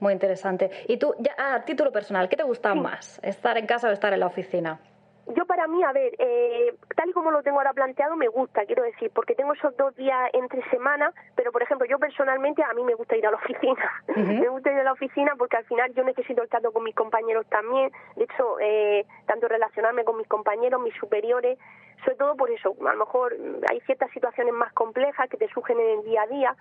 Muy 0.00 0.12
interesante. 0.12 0.70
Y 0.88 0.96
tú, 0.96 1.14
ya 1.20 1.54
a 1.54 1.64
título 1.64 1.92
personal, 1.92 2.28
¿qué 2.28 2.36
te 2.36 2.42
gusta 2.42 2.74
más? 2.74 3.20
¿Estar 3.22 3.56
en 3.56 3.66
casa 3.66 3.88
o 3.88 3.92
estar 3.92 4.12
en 4.12 4.20
la 4.20 4.26
oficina? 4.26 4.80
Yo 5.28 5.46
para 5.46 5.66
mí, 5.68 5.82
a 5.84 5.92
ver, 5.92 6.14
eh, 6.18 6.74
tal 6.96 7.08
y 7.08 7.12
como 7.12 7.30
lo 7.30 7.42
tengo 7.42 7.58
ahora 7.58 7.72
planteado, 7.72 8.16
me 8.16 8.28
gusta, 8.28 8.66
quiero 8.66 8.82
decir, 8.82 9.10
porque 9.14 9.34
tengo 9.34 9.52
esos 9.52 9.76
dos 9.76 9.94
días 9.94 10.30
entre 10.32 10.68
semana, 10.70 11.12
pero 11.36 11.52
por 11.52 11.62
ejemplo, 11.62 11.86
yo 11.86 11.98
personalmente 11.98 12.62
a 12.62 12.72
mí 12.74 12.82
me 12.82 12.94
gusta 12.94 13.16
ir 13.16 13.26
a 13.26 13.30
la 13.30 13.36
oficina. 13.36 14.02
me 14.16 14.48
gusta 14.48 14.72
ir 14.72 14.78
a 14.78 14.84
la 14.84 14.92
oficina 14.92 15.34
porque 15.38 15.56
al 15.56 15.64
final 15.64 15.94
yo 15.94 16.02
necesito 16.02 16.42
el 16.42 16.48
trato 16.48 16.72
con 16.72 16.82
mis 16.82 16.94
compañeros 16.94 17.46
también, 17.46 17.92
de 18.16 18.24
hecho, 18.24 18.58
eh, 18.60 19.06
tanto 19.26 19.46
relacionarme 19.48 20.04
con 20.04 20.16
mis 20.16 20.26
compañeros, 20.26 20.82
mis 20.82 20.94
superiores, 20.96 21.58
sobre 22.04 22.16
todo 22.16 22.36
por 22.36 22.50
eso, 22.50 22.74
a 22.80 22.92
lo 22.92 22.98
mejor 22.98 23.36
hay 23.70 23.80
ciertas 23.82 24.10
situaciones 24.10 24.52
más 24.54 24.72
complejas 24.72 25.28
que 25.28 25.36
te 25.36 25.48
surgen 25.48 25.78
en 25.78 25.98
el 25.98 26.04
día 26.04 26.22
a 26.22 26.26
día, 26.26 26.56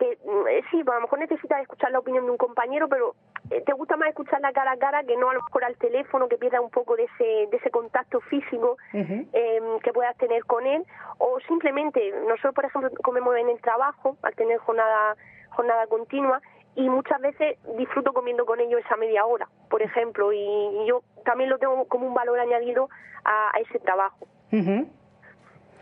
que 0.00 0.12
eh, 0.12 0.62
sí, 0.70 0.82
pues 0.82 0.88
a 0.88 0.94
lo 0.94 1.02
mejor 1.02 1.18
necesitas 1.18 1.60
escuchar 1.60 1.92
la 1.92 1.98
opinión 1.98 2.24
de 2.24 2.30
un 2.30 2.38
compañero, 2.38 2.88
pero 2.88 3.14
eh, 3.50 3.62
te 3.64 3.72
gusta 3.74 3.96
más 3.96 4.08
escucharla 4.08 4.52
cara 4.52 4.72
a 4.72 4.76
cara 4.78 5.04
que 5.04 5.16
no 5.16 5.28
a 5.28 5.34
lo 5.34 5.42
mejor 5.42 5.64
al 5.64 5.76
teléfono, 5.76 6.28
que 6.28 6.38
pierda 6.38 6.60
un 6.60 6.70
poco 6.70 6.96
de 6.96 7.04
ese, 7.04 7.48
de 7.50 7.56
ese 7.56 7.70
contacto 7.70 8.20
físico 8.22 8.78
eh, 8.94 9.60
que 9.84 9.92
puedas 9.92 10.16
tener 10.16 10.44
con 10.46 10.66
él, 10.66 10.84
o 11.18 11.38
simplemente, 11.46 12.12
nosotros 12.26 12.54
por 12.54 12.64
ejemplo 12.64 12.90
comemos 13.02 13.36
en 13.36 13.50
el 13.50 13.60
trabajo, 13.60 14.16
al 14.22 14.34
tener 14.34 14.58
jornada, 14.58 15.16
jornada 15.50 15.86
continua, 15.86 16.40
y 16.74 16.88
muchas 16.88 17.20
veces 17.20 17.58
disfruto 17.76 18.12
comiendo 18.12 18.46
con 18.46 18.58
ellos 18.60 18.80
esa 18.84 18.96
media 18.96 19.26
hora, 19.26 19.48
por 19.68 19.82
ejemplo, 19.82 20.32
y, 20.32 20.38
y 20.38 20.86
yo 20.86 21.02
también 21.24 21.50
lo 21.50 21.58
tengo 21.58 21.84
como 21.88 22.06
un 22.06 22.14
valor 22.14 22.40
añadido 22.40 22.88
a, 23.24 23.50
a 23.54 23.60
ese 23.60 23.78
trabajo 23.80 24.26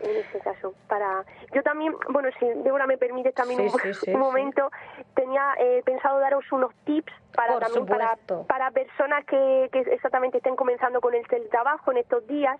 en 0.01 0.15
ese 0.15 0.39
caso 0.39 0.73
para 0.87 1.23
yo 1.53 1.61
también 1.63 1.95
bueno 2.09 2.29
si 2.39 2.45
Débora 2.63 2.87
me 2.87 2.97
permite 2.97 3.31
también 3.31 3.59
Sí, 3.59 3.65
un, 3.73 3.79
sí, 3.81 3.93
sí, 4.05 4.11
un 4.11 4.15
sí. 4.15 4.17
momento 4.17 4.71
tenía 5.15 5.53
eh, 5.59 5.81
pensado 5.85 6.19
daros 6.19 6.49
unos 6.51 6.73
tips 6.85 7.11
para 7.35 7.53
Por 7.53 7.63
también 7.63 7.85
para, 7.85 8.17
para 8.47 8.71
personas 8.71 9.25
que, 9.25 9.69
que 9.71 9.79
exactamente 9.79 10.37
estén 10.37 10.55
comenzando 10.55 11.01
con 11.01 11.13
el 11.13 11.27
teletrabajo 11.27 11.91
en 11.91 11.97
estos 11.97 12.25
días 12.27 12.59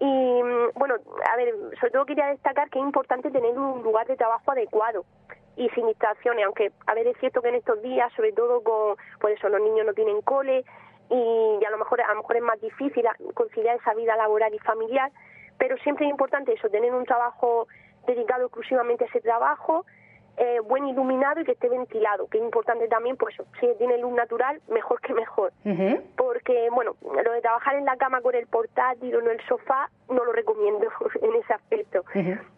y 0.00 0.04
mm, 0.42 0.70
bueno 0.74 0.96
a 1.32 1.36
ver 1.36 1.54
sobre 1.80 1.92
todo 1.92 2.06
quería 2.06 2.26
destacar 2.26 2.70
que 2.70 2.78
es 2.78 2.84
importante 2.84 3.30
tener 3.30 3.58
un 3.58 3.82
lugar 3.82 4.06
de 4.06 4.16
trabajo 4.16 4.52
adecuado 4.52 5.04
y 5.56 5.68
sin 5.70 5.86
distracciones 5.88 6.44
aunque 6.44 6.70
a 6.86 6.94
ver 6.94 7.08
es 7.08 7.16
cierto 7.18 7.42
que 7.42 7.48
en 7.48 7.56
estos 7.56 7.82
días 7.82 8.12
sobre 8.14 8.32
todo 8.32 8.62
con 8.62 8.96
por 9.20 9.30
eso 9.30 9.48
los 9.48 9.60
niños 9.60 9.86
no 9.86 9.94
tienen 9.94 10.20
cole 10.22 10.64
y, 11.10 11.64
a 11.64 11.70
lo 11.70 11.78
mejor 11.78 12.00
a 12.02 12.08
lo 12.08 12.16
mejor 12.16 12.36
es 12.36 12.42
más 12.42 12.60
difícil 12.60 13.04
conciliar 13.34 13.76
esa 13.76 13.94
vida 13.94 14.14
laboral 14.16 14.52
y 14.54 14.58
familiar 14.58 15.10
pero 15.58 15.76
siempre 15.78 16.06
es 16.06 16.10
importante 16.10 16.52
eso, 16.52 16.68
tener 16.68 16.94
un 16.94 17.04
trabajo 17.04 17.68
dedicado 18.06 18.46
exclusivamente 18.46 19.04
a 19.04 19.06
ese 19.08 19.20
trabajo, 19.20 19.84
eh, 20.40 20.60
buen 20.60 20.86
iluminado 20.86 21.40
y 21.40 21.44
que 21.44 21.52
esté 21.52 21.68
ventilado, 21.68 22.28
que 22.28 22.38
es 22.38 22.44
importante 22.44 22.86
también, 22.86 23.16
pues 23.16 23.34
eso, 23.34 23.44
si 23.58 23.66
tiene 23.76 23.98
luz 23.98 24.12
natural, 24.12 24.60
mejor 24.68 25.00
que 25.00 25.12
mejor. 25.12 25.52
Porque, 26.16 26.68
bueno, 26.70 26.94
lo 27.02 27.32
de 27.32 27.40
trabajar 27.40 27.74
en 27.74 27.84
la 27.84 27.96
cama 27.96 28.20
con 28.20 28.36
el 28.36 28.46
portátil 28.46 29.16
o 29.16 29.20
en 29.20 29.30
el 29.30 29.40
sofá, 29.48 29.90
no 30.08 30.24
lo 30.24 30.32
recomiendo 30.32 30.86
en 31.22 31.34
ese 31.34 31.52
aspecto. 31.52 32.04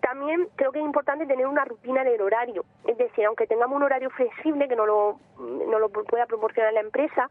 También 0.00 0.48
creo 0.56 0.72
que 0.72 0.80
es 0.80 0.84
importante 0.84 1.24
tener 1.24 1.46
una 1.46 1.64
rutina 1.64 2.02
en 2.02 2.08
el 2.08 2.20
horario, 2.20 2.66
es 2.86 2.98
decir, 2.98 3.24
aunque 3.24 3.46
tengamos 3.46 3.76
un 3.76 3.84
horario 3.84 4.10
flexible 4.10 4.68
que 4.68 4.76
no 4.76 4.84
lo, 4.84 5.18
no 5.38 5.78
lo 5.78 5.88
pueda 5.88 6.26
proporcionar 6.26 6.74
la 6.74 6.80
empresa, 6.80 7.30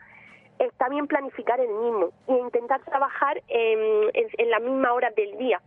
está 0.60 0.90
bien 0.90 1.08
planificar 1.08 1.60
el 1.60 1.70
mismo 1.70 2.12
e 2.28 2.34
intentar 2.34 2.82
trabajar 2.84 3.42
en, 3.48 3.80
en, 4.14 4.28
en 4.38 4.50
las 4.50 4.62
mismas 4.62 4.92
horas 4.92 5.16
del 5.16 5.38
día. 5.38 5.62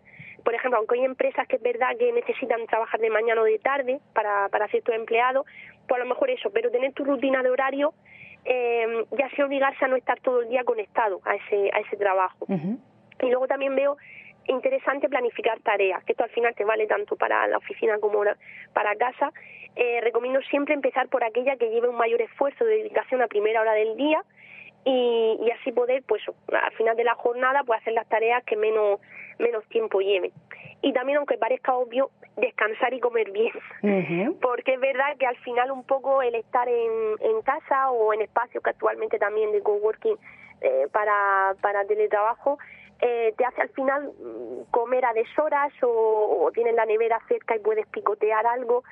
Por 0.45 0.55
ejemplo, 0.55 0.79
aunque 0.79 0.97
hay 0.97 1.05
empresas 1.05 1.47
que 1.47 1.57
es 1.57 1.63
verdad 1.63 1.97
que 1.99 2.13
necesitan 2.13 2.67
trabajar 2.67 3.01
de 3.01 3.11
mañana 3.11 3.41
o 3.41 3.45
de 3.45 3.59
tarde 3.59 4.01
para, 4.13 4.49
para 4.49 4.69
ciertos 4.69 4.95
empleados, 4.95 5.47
pues 5.87 6.01
a 6.01 6.05
lo 6.05 6.09
mejor 6.09 6.31
eso, 6.31 6.51
pero 6.51 6.71
tener 6.71 6.93
tu 6.93 7.05
rutina 7.05 7.43
de 7.43 7.51
horario 7.51 7.95
eh, 8.45 9.05
ya 9.13 9.31
sea 9.31 9.47
obligarse 9.47 9.85
a 9.85 9.89
no 9.89 9.97
estar 9.97 10.19
todo 10.21 10.43
el 10.43 10.49
día 10.49 10.65
conectado 10.65 11.21
a 11.25 11.37
ese, 11.37 11.71
a 11.73 11.79
ese 11.81 11.97
trabajo. 11.97 12.47
Y 12.49 13.27
luego 13.27 13.47
también 13.47 13.77
veo 13.77 13.97
interesante 14.47 15.09
planificar 15.09 15.61
tareas, 15.61 16.03
que 16.05 16.13
esto 16.13 16.25
al 16.25 16.31
final 16.31 16.55
te 16.57 16.65
vale 16.65 16.89
tanto 16.89 17.15
para 17.15 17.47
la 17.47 17.59
oficina 17.59 17.99
como 18.01 18.23
para 18.73 18.97
casa. 18.97 19.33
Eh, 19.77 20.01
recomiendo 20.03 20.41
siempre 20.51 20.75
empezar 20.75 21.09
por 21.09 21.23
aquella 21.23 21.57
que 21.57 21.71
lleve 21.71 21.89
un 21.89 21.97
mayor 21.97 22.21
esfuerzo 22.21 22.65
de 22.65 22.79
dedicación 22.79 23.23
a 23.23 23.29
primera 23.29 23.61
hora 23.61 23.73
del 23.75 23.97
día 23.97 24.23
y, 24.85 25.39
y 25.41 25.51
así 25.51 25.73
poder, 25.73 26.03
pues 26.07 26.23
al 26.53 26.73
final 26.73 26.97
de 26.97 27.05
la 27.05 27.15
jornada, 27.15 27.63
pues 27.65 27.81
hacer 27.81 27.93
las 27.93 28.09
tareas 28.09 28.43
que 28.45 28.57
menos, 28.57 29.01
menos 29.39 29.65
tiempo 29.69 30.01
lleven. 30.01 30.33
Y 30.83 30.93
también, 30.93 31.19
aunque 31.19 31.39
parezca 31.39 31.75
obvio, 31.75 32.11
descansar 32.37 32.93
y 32.93 33.01
comer 33.01 33.31
bien. 33.31 33.53
Porque 34.41 34.75
es 34.75 34.81
verdad 34.81 35.17
que 35.19 35.27
al 35.27 35.37
final 35.39 35.71
un 35.71 35.85
poco 35.85 36.23
el 36.23 36.35
estar 36.35 36.69
en, 36.69 37.17
en 37.21 37.43
casa 37.43 37.91
o 37.91 38.13
en 38.13 38.23
espacios 38.23 38.63
que 38.63 38.71
actualmente 38.71 39.19
también 39.19 39.53
de 39.53 39.63
coworking 39.63 40.17
eh, 40.61 40.89
para, 40.93 41.55
para 41.61 41.85
teletrabajo, 41.85 42.59
eh, 43.01 43.35
te 43.37 43.45
hace 43.45 43.63
al 43.63 43.69
final 43.71 44.13
mm, 44.19 44.71
comer 44.71 45.05
a 45.05 45.13
deshoras 45.13 45.73
o, 45.83 46.45
o 46.45 46.51
tienes 46.53 46.75
la 46.75 46.87
nevera 46.87 47.21
cerca 47.29 47.57
y 47.57 47.61
puedes 47.61 47.87
picotear 47.89 48.47
algo. 48.47 48.83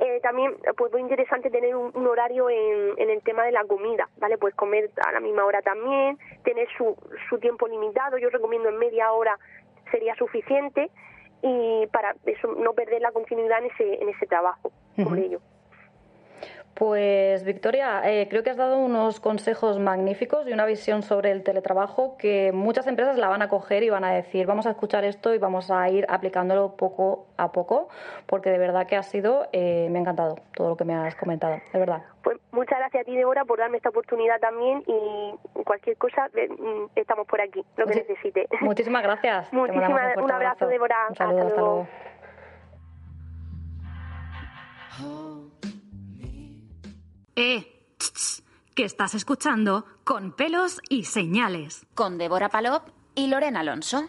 Eh, 0.00 0.18
también 0.22 0.56
pues 0.78 0.90
muy 0.92 1.02
interesante 1.02 1.50
tener 1.50 1.76
un, 1.76 1.90
un 1.94 2.06
horario 2.06 2.48
en, 2.48 2.94
en 2.96 3.10
el 3.10 3.22
tema 3.22 3.44
de 3.44 3.52
la 3.52 3.64
comida, 3.64 4.08
¿vale? 4.16 4.38
Pues 4.38 4.54
comer 4.54 4.90
a 5.06 5.12
la 5.12 5.20
misma 5.20 5.44
hora 5.44 5.60
también, 5.60 6.18
tener 6.42 6.66
su, 6.78 6.96
su 7.28 7.38
tiempo 7.38 7.68
limitado, 7.68 8.16
yo 8.16 8.30
recomiendo 8.30 8.70
en 8.70 8.78
media 8.78 9.12
hora 9.12 9.38
sería 9.90 10.14
suficiente 10.14 10.90
y 11.42 11.86
para 11.92 12.14
eso 12.24 12.48
no 12.54 12.72
perder 12.72 13.02
la 13.02 13.12
continuidad 13.12 13.58
en 13.58 13.70
ese, 13.70 14.02
en 14.02 14.08
ese 14.08 14.26
trabajo, 14.26 14.72
por 15.04 15.18
ello. 15.18 15.40
Pues 16.74 17.44
Victoria, 17.44 18.00
eh, 18.10 18.26
creo 18.30 18.42
que 18.42 18.48
has 18.50 18.56
dado 18.56 18.78
unos 18.78 19.20
consejos 19.20 19.78
magníficos 19.78 20.48
y 20.48 20.52
una 20.52 20.64
visión 20.64 21.02
sobre 21.02 21.30
el 21.30 21.42
teletrabajo 21.42 22.16
que 22.16 22.52
muchas 22.52 22.86
empresas 22.86 23.18
la 23.18 23.28
van 23.28 23.42
a 23.42 23.48
coger 23.48 23.82
y 23.82 23.90
van 23.90 24.04
a 24.04 24.12
decir, 24.12 24.46
vamos 24.46 24.66
a 24.66 24.70
escuchar 24.70 25.04
esto 25.04 25.34
y 25.34 25.38
vamos 25.38 25.70
a 25.70 25.90
ir 25.90 26.06
aplicándolo 26.08 26.76
poco 26.76 27.26
a 27.36 27.52
poco, 27.52 27.88
porque 28.26 28.48
de 28.50 28.56
verdad 28.56 28.86
que 28.86 28.96
ha 28.96 29.02
sido, 29.02 29.46
eh, 29.52 29.88
me 29.90 29.98
ha 29.98 30.00
encantado 30.02 30.36
todo 30.54 30.70
lo 30.70 30.76
que 30.76 30.84
me 30.84 30.94
has 30.94 31.14
comentado, 31.16 31.60
de 31.72 31.78
verdad. 31.78 32.02
Pues 32.22 32.38
muchas 32.52 32.78
gracias 32.78 33.02
a 33.02 33.04
ti, 33.04 33.14
Débora, 33.14 33.44
por 33.44 33.58
darme 33.58 33.76
esta 33.76 33.90
oportunidad 33.90 34.38
también 34.40 34.82
y 34.86 35.34
cualquier 35.64 35.98
cosa, 35.98 36.28
mm, 36.32 36.86
estamos 36.96 37.26
por 37.26 37.42
aquí, 37.42 37.62
lo 37.76 37.84
que 37.86 37.92
Muchi- 37.94 38.08
necesite. 38.08 38.48
Muchísimas 38.62 39.02
gracias. 39.02 39.52
Muchísimas, 39.52 39.90
fuerte 39.90 40.22
un 40.22 40.32
abrazo, 40.32 40.66
Débora. 40.66 40.96
Un 41.10 41.16
saludo, 41.16 41.38
Hasta 41.40 41.48
hasta 41.48 41.60
luego. 41.60 41.86
Eh, 47.36 47.86
ch, 47.98 48.42
que 48.74 48.84
estás 48.84 49.14
escuchando 49.14 49.84
con 50.04 50.32
pelos 50.32 50.80
y 50.88 51.04
señales. 51.04 51.86
Con 51.94 52.18
Débora 52.18 52.48
Palop 52.48 52.88
y 53.14 53.28
Lorena 53.28 53.60
Alonso. 53.60 54.08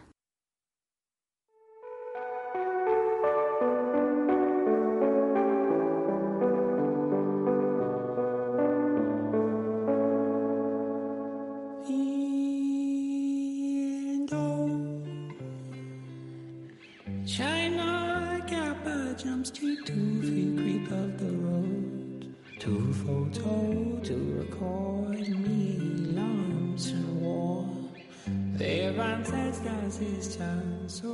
Chance. 30.01 31.01
Oh, 31.05 31.11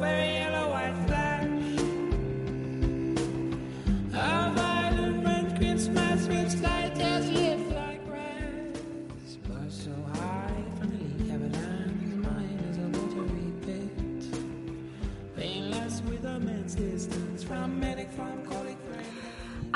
very 0.00 0.32
yellow 0.36 0.70
white 0.70 0.96
flash. 1.06 1.80
A 4.14 4.52
violent 4.54 5.26
red 5.26 5.56
Christmas 5.58 6.26
which 6.28 6.54
light 6.62 6.98
as 6.98 7.30
lit 7.30 7.60
like 7.74 8.06
grass. 8.06 9.36
But 9.46 9.70
so 9.70 9.92
high 10.14 10.64
from 10.78 10.88
the 10.90 10.96
leak 11.04 11.30
avalanche, 11.30 12.14
mine 12.24 12.60
is 12.70 12.78
a 12.78 12.88
watery 12.98 13.52
pit. 13.66 14.24
Painless 15.36 16.00
with 16.08 16.24
immense 16.24 16.74
distance 16.74 17.42
from 17.42 17.78
medic, 17.78 18.10
colleague, 18.16 18.46
friend. 18.46 18.67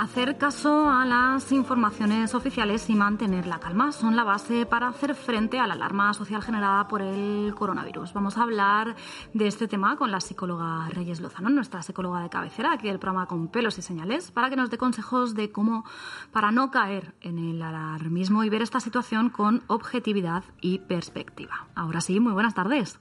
Hacer 0.03 0.37
caso 0.37 0.91
a 0.91 1.05
las 1.05 1.53
informaciones 1.53 2.35
oficiales 2.35 2.91
y 2.91 2.97
mantener 2.97 3.47
la 3.47 3.61
calma 3.61 3.93
son 3.93 4.17
la 4.17 4.25
base 4.25 4.67
para 4.67 4.89
hacer 4.89 5.15
frente 5.15 5.61
a 5.61 5.67
la 5.69 5.75
alarma 5.75 6.13
social 6.13 6.43
generada 6.43 6.89
por 6.89 7.03
el 7.03 7.55
coronavirus. 7.55 8.13
Vamos 8.13 8.37
a 8.37 8.43
hablar 8.43 8.97
de 9.33 9.47
este 9.47 9.69
tema 9.69 9.97
con 9.97 10.11
la 10.11 10.21
psicóloga 10.21 10.89
Reyes 10.89 11.21
Lozano, 11.21 11.51
nuestra 11.51 11.83
psicóloga 11.83 12.21
de 12.21 12.31
cabecera 12.31 12.73
aquí 12.73 12.89
del 12.89 12.99
programa 12.99 13.27
con 13.27 13.47
pelos 13.47 13.79
y 13.79 13.83
señales, 13.83 14.33
para 14.33 14.51
que 14.51 14.57
nos 14.57 14.71
dé 14.71 14.77
consejos 14.77 15.37
de 15.37 15.53
cómo, 15.53 15.85
para 16.33 16.51
no 16.51 16.73
caer 16.73 17.15
en 17.21 17.39
el 17.39 17.63
alarmismo 17.63 18.43
y 18.43 18.51
ver 18.51 18.63
esta 18.63 18.81
situación 18.81 19.31
con 19.31 19.63
objetividad 19.69 20.43
y 20.61 20.81
perspectiva. 20.81 21.69
Ahora 21.77 22.01
sí, 22.01 22.19
muy 22.19 22.33
buenas 22.33 22.55
tardes. 22.55 22.99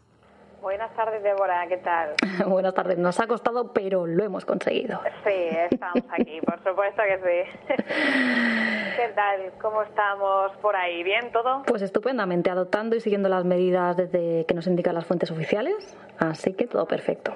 Buenas 0.61 0.95
tardes, 0.95 1.23
Débora, 1.23 1.65
¿qué 1.67 1.77
tal? 1.77 2.13
Buenas 2.47 2.75
tardes, 2.75 2.97
nos 2.99 3.19
ha 3.19 3.25
costado, 3.25 3.73
pero 3.73 4.05
lo 4.05 4.23
hemos 4.23 4.45
conseguido. 4.45 5.01
Sí, 5.23 5.49
estamos 5.71 6.03
aquí, 6.11 6.39
por 6.41 6.63
supuesto 6.63 7.01
que 7.01 7.17
sí. 7.17 7.75
¿Qué 8.95 9.07
tal? 9.15 9.51
¿Cómo 9.59 9.81
estamos 9.81 10.51
por 10.57 10.75
ahí? 10.75 11.01
¿Bien 11.03 11.31
todo? 11.31 11.63
Pues 11.65 11.81
estupendamente, 11.81 12.51
adoptando 12.51 12.95
y 12.95 12.99
siguiendo 12.99 13.27
las 13.27 13.43
medidas 13.43 13.97
desde 13.97 14.45
que 14.45 14.53
nos 14.53 14.67
indican 14.67 14.93
las 14.93 15.05
fuentes 15.05 15.31
oficiales, 15.31 15.97
así 16.19 16.53
que 16.53 16.67
todo 16.67 16.85
perfecto. 16.85 17.33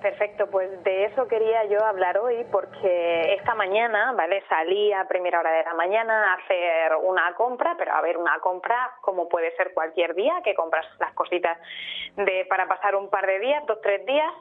Perfecto, 0.00 0.48
pues 0.50 0.82
de 0.82 1.04
eso 1.04 1.28
quería 1.28 1.64
yo 1.66 1.84
hablar 1.84 2.16
hoy 2.16 2.46
porque 2.50 3.34
esta 3.34 3.54
mañana, 3.54 4.12
¿vale? 4.12 4.42
Salí 4.48 4.90
a 4.94 5.06
primera 5.06 5.40
hora 5.40 5.52
de 5.52 5.64
la 5.64 5.74
mañana 5.74 6.32
a 6.32 6.34
hacer 6.36 6.92
una 7.02 7.34
compra, 7.34 7.74
pero 7.76 7.92
a 7.92 8.00
ver, 8.00 8.16
una 8.16 8.38
compra 8.40 8.92
como 9.02 9.28
puede 9.28 9.54
ser 9.56 9.74
cualquier 9.74 10.14
día, 10.14 10.40
que 10.42 10.54
compras 10.54 10.86
las 10.98 11.12
cositas 11.12 11.58
de 12.16 12.46
para 12.48 12.66
pasar 12.66 12.96
un 12.96 13.10
par 13.10 13.26
de 13.26 13.40
días, 13.40 13.66
dos, 13.66 13.78
tres 13.82 14.06
días, 14.06 14.32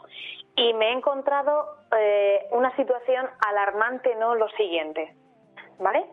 y 0.55 0.74
me 0.76 0.89
he 0.89 0.93
encontrado 0.93 1.78
eh, 1.97 2.47
una 2.51 2.74
situación 2.78 3.30
alarmante, 3.45 4.16
¿no? 4.16 4.36
Lo 4.36 4.47
siguiente, 4.51 5.14
¿vale? 5.78 6.05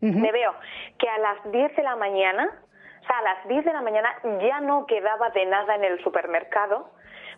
Me 0.00 0.32
veo 0.32 0.52
que 0.98 1.08
a 1.08 1.18
las 1.18 1.52
10 1.52 1.76
de 1.76 1.82
la 1.84 1.94
mañana, 1.94 2.50
o 3.02 3.06
sea, 3.06 3.18
a 3.18 3.22
las 3.22 3.46
10 3.46 3.64
de 3.64 3.72
la 3.72 3.82
mañana 3.82 4.12
ya 4.40 4.60
no 4.60 4.84
quedaba 4.86 5.30
de 5.30 5.46
nada 5.46 5.76
en 5.76 5.84
el 5.84 6.02
supermercado, 6.02 6.90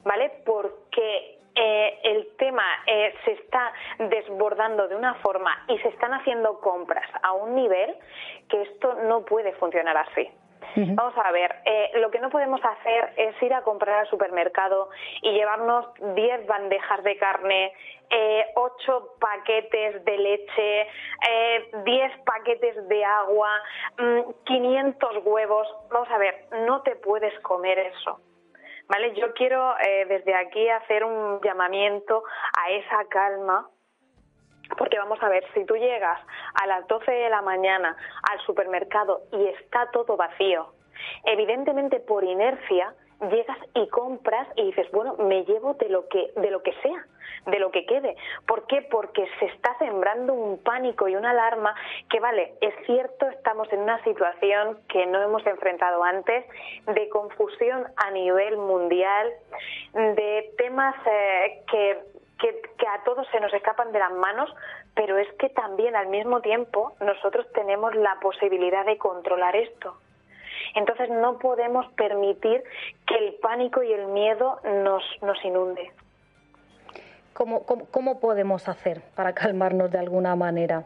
¿vale? 0.03 0.31
Porque 0.47 1.34
eh, 1.55 1.99
el 2.03 2.29
tema 2.37 2.65
eh, 2.87 3.15
se 3.25 3.33
está 3.33 3.73
desbordando 3.99 4.89
de 4.89 4.97
una 4.97 5.15
forma 5.17 5.65
y 5.69 5.79
se 5.79 5.89
están 5.89 6.13
haciendo 6.13 6.61
compras 6.61 7.09
a 7.23 7.33
un 7.33 7.55
nivel 7.55 7.95
que 8.49 8.63
esto 8.63 8.95
no 9.07 9.25
puede 9.25 9.53
funcionar 9.55 9.97
así. 9.97 10.31
Vamos 10.77 11.15
a 11.17 11.31
ver, 11.31 11.55
eh, 11.65 11.93
lo 12.01 12.11
que 12.11 12.19
no 12.19 12.31
podemos 12.31 12.61
hacer 12.65 13.13
es 13.17 13.41
ir 13.43 13.55
a 13.55 13.63
comprar 13.63 14.01
al 14.01 14.09
supermercado 14.09 14.89
y 15.23 15.31
llevarnos 15.31 15.87
10 16.17 16.47
bandejas 16.47 17.03
de 17.05 17.17
carne, 17.17 17.73
eh, 18.11 18.47
8 18.57 19.15
paquetes 19.21 20.05
de 20.05 20.19
leche, 20.19 20.81
eh, 21.29 21.71
10 21.85 22.19
paquetes 22.25 22.89
de 22.89 23.05
agua, 23.05 23.51
mm, 23.99 24.21
500 24.45 25.19
huevos. 25.25 25.69
Vamos 25.91 26.11
a 26.11 26.19
ver, 26.19 26.47
no 26.67 26.83
te 26.83 26.97
puedes 26.97 27.39
comer 27.41 27.79
eso. 27.79 28.19
¿Vale? 28.89 29.14
Yo 29.14 29.32
quiero 29.32 29.74
eh, 29.78 30.05
desde 30.07 30.35
aquí 30.35 30.68
hacer 30.68 31.05
un 31.05 31.41
llamamiento 31.41 32.22
a 32.59 32.70
esa 32.70 33.05
calma 33.09 33.68
porque 34.78 34.99
vamos 34.99 35.22
a 35.22 35.28
ver, 35.28 35.45
si 35.53 35.64
tú 35.64 35.76
llegas 35.76 36.18
a 36.55 36.66
las 36.66 36.87
12 36.89 37.11
de 37.11 37.28
la 37.28 37.43
mañana 37.43 37.97
al 38.30 38.41
supermercado 38.41 39.22
y 39.32 39.47
está 39.47 39.91
todo 39.91 40.16
vacío, 40.16 40.72
evidentemente 41.24 42.01
por 42.01 42.24
inercia 42.24 42.95
llegas 43.21 43.59
y 43.75 43.89
compras 43.89 44.49
y 44.57 44.67
dices, 44.67 44.91
bueno, 44.93 45.17
me 45.19 45.45
llevo 45.45 45.75
de 45.75 45.89
lo 45.89 46.09
que 46.09 46.33
de 46.37 46.51
lo 46.51 46.62
que 46.62 46.73
sea, 46.83 47.07
de 47.47 47.59
lo 47.59 47.71
que 47.71 47.87
quede. 47.87 48.17
¿Por 48.47 48.67
qué? 48.67 48.83
Porque 48.91 49.27
se 49.39 49.47
está 49.47 49.77
sembrando 49.79 50.33
un 50.35 50.62
pánico 50.62 51.09
y 51.09 51.17
una 51.17 51.31
alarma 51.31 51.75
que 52.11 52.21
vale, 52.21 52.55
es 52.61 52.75
cierto, 52.87 53.29
estamos 53.29 53.73
en 53.73 53.81
una 53.81 54.03
situación 54.05 54.79
que 54.89 55.07
no 55.07 55.23
hemos 55.23 55.47
enfrentado 55.47 56.03
antes 56.03 56.45
de 56.87 57.09
confusión 57.09 57.87
a 57.97 58.11
nivel 58.11 58.57
mundial, 58.57 59.33
de 59.93 60.53
temas 60.57 60.95
eh, 61.07 61.62
que 61.71 62.15
que, 62.39 62.61
que 62.77 62.87
a 62.87 63.03
todos 63.05 63.27
se 63.31 63.39
nos 63.41 63.55
escapan 63.55 63.93
de 63.93 63.99
las 64.01 64.12
manos, 64.12 64.53
pero 64.95 65.17
es 65.19 65.33
que 65.35 65.49
también 65.51 65.95
al 65.95 66.09
mismo 66.09 66.41
tiempo 66.41 66.95
nosotros 67.01 67.47
tenemos 67.53 67.95
la 67.95 68.19
posibilidad 68.21 68.85
de 68.85 68.99
controlar 68.99 69.55
esto. 69.57 69.97
Entonces 70.75 71.11
no 71.11 71.39
podemos 71.39 71.87
permitir 71.93 72.62
que 73.07 73.15
el 73.17 73.35
pánico 73.35 73.83
y 73.83 73.93
el 73.93 74.07
miedo 74.07 74.61
nos, 74.65 75.03
nos 75.23 75.45
inunde. 75.45 75.91
¿Cómo, 77.33 77.65
cómo, 77.65 77.87
cómo 77.87 78.21
podemos 78.21 78.69
hacer 78.69 79.03
para 79.15 79.33
calmarnos 79.35 79.91
de 79.91 79.99
alguna 79.99 80.37
manera? 80.37 80.85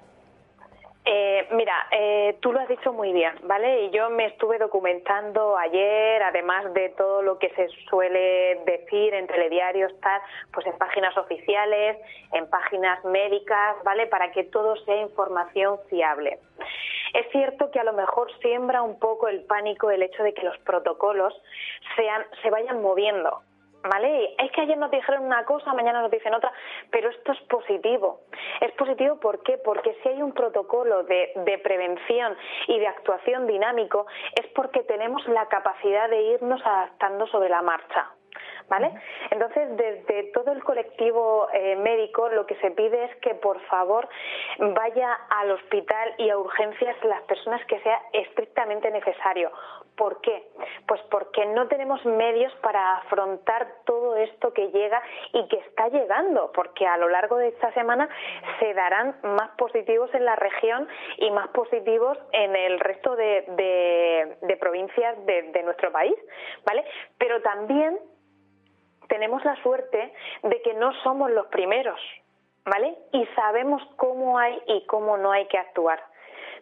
Eh, 1.11 1.49
mira, 1.53 1.87
eh, 1.91 2.37
tú 2.43 2.53
lo 2.53 2.61
has 2.61 2.69
dicho 2.69 2.93
muy 2.93 3.15
bien, 3.15 3.33
¿vale? 3.45 3.85
Y 3.85 3.91
yo 3.93 4.11
me 4.11 4.27
estuve 4.27 4.59
documentando 4.59 5.57
ayer, 5.57 6.23
además 6.23 6.75
de 6.75 6.91
todo 6.91 7.23
lo 7.23 7.39
que 7.39 7.49
se 7.55 7.67
suele 7.89 8.61
decir 8.67 9.15
en 9.15 9.27
telediarios, 9.27 9.91
tal, 10.03 10.21
pues 10.53 10.67
en 10.67 10.77
páginas 10.77 11.17
oficiales, 11.17 11.97
en 12.35 12.47
páginas 12.51 13.03
médicas, 13.07 13.77
¿vale? 13.85 14.07
Para 14.07 14.33
que 14.33 14.45
todo 14.45 14.77
sea 14.85 15.01
información 15.01 15.79
fiable. 15.89 16.41
Es 17.15 17.27
cierto 17.33 17.71
que 17.71 17.81
a 17.81 17.85
lo 17.85 17.95
mejor 17.95 18.31
siembra 18.41 18.83
un 18.83 18.99
poco 18.99 19.29
el 19.29 19.45
pánico 19.45 19.91
el 19.91 20.03
hecho 20.03 20.23
de 20.23 20.35
que 20.35 20.43
los 20.43 20.59
protocolos 20.59 21.33
sean, 21.97 22.23
se 22.43 22.51
vayan 22.51 22.83
moviendo, 22.83 23.41
¿Vale? 23.83 24.35
Es 24.39 24.51
que 24.53 24.63
ayer 24.63 24.77
nos 24.77 24.91
dijeron 24.91 25.25
una 25.25 25.45
cosa, 25.45 25.73
mañana 25.73 26.03
nos 26.03 26.11
dicen 26.11 26.35
otra, 26.35 26.53
pero 26.91 27.11
esto 27.11 27.33
es 27.33 27.41
positivo. 27.43 28.21
Es 28.61 28.73
positivo 28.73 29.21
¿por 29.21 29.43
qué? 29.43 29.57
Porque 29.59 29.97
si 30.03 30.09
hay 30.09 30.21
un 30.21 30.33
protocolo 30.33 31.05
de, 31.05 31.33
de 31.37 31.59
prevención 31.59 32.37
y 32.67 32.79
de 32.79 32.87
actuación 32.89 33.47
dinámico, 33.47 34.07
es 34.35 34.47
porque 34.49 34.83
tenemos 34.83 35.27
la 35.29 35.47
capacidad 35.47 36.09
de 36.11 36.21
irnos 36.23 36.61
adaptando 36.65 37.27
sobre 37.29 37.49
la 37.49 37.63
marcha. 37.63 38.18
¿Vale? 38.69 38.93
Entonces, 39.31 39.77
desde 39.79 40.25
todo 40.35 40.53
el 40.53 40.63
colectivo 40.63 41.49
eh, 41.55 41.77
médico, 41.77 42.29
lo 42.29 42.45
que 42.47 42.55
se 42.57 42.71
pide 42.73 43.05
es 43.05 43.17
que, 43.17 43.35
por 43.35 43.59
favor, 43.63 44.07
vaya 44.59 45.13
al 45.31 45.53
hospital 45.53 46.15
y 46.19 46.29
a 46.29 46.37
urgencias 46.37 46.95
las 47.05 47.23
personas 47.23 47.65
que 47.65 47.81
sea 47.81 47.99
estrictamente 48.13 48.91
necesario. 48.91 49.51
¿Por 49.97 50.21
qué? 50.21 50.45
Pues 50.87 51.01
porque 51.11 51.45
no 51.47 51.67
tenemos 51.67 52.05
medios 52.05 52.53
para 52.57 52.99
afrontar 52.99 53.67
todo 53.85 54.15
esto 54.17 54.53
que 54.53 54.69
llega 54.71 55.03
y 55.33 55.49
que 55.49 55.57
está 55.57 55.89
llegando, 55.89 56.53
porque 56.53 56.87
a 56.87 56.97
lo 56.99 57.09
largo 57.09 57.37
de 57.39 57.49
esta 57.49 57.73
semana 57.73 58.09
se 58.61 58.75
darán 58.75 59.17
más 59.23 59.51
positivos 59.57 60.13
en 60.15 60.25
la 60.25 60.37
región 60.37 60.87
y 61.17 61.31
más 61.31 61.49
positivos 61.49 62.17
en 62.33 62.55
el 62.55 62.79
resto 62.81 63.17
de, 63.17 63.45
de- 63.49 64.37
de 64.43 64.57
provincias 64.59 65.17
de, 65.27 65.43
de 65.53 65.63
nuestro 65.65 65.91
país, 65.91 66.15
¿vale? 66.65 66.85
Pero 67.19 67.41
también 67.43 67.99
tenemos 69.09 69.45
la 69.45 69.61
suerte 69.63 70.13
de 70.43 70.63
que 70.63 70.75
no 70.75 70.93
somos 71.03 71.31
los 71.31 71.47
primeros, 71.49 72.01
¿vale? 72.65 72.95
Y 73.13 73.27
sabemos 73.35 73.83
cómo 73.97 74.39
hay 74.39 74.61
y 74.67 74.87
cómo 74.87 75.17
no 75.17 75.33
hay 75.33 75.47
que 75.47 75.59
actuar. 75.59 76.01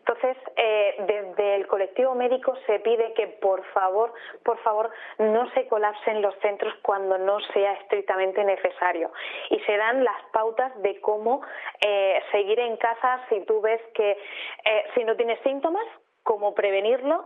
Entonces, 0.09 0.37
eh, 0.57 0.95
desde 1.01 1.57
el 1.57 1.67
colectivo 1.67 2.15
médico 2.15 2.55
se 2.67 2.79
pide 2.79 3.13
que 3.15 3.27
por 3.27 3.65
favor, 3.73 4.13
por 4.45 4.57
favor, 4.59 4.89
no 5.19 5.51
se 5.51 5.67
colapsen 5.67 6.23
los 6.23 6.33
centros 6.37 6.73
cuando 6.83 7.19
no 7.19 7.41
sea 7.53 7.73
estrictamente 7.73 8.45
necesario. 8.45 9.11
Y 9.51 9.59
se 9.61 9.77
dan 9.77 10.05
las 10.05 10.23
pautas 10.33 10.81
de 10.81 11.01
cómo 11.01 11.41
eh, 11.81 12.23
seguir 12.31 12.61
en 12.61 12.77
casa 12.77 13.21
si 13.29 13.41
tú 13.47 13.61
ves 13.61 13.81
que 13.95 14.13
eh, 14.13 14.85
si 14.95 15.03
no 15.03 15.17
tienes 15.17 15.41
síntomas, 15.41 15.85
cómo 16.27 16.55
prevenirlo, 16.55 17.25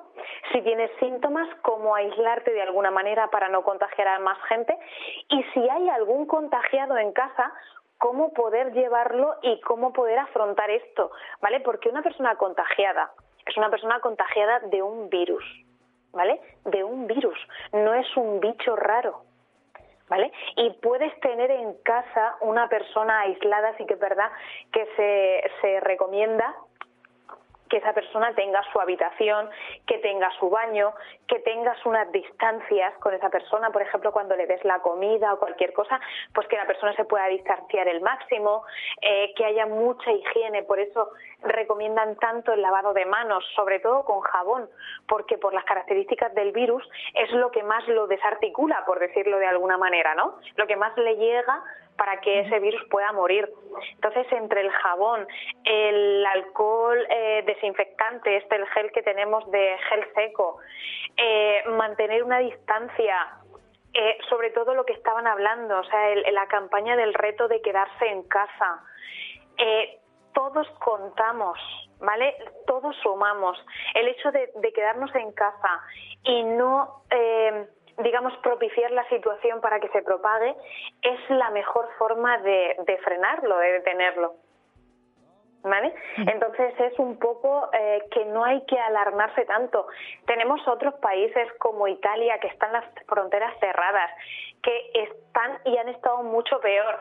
si 0.53 0.61
tienes 0.61 0.90
síntomas, 1.01 1.48
cómo 1.62 1.94
aislarte 1.94 2.53
de 2.53 2.61
alguna 2.61 2.90
manera 2.90 3.30
para 3.30 3.48
no 3.48 3.62
contagiar 3.62 4.07
a 4.09 4.18
más 4.18 4.38
gente 4.42 4.78
y 5.30 5.42
si 5.55 5.68
hay 5.68 5.88
algún 5.88 6.26
contagiado 6.26 6.98
en 6.98 7.11
casa, 7.12 7.51
cómo 7.96 8.34
poder 8.34 8.72
llevarlo 8.72 9.36
y 9.40 9.59
cómo 9.62 9.94
poder 9.94 10.18
afrontar 10.18 10.70
esto, 10.70 11.11
¿vale? 11.40 11.61
Porque 11.61 11.88
una 11.88 12.03
persona 12.03 12.36
contagiada 12.36 13.11
es 13.46 13.57
una 13.57 13.70
persona 13.70 14.01
contagiada 14.01 14.61
de 14.61 14.82
un 14.82 15.09
virus, 15.09 15.44
¿vale? 16.12 16.38
De 16.66 16.84
un 16.84 17.07
virus, 17.07 17.38
no 17.72 17.94
es 17.94 18.07
un 18.16 18.38
bicho 18.38 18.76
raro. 18.76 19.22
¿Vale? 20.09 20.32
Y 20.57 20.70
puedes 20.82 21.14
tener 21.20 21.53
en 21.53 21.72
casa 21.84 22.34
una 22.40 22.68
persona 22.68 23.20
aislada, 23.20 23.76
sí 23.76 23.86
que 23.86 23.94
es 23.94 24.01
verdad 24.01 24.28
que 24.72 24.84
se, 24.96 25.51
se 25.61 25.78
recomienda 25.78 26.53
que 27.71 27.79
esa 27.79 27.95
persona 27.95 28.35
tenga 28.35 28.62
su 28.73 28.81
habitación, 28.81 29.49
que 29.87 29.99
tenga 29.99 30.31
su 30.39 30.51
baño, 30.51 30.93
que 31.27 31.39
tengas 31.39 31.79
unas 31.87 32.11
distancias 32.12 32.93
con 32.99 33.14
esa 33.14 33.31
persona, 33.31 33.71
por 33.71 33.81
ejemplo, 33.81 34.12
cuando 34.12 34.37
le 34.37 34.47
des 34.47 34.62
la 34.64 34.81
comida 34.81 35.33
o 35.33 35.39
cualquier 35.39 35.73
cosa, 35.73 36.01
pues 36.35 36.47
que 36.49 36.57
la 36.57 36.66
persona 36.66 36.93
se 36.95 37.05
pueda 37.05 37.27
distanciar 37.29 37.89
el 37.89 38.01
máximo, 38.01 38.64
eh, 39.01 39.33
que 39.37 39.45
haya 39.45 39.66
mucha 39.66 40.11
higiene, 40.11 40.64
por 40.64 40.81
eso 40.81 41.11
recomiendan 41.43 42.16
tanto 42.16 42.53
el 42.53 42.61
lavado 42.61 42.93
de 42.93 43.07
manos, 43.07 43.45
sobre 43.55 43.79
todo 43.79 44.05
con 44.05 44.21
jabón, 44.21 44.68
porque 45.07 45.39
por 45.39 45.55
las 45.55 45.64
características 45.64 46.35
del 46.35 46.53
virus 46.53 46.87
es 47.14 47.31
lo 47.33 47.51
que 47.51 47.62
más 47.62 47.87
lo 47.89 48.09
desarticula, 48.09 48.85
por 48.85 48.99
decirlo 48.99 49.39
de 49.39 49.47
alguna 49.47 49.79
manera, 49.79 50.14
¿no? 50.14 50.35
Lo 50.57 50.66
que 50.66 50.77
más 50.77 50.97
le 50.99 51.16
llega 51.16 51.62
para 52.01 52.18
que 52.22 52.40
ese 52.40 52.59
virus 52.61 52.82
pueda 52.88 53.12
morir. 53.12 53.46
Entonces, 53.92 54.26
entre 54.32 54.62
el 54.62 54.70
jabón, 54.70 55.28
el 55.64 56.24
alcohol 56.24 56.96
eh, 57.11 57.42
desinfectante, 57.44 58.38
este 58.38 58.57
el 58.57 58.66
gel 58.68 58.90
que 58.90 59.03
tenemos 59.03 59.44
de 59.51 59.76
gel 59.90 60.07
seco, 60.14 60.57
eh, 61.18 61.62
mantener 61.66 62.24
una 62.24 62.38
distancia, 62.38 63.16
eh, 63.92 64.16
sobre 64.30 64.48
todo 64.48 64.74
lo 64.74 64.86
que 64.86 64.94
estaban 64.94 65.26
hablando, 65.26 65.78
o 65.78 65.84
sea, 65.84 66.09
el- 66.09 66.24
la 66.34 66.46
campaña 66.46 66.96
del 66.96 67.12
reto 67.12 67.48
de 67.48 67.61
quedarse 67.61 68.07
en 68.07 68.22
casa. 68.22 68.82
Eh, 69.59 69.98
todos 70.32 70.66
contamos, 70.78 71.59
¿vale? 71.98 72.34
Todos 72.66 72.96
sumamos. 73.03 73.62
El 73.94 74.09
hecho 74.09 74.32
de, 74.32 74.51
de 74.55 74.72
quedarnos 74.72 75.14
en 75.16 75.32
casa 75.32 75.82
y 76.22 76.44
no, 76.44 77.03
digamos, 77.99 78.36
propiciar 78.38 78.91
la 78.91 79.09
situación 79.09 79.61
para 79.61 79.80
que 79.80 79.88
se 79.88 80.03
propague 80.03 80.55
es 81.03 81.30
la 81.30 81.51
mejor 81.51 81.88
forma 81.99 82.38
de, 82.38 82.76
de 82.86 82.99
frenarlo, 82.99 83.59
de 83.59 83.72
detenerlo. 83.72 84.34
¿Vale? 85.62 85.95
Entonces 86.16 86.72
es 86.80 86.99
un 86.99 87.18
poco 87.18 87.68
eh, 87.74 88.03
que 88.11 88.24
no 88.24 88.45
hay 88.45 88.64
que 88.64 88.78
alarmarse 88.78 89.45
tanto. 89.45 89.88
Tenemos 90.24 90.66
otros 90.66 90.95
países 90.95 91.53
como 91.59 91.86
Italia 91.86 92.38
que 92.41 92.47
están 92.47 92.72
las 92.72 92.84
fronteras 93.07 93.53
cerradas, 93.61 94.11
que 94.62 94.91
están 94.95 95.59
y 95.66 95.76
han 95.76 95.91
estado 95.91 96.22
mucho 96.22 96.59
peor 96.61 96.99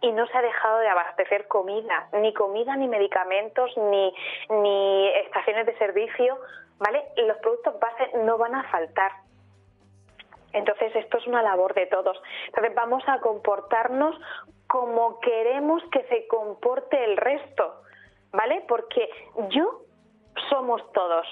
y 0.00 0.12
no 0.12 0.26
se 0.26 0.38
ha 0.38 0.42
dejado 0.42 0.78
de 0.78 0.88
abastecer 0.88 1.46
comida, 1.46 2.08
ni 2.14 2.32
comida, 2.34 2.74
ni 2.76 2.88
medicamentos, 2.88 3.70
ni, 3.76 4.12
ni 4.48 5.08
estaciones 5.08 5.66
de 5.66 5.76
servicio, 5.78 6.38
¿vale? 6.78 7.04
Los 7.16 7.36
productos 7.38 7.78
base 7.78 8.10
no 8.24 8.38
van 8.38 8.54
a 8.54 8.64
faltar. 8.70 9.12
Entonces 10.52 10.94
esto 10.96 11.18
es 11.18 11.26
una 11.26 11.42
labor 11.42 11.74
de 11.74 11.86
todos. 11.86 12.20
Entonces 12.46 12.74
vamos 12.74 13.02
a 13.06 13.20
comportarnos 13.20 14.16
como 14.66 15.20
queremos 15.20 15.82
que 15.90 16.02
se 16.04 16.26
comporte 16.28 17.02
el 17.04 17.16
resto, 17.16 17.82
¿vale? 18.32 18.64
Porque 18.68 19.08
yo 19.50 19.82
somos 20.48 20.80
todos. 20.92 21.26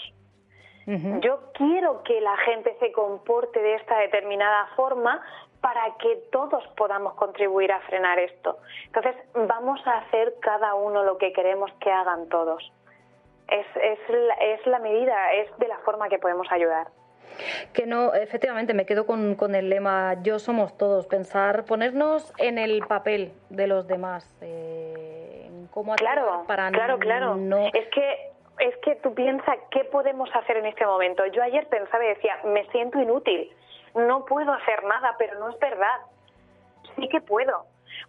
Yo 1.20 1.52
quiero 1.52 2.02
que 2.02 2.18
la 2.22 2.34
gente 2.38 2.74
se 2.80 2.92
comporte 2.92 3.60
de 3.60 3.74
esta 3.74 3.98
determinada 3.98 4.68
forma 4.74 5.22
para 5.60 5.94
que 5.98 6.16
todos 6.32 6.66
podamos 6.78 7.12
contribuir 7.12 7.70
a 7.72 7.80
frenar 7.80 8.18
esto. 8.18 8.56
Entonces 8.86 9.14
vamos 9.34 9.86
a 9.86 9.98
hacer 9.98 10.36
cada 10.40 10.74
uno 10.74 11.04
lo 11.04 11.18
que 11.18 11.34
queremos 11.34 11.70
que 11.80 11.90
hagan 11.92 12.30
todos. 12.30 12.72
Es, 13.48 13.66
es, 13.76 13.98
la, 14.08 14.34
es 14.34 14.66
la 14.66 14.78
medida, 14.78 15.34
es 15.34 15.54
de 15.58 15.68
la 15.68 15.76
forma 15.80 16.08
que 16.08 16.18
podemos 16.18 16.50
ayudar. 16.50 16.88
Que 17.72 17.86
no, 17.86 18.14
efectivamente, 18.14 18.74
me 18.74 18.86
quedo 18.86 19.06
con, 19.06 19.34
con 19.34 19.54
el 19.54 19.68
lema 19.70 20.22
yo 20.22 20.38
somos 20.38 20.76
todos, 20.76 21.06
pensar, 21.06 21.64
ponernos 21.64 22.32
en 22.38 22.58
el 22.58 22.80
papel 22.86 23.32
de 23.48 23.66
los 23.66 23.86
demás, 23.86 24.36
eh, 24.40 25.50
cómo 25.70 25.94
Claro, 25.96 26.44
para 26.46 26.70
claro, 26.70 26.98
claro. 26.98 27.36
no... 27.36 27.66
Es 27.66 27.88
que 27.88 28.32
es 28.58 28.76
que 28.78 28.96
tú 28.96 29.14
piensas 29.14 29.56
qué 29.70 29.84
podemos 29.84 30.28
hacer 30.34 30.56
en 30.56 30.66
este 30.66 30.84
momento. 30.84 31.24
Yo 31.26 31.42
ayer 31.42 31.68
pensaba 31.68 32.04
y 32.04 32.08
decía, 32.08 32.38
me 32.44 32.64
siento 32.70 33.00
inútil, 33.00 33.50
no 33.94 34.24
puedo 34.24 34.52
hacer 34.52 34.84
nada, 34.84 35.14
pero 35.18 35.38
no 35.38 35.50
es 35.50 35.58
verdad. 35.58 35.96
Sí 36.96 37.08
que 37.08 37.20
puedo. 37.20 37.66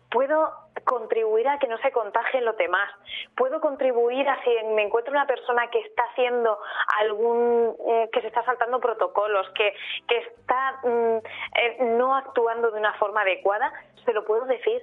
Puedo 0.09 0.51
contribuir 0.85 1.47
a 1.47 1.59
que 1.59 1.67
no 1.67 1.77
se 1.79 1.91
contagien 1.91 2.45
los 2.45 2.57
demás. 2.57 2.89
Puedo 3.35 3.59
contribuir 3.61 4.27
a 4.27 4.41
si 4.43 4.49
me 4.75 4.83
encuentro 4.83 5.11
una 5.11 5.27
persona 5.27 5.67
que 5.69 5.79
está 5.79 6.03
haciendo 6.11 6.57
algún, 6.99 7.75
eh, 7.87 8.09
que 8.11 8.21
se 8.21 8.27
está 8.27 8.43
saltando 8.43 8.79
protocolos, 8.79 9.49
que, 9.51 9.73
que 10.07 10.17
está 10.17 10.79
mm, 10.83 11.17
eh, 11.17 11.77
no 11.97 12.15
actuando 12.15 12.71
de 12.71 12.79
una 12.79 12.93
forma 12.93 13.21
adecuada, 13.21 13.71
se 14.05 14.13
lo 14.13 14.25
puedo 14.25 14.45
decir. 14.45 14.81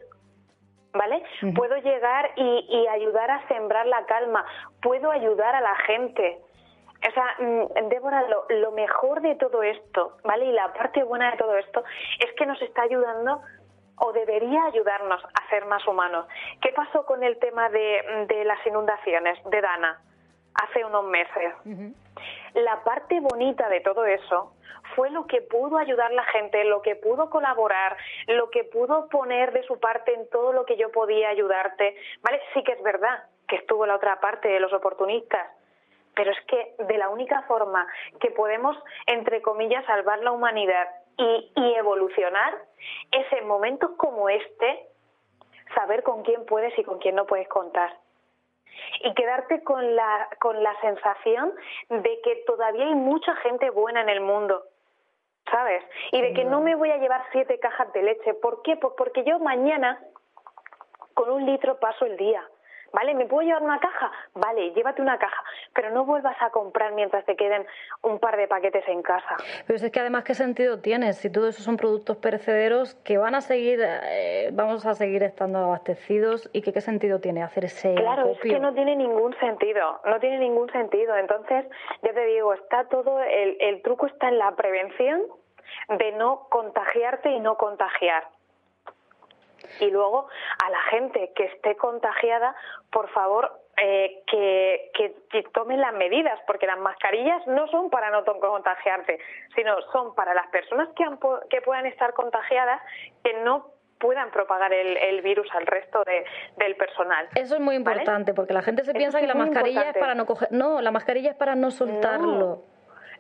¿Vale? 0.93 1.23
Puedo 1.55 1.77
llegar 1.77 2.31
y, 2.37 2.67
y 2.71 2.87
ayudar 2.87 3.31
a 3.31 3.47
sembrar 3.49 3.87
la 3.87 4.07
calma, 4.07 4.47
puedo 4.81 5.11
ayudar 5.11 5.55
a 5.55 5.61
la 5.61 5.75
gente. 5.75 6.39
O 7.07 7.13
sea, 7.13 7.37
mm, 7.39 7.89
Débora, 7.89 8.23
lo, 8.29 8.47
lo 8.49 8.73
mejor 8.73 9.21
de 9.21 9.35
todo 9.35 9.63
esto, 9.63 10.17
¿vale? 10.25 10.47
Y 10.47 10.53
la 10.53 10.73
parte 10.73 11.03
buena 11.03 11.31
de 11.31 11.37
todo 11.37 11.57
esto 11.57 11.85
es 12.19 12.33
que 12.35 12.47
nos 12.47 12.61
está 12.63 12.83
ayudando 12.83 13.43
o 13.99 14.13
debería 14.13 14.65
ayudarnos 14.65 15.25
a 15.25 15.49
ser 15.49 15.65
más 15.67 15.87
humanos. 15.87 16.27
¿Qué 16.61 16.73
pasó 16.73 17.07
con 17.07 17.23
el 17.23 17.39
tema 17.39 17.69
de, 17.71 18.27
de 18.29 18.45
las 18.45 18.65
inundaciones 18.67 19.39
de 19.45 19.61
Dana 19.61 20.01
hace 20.55 20.85
unos 20.85 21.05
meses? 21.05 21.55
La 22.55 22.83
parte 22.85 23.21
bonita 23.21 23.69
de 23.69 23.81
todo 23.81 24.07
eso 24.07 24.53
fue 24.95 25.11
lo 25.11 25.27
que 25.27 25.43
pudo 25.43 25.79
ayudar 25.79 26.13
la 26.13 26.25
gente, 26.25 26.65
lo 26.65 26.81
que 26.83 26.97
pudo 26.97 27.29
colaborar, 27.29 27.97
lo 28.29 28.51
que 28.51 28.65
pudo 28.65 29.09
poner 29.09 29.53
de 29.53 29.63
su 29.65 29.79
parte 29.79 30.15
en 30.15 30.29
todo 30.31 30.53
lo 30.53 30.65
que 30.65 30.77
yo 30.77 30.91
podía 30.91 31.29
ayudarte, 31.29 31.97
¿vale? 32.23 32.41
Sí 32.55 32.63
que 32.63 32.73
es 32.73 32.83
verdad 32.83 33.25
que 33.49 33.57
estuvo 33.57 33.87
la 33.87 33.97
otra 33.97 34.21
parte 34.21 34.49
de 34.49 34.61
los 34.61 34.73
oportunistas. 34.73 35.47
Pero 36.15 36.31
es 36.31 36.39
que 36.47 36.75
de 36.79 36.97
la 36.97 37.11
única 37.11 37.43
forma 37.43 37.87
que 38.21 38.31
podemos, 38.31 38.77
entre 39.07 39.43
comillas, 39.43 39.85
salvar 39.85 40.21
la 40.21 40.33
humanidad 40.33 40.89
y, 41.19 41.53
y 41.55 41.75
evolucionar 41.75 42.55
es 43.11 43.33
en 43.33 43.47
momentos 43.47 43.91
como 43.97 44.29
este 44.29 44.87
saber 45.75 46.03
con 46.03 46.23
quién 46.23 46.45
puedes 46.47 46.79
y 46.79 46.85
con 46.85 46.99
quién 46.99 47.15
no 47.15 47.27
puedes 47.27 47.49
contar 47.49 47.91
y 49.03 49.15
quedarte 49.15 49.63
con 49.63 49.97
la, 49.97 50.29
con 50.41 50.63
la 50.63 50.79
sensación 50.81 51.53
de 51.89 52.21
que 52.23 52.45
todavía 52.47 52.87
hay 52.87 52.95
mucha 52.95 53.35
gente 53.37 53.71
buena 53.71 54.01
en 54.03 54.09
el 54.09 54.21
mundo, 54.21 54.65
¿sabes? 55.51 55.83
Y 56.13 56.21
de 56.21 56.33
que 56.33 56.45
no 56.45 56.61
me 56.61 56.75
voy 56.75 56.91
a 56.91 56.99
llevar 56.99 57.25
siete 57.33 57.59
cajas 57.59 57.93
de 57.93 58.03
leche. 58.03 58.35
¿Por 58.35 58.63
qué? 58.63 58.77
Pues 58.77 58.95
porque 58.97 59.25
yo 59.25 59.39
mañana 59.39 60.01
con 61.15 61.31
un 61.31 61.47
litro 61.47 61.79
paso 61.79 62.05
el 62.05 62.17
día. 62.17 62.47
¿Vale? 62.93 63.15
¿Me 63.15 63.27
puedo 63.27 63.47
llevar 63.47 63.63
una 63.63 63.79
caja? 63.79 64.11
Vale, 64.35 64.73
llévate 64.73 65.03
una 65.03 65.19
caja, 65.19 65.43
pero 65.75 65.91
no 65.91 66.05
vuelvas 66.05 66.37
a 66.41 66.51
comprar 66.51 66.93
mientras 66.93 67.25
te 67.25 67.37
queden 67.37 67.67
un 68.03 68.19
par 68.19 68.37
de 68.37 68.49
paquetes 68.49 68.87
en 68.89 69.03
casa. 69.03 69.37
Pero 69.67 69.77
es 69.77 69.91
que 69.91 70.01
además, 70.01 70.25
¿qué 70.25 70.35
sentido 70.35 70.81
tiene? 70.81 71.13
Si 71.13 71.31
todo 71.31 71.49
eso 71.49 71.63
son 71.63 71.77
productos 71.77 72.17
perecederos 72.17 72.95
que 72.97 73.19
van 73.19 73.35
a 73.35 73.41
seguir, 73.41 73.81
eh, 73.83 74.51
vamos 74.53 74.87
a 74.87 74.95
seguir 74.95 75.23
estando 75.23 75.59
abastecidos 75.59 76.49
y 76.53 76.63
que 76.63 76.73
qué 76.73 76.81
sentido 76.81 77.21
tiene 77.21 77.43
hacer 77.43 77.65
ese 77.65 77.95
Claro, 77.95 78.31
es 78.31 78.41
que 78.41 78.59
no 78.59 78.73
tiene 78.73 78.97
ningún 78.97 79.37
sentido, 79.39 80.01
no 80.05 80.19
tiene 80.21 80.39
ningún 80.39 80.71
sentido. 80.73 81.17
Entonces, 81.17 81.67
ya 82.03 82.13
te 82.13 82.27
digo, 82.27 82.55
está 82.55 82.85
todo, 82.89 83.21
el, 83.21 83.57
el 83.61 83.83
truco 83.83 84.07
está 84.07 84.29
en 84.29 84.39
la 84.39 84.55
prevención 84.55 85.23
de 85.89 86.13
no 86.13 86.47
contagiarte 86.51 87.31
y 87.31 87.41
no 87.41 87.57
contagiar. 87.57 88.25
Y 89.81 89.91
luego, 89.91 90.29
a 90.65 90.71
la 90.71 90.81
gente 90.91 91.33
que 91.35 91.45
esté 91.45 91.77
contagiada, 91.77 92.55
por 92.91 93.09
favor, 93.11 93.51
eh, 93.77 94.23
que, 94.27 94.91
que, 94.95 95.15
que 95.31 95.43
tomen 95.53 95.81
las 95.81 95.93
medidas, 95.93 96.41
porque 96.47 96.67
las 96.67 96.79
mascarillas 96.79 97.47
no 97.47 97.67
son 97.69 97.91
para 97.91 98.11
no 98.11 98.25
contagiarte, 98.25 99.19
sino 99.55 99.81
son 99.93 100.15
para 100.15 100.33
las 100.35 100.47
personas 100.49 100.89
que, 100.97 101.05
han 101.05 101.19
que 101.51 101.61
puedan 101.61 101.87
estar 101.87 102.15
contagiadas, 102.15 102.81
que 103.23 103.35
no 103.43 103.71
puedan 103.99 104.31
propagar 104.31 104.73
el, 104.73 104.97
el 104.97 105.23
virus 105.23 105.49
al 105.55 105.67
resto 105.67 106.03
de, 106.05 106.25
del 106.57 106.77
personal. 106.77 107.29
Eso 107.35 107.55
es 107.55 107.61
muy 107.61 107.79
¿Vale? 107.79 108.01
importante, 108.01 108.35
porque 108.35 108.53
la 108.53 108.63
gente 108.63 108.85
se 108.85 108.91
Eso 108.91 108.99
piensa 108.99 109.21
que 109.21 109.27
la 109.27 109.35
mascarilla 109.35 109.81
importante. 109.81 109.99
es 109.99 110.03
para 110.03 110.15
no 110.15 110.27
coger... 110.27 110.49
No, 110.53 110.81
la 110.81 110.91
mascarilla 110.91 111.31
es 111.31 111.37
para 111.37 111.55
no 111.55 111.71
soltarlo. 111.71 112.63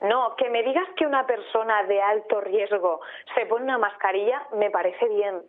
No, 0.02 0.36
que 0.36 0.50
me 0.50 0.62
digas 0.62 0.86
que 0.96 1.06
una 1.06 1.26
persona 1.26 1.82
de 1.84 2.02
alto 2.02 2.40
riesgo 2.42 3.00
se 3.34 3.46
pone 3.46 3.64
una 3.64 3.78
mascarilla, 3.78 4.46
me 4.52 4.70
parece 4.70 5.08
bien. 5.08 5.42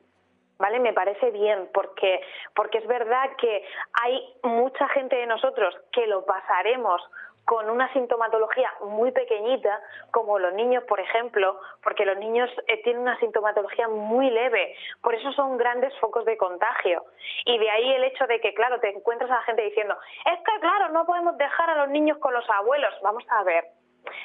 ¿Vale? 0.60 0.80
Me 0.80 0.94
parece 0.94 1.32
bien 1.32 1.70
porque 1.74 2.22
porque 2.56 2.80
es 2.80 2.88
verdad 2.88 3.30
que 3.38 3.64
hay 4.02 4.34
mucha 4.44 4.88
gente 4.90 5.16
de 5.16 5.28
nosotros 5.28 5.76
que 5.92 6.08
lo 6.08 6.26
pasaremos 6.26 7.02
con 7.48 7.70
una 7.70 7.92
sintomatología 7.94 8.70
muy 8.82 9.14
pequeñita, 9.14 9.80
como 10.12 10.38
los 10.38 10.54
niños, 10.54 10.84
por 10.84 11.00
ejemplo, 11.00 11.58
porque 11.82 12.06
los 12.06 12.18
niños 12.18 12.50
eh, 12.68 12.84
tienen 12.84 13.04
una 13.04 13.18
sintomatología 13.20 13.88
muy 13.88 14.30
leve, 14.30 14.76
por 15.02 15.16
eso 15.16 15.32
son 15.32 15.56
grandes 15.58 15.98
focos 16.00 16.26
de 16.26 16.36
contagio. 16.36 17.06
Y 17.46 17.58
de 17.58 17.70
ahí 17.70 17.94
el 17.94 18.04
hecho 18.04 18.28
de 18.28 18.42
que, 18.42 18.54
claro, 18.54 18.82
te 18.82 18.90
encuentras 18.90 19.32
a 19.32 19.36
la 19.36 19.44
gente 19.44 19.62
diciendo, 19.62 19.96
es 20.26 20.40
que, 20.40 20.60
claro, 20.60 20.90
no 20.90 21.06
podemos 21.06 21.38
dejar 21.38 21.70
a 21.70 21.78
los 21.78 21.90
niños 21.90 22.18
con 22.18 22.34
los 22.34 22.48
abuelos. 22.50 22.94
Vamos 23.02 23.24
a 23.30 23.44
ver, 23.44 23.64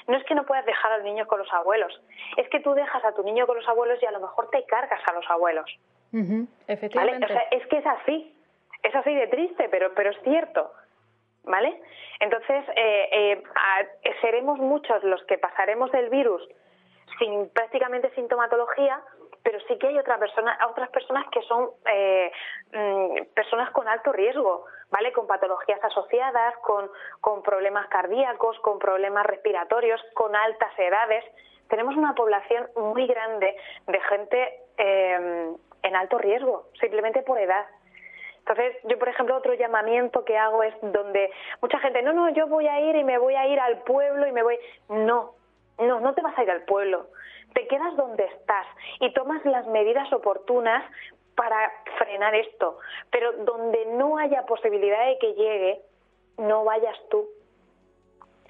no 0.09 0.17
es 0.17 0.25
que 0.25 0.35
no 0.35 0.45
puedas 0.45 0.67
dejar 0.67 0.91
a 0.91 0.97
los 0.97 1.05
niños 1.05 1.29
con 1.29 1.39
los 1.39 1.53
abuelos, 1.53 1.93
es 2.37 2.49
que 2.49 2.59
tú 2.59 2.75
dejas 2.75 3.05
a 3.05 3.15
tu 3.15 3.23
niño 3.23 3.47
con 3.47 3.57
los 3.57 3.69
abuelos 3.69 4.03
y 4.03 4.07
a 4.07 4.11
lo 4.11 4.19
mejor 4.19 4.51
te 4.51 4.65
cargas 4.67 5.01
a 5.07 5.13
los 5.13 5.31
abuelos. 5.31 5.71
Efectivamente. 6.69 7.25
O 7.27 7.29
sea, 7.29 7.43
es 7.51 7.67
que 7.69 7.79
es 7.79 7.87
así, 7.87 8.37
es 8.83 8.95
así 8.95 9.15
de 9.15 9.27
triste, 9.29 9.69
pero, 9.71 9.95
pero 9.95 10.11
es 10.11 10.21
cierto. 10.23 10.73
¿Vale? 11.45 11.83
Entonces, 12.21 12.65
eh, 12.77 13.09
eh, 13.11 13.43
a- 13.57 14.11
seremos 14.21 14.59
muchos 14.61 15.03
los 15.03 15.23
que 15.25 15.39
pasaremos 15.39 15.91
del 15.91 16.09
virus 16.09 16.47
sin 17.19 17.49
prácticamente 17.51 18.11
sintomatología, 18.15 19.01
pero 19.43 19.59
sí 19.67 19.77
que 19.79 19.89
hay 19.89 19.99
otra 19.99 20.19
persona, 20.19 20.57
otras 20.71 20.89
personas 20.91 21.27
que 21.33 21.43
son 21.43 21.71
eh, 21.93 22.31
mm, 22.73 23.25
personas 23.35 23.71
con 23.73 23.89
alto 23.89 24.13
riesgo, 24.13 24.67
¿vale? 24.91 25.11
Con 25.13 25.27
patologías 25.27 25.83
asociadas, 25.83 26.57
con, 26.59 26.89
con 27.21 27.43
problemas 27.43 27.89
cardíacos, 27.89 28.57
con 28.61 28.79
problemas 28.79 29.27
respiratorios, 29.27 30.01
con 30.15 30.37
altas 30.37 30.71
edades. 30.79 31.25
Tenemos 31.69 31.97
una 31.97 32.15
población 32.15 32.69
muy 32.77 33.07
grande 33.09 33.57
de 33.89 34.01
gente 34.01 34.61
eh, 34.79 35.51
en 35.83 35.97
alto 35.97 36.19
riesgo, 36.19 36.69
simplemente 36.81 37.23
por 37.23 37.39
edad. 37.39 37.67
Entonces, 38.39 38.77
yo, 38.85 38.99
por 38.99 39.09
ejemplo, 39.09 39.37
otro 39.37 39.55
llamamiento 39.55 40.25
que 40.25 40.37
hago 40.37 40.63
es 40.63 40.75
donde 40.81 41.31
mucha 41.61 41.79
gente, 41.79 42.03
no, 42.03 42.13
no, 42.13 42.29
yo 42.31 42.49
voy 42.49 42.67
a 42.67 42.81
ir 42.81 42.97
y 42.97 43.05
me 43.05 43.19
voy 43.19 43.35
a 43.35 43.47
ir 43.47 43.61
al 43.61 43.83
pueblo 43.83 44.27
y 44.27 44.33
me 44.33 44.43
voy. 44.43 44.59
No, 44.89 45.35
no, 45.79 46.01
no 46.01 46.15
te 46.15 46.23
vas 46.23 46.37
a 46.37 46.43
ir 46.43 46.51
al 46.51 46.63
pueblo. 46.63 47.07
Te 47.55 47.67
quedas 47.69 47.95
donde 47.97 48.25
estás 48.25 48.67
y 48.99 49.13
tomas 49.13 49.45
las 49.45 49.67
medidas 49.69 50.13
oportunas 50.13 50.85
para 51.37 51.71
frenar 51.99 52.35
esto. 52.35 52.79
Pero 53.11 53.33
donde 53.45 53.87
no 53.95 54.19
haya 54.19 54.45
posibilidad 54.47 55.07
de 55.07 55.19
que 55.19 55.35
llegue, 55.35 55.81
no 56.39 56.65
vayas 56.65 56.97
tú. 57.11 57.29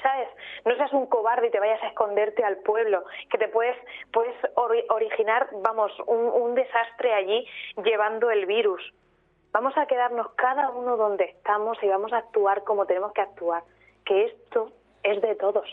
¿Sabes? 0.02 0.28
No 0.64 0.74
seas 0.76 0.92
un 0.92 1.06
cobarde 1.06 1.46
y 1.46 1.50
te 1.50 1.60
vayas 1.60 1.82
a 1.82 1.88
esconderte 1.88 2.44
al 2.44 2.56
pueblo, 2.58 3.04
que 3.30 3.38
te 3.38 3.48
puedes, 3.48 3.76
puedes 4.12 4.34
ori- 4.54 4.84
originar, 4.90 5.48
vamos, 5.62 5.92
un, 6.06 6.18
un 6.18 6.54
desastre 6.54 7.14
allí 7.14 7.46
llevando 7.84 8.30
el 8.30 8.46
virus. 8.46 8.82
Vamos 9.52 9.76
a 9.76 9.86
quedarnos 9.86 10.32
cada 10.34 10.70
uno 10.70 10.96
donde 10.96 11.24
estamos 11.24 11.76
y 11.82 11.88
vamos 11.88 12.12
a 12.12 12.18
actuar 12.18 12.64
como 12.64 12.86
tenemos 12.86 13.12
que 13.12 13.20
actuar, 13.20 13.62
que 14.04 14.24
esto 14.24 14.72
es 15.02 15.20
de 15.20 15.34
todos. 15.34 15.68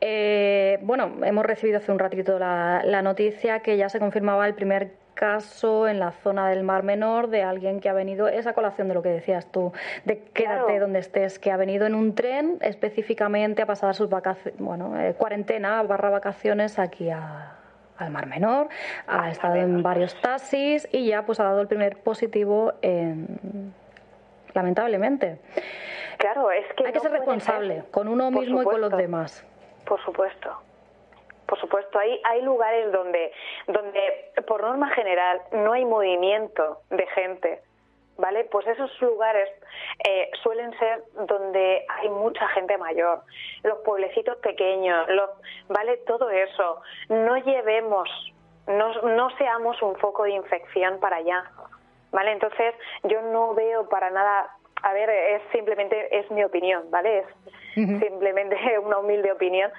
Eh, 0.00 0.78
bueno, 0.82 1.10
hemos 1.24 1.44
recibido 1.44 1.78
hace 1.78 1.90
un 1.90 1.98
ratito 1.98 2.38
la, 2.38 2.82
la 2.84 3.02
noticia 3.02 3.60
que 3.60 3.76
ya 3.76 3.88
se 3.88 3.98
confirmaba 3.98 4.46
el 4.46 4.54
primer 4.54 4.92
caso 5.14 5.88
en 5.88 5.98
la 6.00 6.10
zona 6.12 6.48
del 6.48 6.62
Mar 6.64 6.82
Menor 6.82 7.28
de 7.28 7.42
alguien 7.42 7.80
que 7.80 7.88
ha 7.88 7.92
venido, 7.92 8.28
esa 8.28 8.52
colación 8.52 8.88
de 8.88 8.94
lo 8.94 9.02
que 9.02 9.08
decías 9.10 9.46
tú, 9.46 9.72
de 10.04 10.18
quédate 10.18 10.64
Claro. 10.66 10.80
donde 10.80 10.98
estés, 10.98 11.38
que 11.38 11.50
ha 11.50 11.56
venido 11.56 11.86
en 11.86 11.94
un 11.94 12.14
tren 12.14 12.58
específicamente 12.60 13.62
a 13.62 13.66
pasar 13.66 13.94
sus 13.94 14.08
vacaciones, 14.08 14.58
bueno, 14.60 15.00
eh, 15.00 15.14
cuarentena 15.14 15.82
barra 15.84 16.10
vacaciones 16.10 16.78
aquí 16.78 17.10
a- 17.10 17.52
al 17.96 18.10
Mar 18.10 18.26
Menor, 18.26 18.68
ha 19.06 19.30
estado 19.30 19.54
en 19.54 19.82
varios 19.82 20.20
taxis 20.20 20.88
y 20.90 21.06
ya 21.06 21.24
pues 21.24 21.38
ha 21.38 21.44
dado 21.44 21.60
el 21.60 21.68
primer 21.68 21.96
positivo 21.98 22.72
en 22.82 23.72
lamentablemente. 24.52 25.38
Claro, 26.18 26.50
es 26.50 26.64
que 26.76 26.86
Hay 26.86 26.92
que 26.92 26.98
no 26.98 27.02
ser 27.02 27.12
responsable 27.12 27.74
ser. 27.76 27.90
con 27.90 28.08
uno 28.08 28.30
Por 28.30 28.40
mismo 28.42 28.62
y 28.62 28.64
con 28.64 28.80
los 28.80 28.96
demás. 28.96 29.44
Por 29.84 30.00
supuesto. 30.04 30.50
Por 31.46 31.60
supuesto, 31.60 31.98
hay, 31.98 32.20
hay 32.24 32.42
lugares 32.42 32.90
donde, 32.92 33.32
donde, 33.66 34.32
por 34.46 34.62
norma 34.62 34.90
general, 34.90 35.40
no 35.52 35.72
hay 35.72 35.84
movimiento 35.84 36.80
de 36.90 37.06
gente, 37.08 37.60
¿vale? 38.16 38.44
Pues 38.44 38.66
esos 38.66 38.90
lugares 39.00 39.48
eh, 40.08 40.30
suelen 40.42 40.76
ser 40.78 41.02
donde 41.26 41.84
hay 41.88 42.08
mucha 42.08 42.46
gente 42.48 42.78
mayor, 42.78 43.22
los 43.62 43.78
pueblecitos 43.78 44.36
pequeños, 44.38 45.08
los, 45.08 45.30
¿vale? 45.68 45.98
Todo 46.06 46.30
eso. 46.30 46.80
No 47.08 47.36
llevemos, 47.38 48.08
no, 48.66 48.92
no 49.02 49.30
seamos 49.36 49.80
un 49.82 49.96
foco 49.96 50.24
de 50.24 50.32
infección 50.32 50.98
para 51.00 51.16
allá, 51.16 51.44
¿vale? 52.10 52.32
Entonces, 52.32 52.74
yo 53.04 53.20
no 53.22 53.54
veo 53.54 53.88
para 53.88 54.10
nada, 54.10 54.50
a 54.82 54.92
ver, 54.92 55.10
es 55.10 55.42
simplemente, 55.52 56.18
es 56.18 56.30
mi 56.30 56.44
opinión, 56.44 56.90
¿vale? 56.90 57.18
Es 57.18 57.26
simplemente 57.74 58.56
una 58.82 58.98
humilde 58.98 59.32
opinión, 59.32 59.70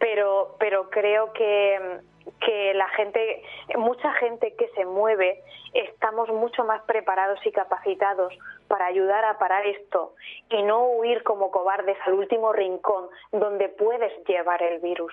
pero, 0.00 0.56
pero 0.58 0.90
creo 0.90 1.32
que, 1.32 2.00
que 2.44 2.74
la 2.74 2.88
gente, 2.88 3.42
mucha 3.76 4.12
gente 4.14 4.54
que 4.56 4.68
se 4.74 4.84
mueve, 4.86 5.42
estamos 5.74 6.28
mucho 6.30 6.64
más 6.64 6.82
preparados 6.82 7.38
y 7.44 7.52
capacitados 7.52 8.32
para 8.66 8.86
ayudar 8.86 9.24
a 9.24 9.38
parar 9.38 9.66
esto 9.66 10.14
y 10.48 10.62
no 10.62 10.84
huir 10.86 11.22
como 11.22 11.50
cobardes 11.50 11.96
al 12.06 12.14
último 12.14 12.52
rincón 12.52 13.08
donde 13.30 13.68
puedes 13.68 14.12
llevar 14.26 14.62
el 14.62 14.80
virus. 14.80 15.12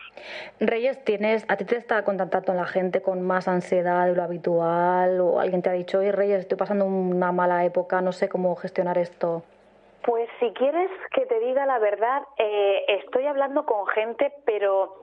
Reyes, 0.59 1.03
tienes, 1.03 1.45
a 1.47 1.57
ti 1.57 1.65
te 1.65 1.75
está 1.75 2.03
contactando 2.03 2.53
la 2.53 2.65
gente 2.65 3.01
con 3.01 3.21
más 3.21 3.47
ansiedad 3.47 4.07
de 4.07 4.15
lo 4.15 4.23
habitual 4.23 5.19
o 5.19 5.39
alguien 5.39 5.61
te 5.61 5.69
ha 5.69 5.73
dicho, 5.73 5.99
oye 5.99 6.11
Reyes, 6.11 6.39
estoy 6.39 6.57
pasando 6.57 6.85
una 6.85 7.31
mala 7.31 7.65
época, 7.65 8.01
no 8.01 8.13
sé 8.13 8.29
cómo 8.29 8.55
gestionar 8.55 8.97
esto. 8.97 9.43
Pues 10.08 10.30
si 10.39 10.53
quieres 10.53 10.89
que 11.12 11.26
te 11.26 11.38
diga 11.41 11.66
la 11.66 11.80
verdad, 11.80 12.24
eh, 12.38 12.86
estoy 12.88 13.26
hablando 13.26 13.66
con 13.66 13.86
gente, 13.88 14.32
pero 14.45 15.01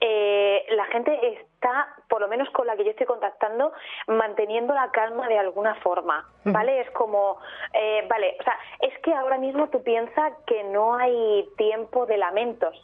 eh, 0.00 0.64
la 0.70 0.86
gente 0.86 1.12
está, 1.34 1.94
por 2.08 2.22
lo 2.22 2.28
menos 2.28 2.48
con 2.52 2.66
la 2.66 2.74
que 2.74 2.84
yo 2.84 2.92
estoy 2.92 3.04
contactando, 3.04 3.74
manteniendo 4.06 4.72
la 4.72 4.90
calma 4.92 5.28
de 5.28 5.38
alguna 5.38 5.74
forma, 5.82 6.26
¿vale? 6.44 6.80
Es 6.80 6.90
como, 6.92 7.36
eh, 7.74 8.06
vale, 8.08 8.34
o 8.40 8.44
sea, 8.44 8.58
es 8.80 8.98
que 9.00 9.12
ahora 9.12 9.36
mismo 9.36 9.68
tú 9.68 9.82
piensas 9.82 10.32
que 10.46 10.64
no 10.64 10.96
hay 10.96 11.46
tiempo 11.58 12.06
de 12.06 12.16
lamentos, 12.16 12.82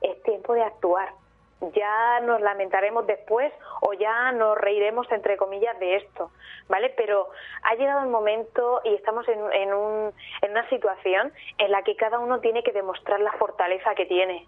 es 0.00 0.20
tiempo 0.24 0.54
de 0.54 0.64
actuar. 0.64 1.21
Ya 1.74 2.20
nos 2.20 2.40
lamentaremos 2.40 3.06
después 3.06 3.52
o 3.80 3.92
ya 3.92 4.32
nos 4.32 4.58
reiremos 4.58 5.10
entre 5.12 5.36
comillas 5.36 5.78
de 5.78 5.96
esto, 5.96 6.30
¿vale? 6.68 6.92
Pero 6.96 7.28
ha 7.62 7.74
llegado 7.74 8.02
el 8.02 8.10
momento 8.10 8.80
y 8.84 8.94
estamos 8.94 9.28
en, 9.28 9.40
en, 9.52 9.74
un, 9.74 10.12
en 10.42 10.50
una 10.50 10.68
situación 10.68 11.32
en 11.58 11.70
la 11.70 11.82
que 11.82 11.96
cada 11.96 12.18
uno 12.18 12.40
tiene 12.40 12.62
que 12.62 12.72
demostrar 12.72 13.20
la 13.20 13.32
fortaleza 13.32 13.94
que 13.94 14.06
tiene 14.06 14.46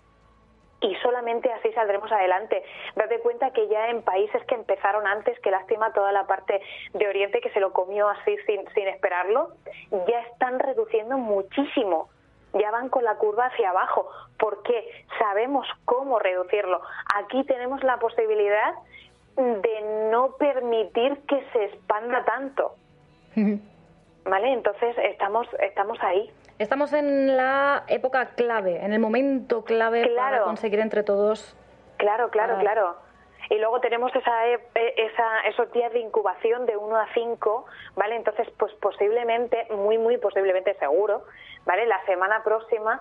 y 0.84 0.94
solamente 0.96 1.50
así 1.50 1.72
saldremos 1.72 2.12
adelante. 2.12 2.62
Date 2.94 3.20
cuenta 3.20 3.52
que 3.52 3.68
ya 3.68 3.88
en 3.88 4.02
países 4.02 4.44
que 4.44 4.54
empezaron 4.54 5.06
antes, 5.06 5.38
que 5.40 5.50
lástima 5.50 5.92
toda 5.92 6.12
la 6.12 6.26
parte 6.26 6.60
de 6.92 7.08
Oriente 7.08 7.40
que 7.40 7.50
se 7.50 7.60
lo 7.60 7.72
comió 7.72 8.08
así 8.08 8.36
sin, 8.46 8.68
sin 8.74 8.88
esperarlo, 8.88 9.48
ya 9.90 10.20
están 10.20 10.58
reduciendo 10.58 11.16
muchísimo. 11.16 12.10
Ya 12.54 12.70
van 12.70 12.88
con 12.88 13.04
la 13.04 13.16
curva 13.16 13.46
hacia 13.46 13.70
abajo, 13.70 14.08
porque 14.38 15.04
sabemos 15.18 15.66
cómo 15.84 16.18
reducirlo. 16.18 16.80
Aquí 17.14 17.44
tenemos 17.44 17.82
la 17.82 17.98
posibilidad 17.98 18.74
de 19.36 20.08
no 20.10 20.36
permitir 20.36 21.18
que 21.26 21.44
se 21.52 21.64
expanda 21.64 22.24
tanto. 22.24 22.74
¿Vale? 24.24 24.52
Entonces 24.52 24.96
estamos, 24.98 25.46
estamos 25.60 25.98
ahí. 26.00 26.30
Estamos 26.58 26.92
en 26.92 27.36
la 27.36 27.84
época 27.88 28.26
clave, 28.36 28.84
en 28.84 28.92
el 28.92 29.00
momento 29.00 29.64
clave 29.64 30.08
para 30.16 30.42
conseguir 30.42 30.78
entre 30.78 31.02
todos. 31.02 31.56
Claro, 31.96 32.30
claro, 32.30 32.58
claro. 32.60 32.96
Y 33.50 33.58
luego 33.58 33.80
tenemos 33.80 34.14
esa, 34.14 34.46
esa, 34.46 35.40
esos 35.46 35.70
días 35.72 35.92
de 35.92 36.00
incubación 36.00 36.66
de 36.66 36.76
1 36.76 36.96
a 36.96 37.06
5, 37.14 37.66
¿vale? 37.96 38.16
Entonces, 38.16 38.48
pues 38.58 38.72
posiblemente, 38.74 39.66
muy, 39.70 39.98
muy 39.98 40.18
posiblemente 40.18 40.74
seguro, 40.74 41.24
¿vale? 41.64 41.86
La 41.86 42.04
semana 42.06 42.42
próxima 42.42 43.00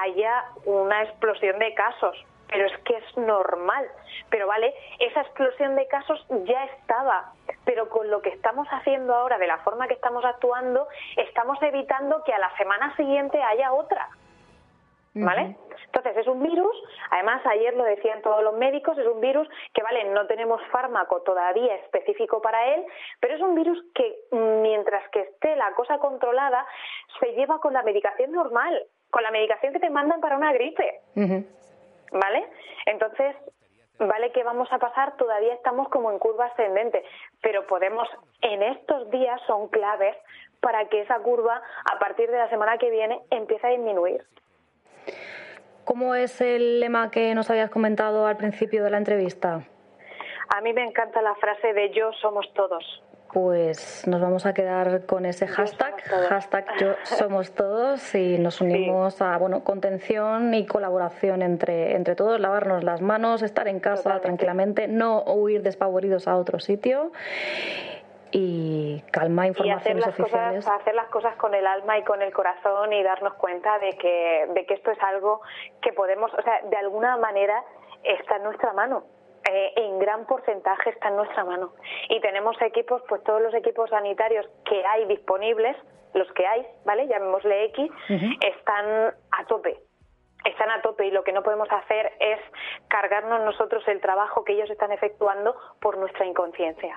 haya 0.00 0.44
una 0.64 1.02
explosión 1.02 1.58
de 1.58 1.74
casos, 1.74 2.16
pero 2.48 2.66
es 2.66 2.78
que 2.84 2.96
es 2.96 3.16
normal. 3.16 3.86
Pero, 4.30 4.46
¿vale? 4.46 4.74
Esa 4.98 5.22
explosión 5.22 5.76
de 5.76 5.86
casos 5.86 6.24
ya 6.44 6.64
estaba, 6.64 7.32
pero 7.64 7.88
con 7.88 8.10
lo 8.10 8.22
que 8.22 8.30
estamos 8.30 8.66
haciendo 8.70 9.14
ahora, 9.14 9.38
de 9.38 9.46
la 9.46 9.58
forma 9.58 9.86
que 9.86 9.94
estamos 9.94 10.24
actuando, 10.24 10.88
estamos 11.16 11.58
evitando 11.62 12.22
que 12.24 12.32
a 12.32 12.38
la 12.38 12.54
semana 12.56 12.94
siguiente 12.96 13.42
haya 13.42 13.72
otra. 13.72 14.08
¿Vale? 15.24 15.56
Entonces 15.86 16.16
es 16.18 16.26
un 16.26 16.42
virus, 16.42 16.76
además 17.10 17.44
ayer 17.46 17.74
lo 17.74 17.84
decían 17.84 18.20
todos 18.20 18.42
los 18.42 18.54
médicos, 18.54 18.98
es 18.98 19.06
un 19.06 19.20
virus 19.20 19.48
que, 19.72 19.82
vale, 19.82 20.04
no 20.10 20.26
tenemos 20.26 20.60
fármaco 20.70 21.22
todavía 21.22 21.74
específico 21.76 22.42
para 22.42 22.74
él, 22.74 22.84
pero 23.20 23.34
es 23.34 23.40
un 23.40 23.54
virus 23.54 23.82
que 23.94 24.16
mientras 24.32 25.08
que 25.10 25.20
esté 25.20 25.56
la 25.56 25.72
cosa 25.72 25.98
controlada, 25.98 26.66
se 27.20 27.32
lleva 27.32 27.58
con 27.60 27.72
la 27.72 27.82
medicación 27.82 28.32
normal, 28.32 28.82
con 29.10 29.22
la 29.22 29.30
medicación 29.30 29.72
que 29.72 29.80
te 29.80 29.90
mandan 29.90 30.20
para 30.20 30.36
una 30.36 30.52
gripe. 30.52 31.00
¿vale? 32.12 32.46
Entonces, 32.86 33.36
vale 33.98 34.30
que 34.32 34.44
vamos 34.44 34.70
a 34.72 34.78
pasar, 34.78 35.16
todavía 35.16 35.54
estamos 35.54 35.88
como 35.88 36.10
en 36.10 36.18
curva 36.18 36.46
ascendente, 36.46 37.02
pero 37.40 37.66
podemos, 37.66 38.08
en 38.42 38.62
estos 38.62 39.10
días 39.10 39.40
son 39.46 39.68
claves 39.68 40.16
para 40.60 40.86
que 40.88 41.00
esa 41.02 41.18
curva, 41.20 41.62
a 41.90 41.98
partir 41.98 42.30
de 42.30 42.38
la 42.38 42.48
semana 42.50 42.78
que 42.78 42.90
viene, 42.90 43.20
empiece 43.30 43.66
a 43.66 43.70
disminuir. 43.70 44.24
¿Cómo 45.84 46.14
es 46.14 46.40
el 46.40 46.80
lema 46.80 47.10
que 47.10 47.34
nos 47.34 47.48
habías 47.50 47.70
comentado 47.70 48.26
al 48.26 48.36
principio 48.36 48.84
de 48.84 48.90
la 48.90 48.98
entrevista? 48.98 49.64
A 50.48 50.60
mí 50.60 50.72
me 50.72 50.84
encanta 50.84 51.22
la 51.22 51.34
frase 51.36 51.72
de 51.72 51.90
yo 51.94 52.12
somos 52.20 52.52
todos. 52.54 53.02
Pues 53.32 54.06
nos 54.06 54.20
vamos 54.22 54.46
a 54.46 54.54
quedar 54.54 55.04
con 55.04 55.26
ese 55.26 55.46
hashtag, 55.46 55.96
todos. 56.08 56.26
hashtag 56.28 56.66
yo 56.80 56.94
somos 57.04 57.52
todos 57.52 58.14
y 58.14 58.38
nos 58.38 58.60
unimos 58.62 59.20
a 59.20 59.36
bueno 59.36 59.64
contención 59.64 60.54
y 60.54 60.66
colaboración 60.66 61.42
entre, 61.42 61.94
entre 61.94 62.14
todos, 62.14 62.40
lavarnos 62.40 62.84
las 62.84 63.02
manos, 63.02 63.42
estar 63.42 63.68
en 63.68 63.80
casa 63.80 63.96
Totalmente. 63.96 64.26
tranquilamente, 64.26 64.88
no 64.88 65.22
huir 65.24 65.62
despavoridos 65.62 66.26
a 66.26 66.36
otro 66.36 66.58
sitio 66.58 67.12
y 68.32 69.02
calma, 69.10 69.46
Y 69.46 69.50
hacer 69.50 69.66
informaciones 69.66 70.06
las, 70.06 70.20
oficiales. 70.20 70.64
cosas, 70.64 70.80
hacer 70.80 70.94
las 70.94 71.08
cosas 71.08 71.36
con 71.36 71.54
el 71.54 71.66
alma 71.66 71.98
y 71.98 72.04
con 72.04 72.22
el 72.22 72.32
corazón 72.32 72.92
y 72.92 73.02
darnos 73.02 73.34
cuenta 73.34 73.78
de 73.78 73.96
que, 73.96 74.46
de 74.50 74.66
que 74.66 74.74
esto 74.74 74.90
es 74.90 75.02
algo 75.02 75.40
que 75.82 75.92
podemos, 75.92 76.32
o 76.34 76.42
sea, 76.42 76.60
de 76.62 76.76
alguna 76.76 77.16
manera 77.16 77.64
está 78.04 78.36
en 78.36 78.44
nuestra 78.44 78.72
mano. 78.72 79.04
Eh, 79.50 79.72
en 79.76 79.98
gran 79.98 80.26
porcentaje 80.26 80.90
está 80.90 81.08
en 81.08 81.16
nuestra 81.16 81.44
mano. 81.44 81.72
Y 82.10 82.20
tenemos 82.20 82.60
equipos, 82.60 83.02
pues 83.08 83.22
todos 83.24 83.40
los 83.40 83.54
equipos 83.54 83.88
sanitarios 83.88 84.46
que 84.64 84.84
hay 84.84 85.06
disponibles, 85.06 85.76
los 86.12 86.30
que 86.32 86.46
hay, 86.46 86.66
¿vale? 86.84 87.06
Llamémosle 87.06 87.64
X, 87.66 87.90
están 88.40 89.14
a 89.30 89.44
tope. 89.46 89.78
Están 90.48 90.70
a 90.70 90.80
tope 90.80 91.06
y 91.06 91.10
lo 91.10 91.24
que 91.24 91.32
no 91.32 91.42
podemos 91.42 91.68
hacer 91.70 92.12
es 92.20 92.38
cargarnos 92.88 93.40
nosotros 93.44 93.82
el 93.86 94.00
trabajo 94.00 94.44
que 94.44 94.54
ellos 94.54 94.70
están 94.70 94.92
efectuando 94.92 95.54
por 95.80 95.98
nuestra 95.98 96.24
inconsciencia. 96.26 96.92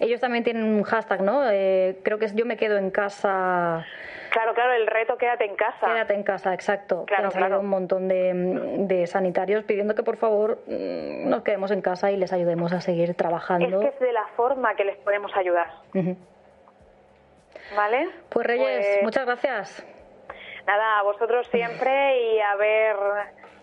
Ellos 0.00 0.20
también 0.20 0.42
tienen 0.44 0.64
un 0.64 0.82
hashtag, 0.84 1.20
¿no? 1.22 1.42
Eh, 1.50 1.98
creo 2.02 2.18
que 2.18 2.24
es 2.24 2.34
yo 2.34 2.46
me 2.46 2.56
quedo 2.56 2.78
en 2.78 2.90
casa. 2.90 3.84
Claro, 4.30 4.54
claro, 4.54 4.72
el 4.72 4.86
reto 4.86 5.16
quédate 5.18 5.44
en 5.44 5.56
casa. 5.56 5.86
Quédate 5.86 6.14
en 6.14 6.22
casa, 6.22 6.54
exacto. 6.54 7.04
Que 7.04 7.14
Claro, 7.14 7.26
han 7.26 7.30
salido 7.32 7.48
claro. 7.48 7.60
un 7.62 7.68
montón 7.68 8.08
de, 8.08 8.32
de 8.86 9.06
sanitarios 9.06 9.64
pidiendo 9.64 9.94
que 9.94 10.02
por 10.02 10.16
favor 10.16 10.58
mm, 10.66 11.28
nos 11.28 11.42
quedemos 11.42 11.70
en 11.70 11.82
casa 11.82 12.10
y 12.10 12.16
les 12.16 12.32
ayudemos 12.32 12.72
a 12.72 12.80
seguir 12.80 13.10
Es 13.10 13.16
trabajando. 13.16 13.80
que 13.80 13.88
es 13.88 13.98
de 14.00 14.12
la 14.12 14.26
forma 14.36 14.74
que 14.76 14.84
les 14.84 14.96
podemos 14.98 15.30
ayudar. 15.36 15.66
¿vale? 17.76 18.08
Pues 18.30 18.46
Reyes, 18.46 18.86
Pues, 18.86 19.02
muchas 19.02 19.26
gracias. 19.26 19.86
Nada, 20.68 20.98
a 20.98 21.02
vosotros 21.02 21.46
siempre 21.48 22.20
y 22.20 22.40
a 22.40 22.54
ver, 22.56 22.94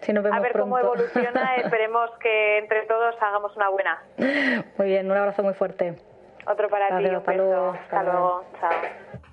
Si 0.02 0.12
nos 0.12 0.24
vemos 0.24 0.38
a 0.40 0.42
ver 0.42 0.54
cómo 0.54 0.80
evoluciona. 0.80 1.56
Esperemos 1.58 2.10
que 2.20 2.58
entre 2.58 2.82
todos 2.88 3.16
hagamos 3.22 3.56
una 3.56 3.70
buena. 3.70 4.02
Muy 4.78 4.88
bien, 4.88 5.10
un 5.12 5.16
abrazo 5.16 5.44
muy 5.44 5.54
fuerte. 5.54 5.96
Otro 6.48 6.68
para 6.68 6.88
ti, 6.98 7.06
un 7.06 7.16
hasta 7.16 7.32
beso. 7.32 7.44
luego, 7.44 7.70
Hasta 7.70 7.84
hasta 8.00 8.04
luego. 8.04 8.20
luego, 8.20 8.46
chao. 8.60 9.32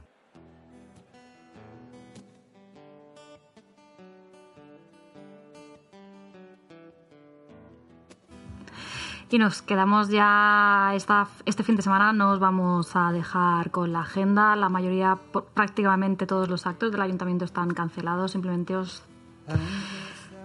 Y 9.32 9.38
nos 9.38 9.62
quedamos 9.62 10.10
ya 10.10 10.92
esta, 10.94 11.26
este 11.46 11.62
fin 11.62 11.74
de 11.74 11.80
semana, 11.80 12.12
no 12.12 12.32
os 12.32 12.38
vamos 12.38 12.94
a 12.94 13.12
dejar 13.12 13.70
con 13.70 13.90
la 13.90 14.00
agenda. 14.00 14.54
La 14.56 14.68
mayoría, 14.68 15.18
prácticamente 15.54 16.26
todos 16.26 16.50
los 16.50 16.66
actos 16.66 16.92
del 16.92 17.00
ayuntamiento 17.00 17.46
están 17.46 17.70
cancelados. 17.72 18.32
Simplemente 18.32 18.76
os 18.76 19.02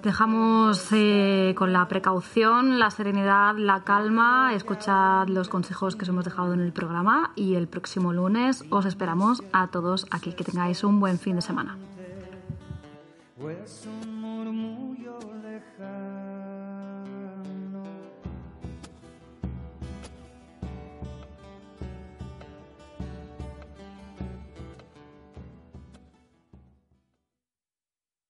dejamos 0.04 0.88
eh, 0.94 1.54
con 1.58 1.74
la 1.74 1.86
precaución, 1.90 2.80
la 2.80 2.90
serenidad, 2.90 3.58
la 3.58 3.84
calma. 3.84 4.54
Escuchad 4.54 5.28
los 5.28 5.50
consejos 5.50 5.98
que 5.98 6.04
os 6.04 6.10
hemos 6.10 6.24
dejado 6.24 6.54
en 6.54 6.62
el 6.62 6.72
programa 6.72 7.34
y 7.36 7.56
el 7.56 7.68
próximo 7.68 8.14
lunes 8.14 8.64
os 8.70 8.86
esperamos 8.86 9.44
a 9.52 9.68
todos 9.68 10.08
aquí. 10.12 10.32
Que 10.32 10.46
tengáis 10.46 10.86
un 10.86 11.02
buen 11.02 11.20
fin 11.20 11.36
de 11.36 11.42
semana. 11.42 11.78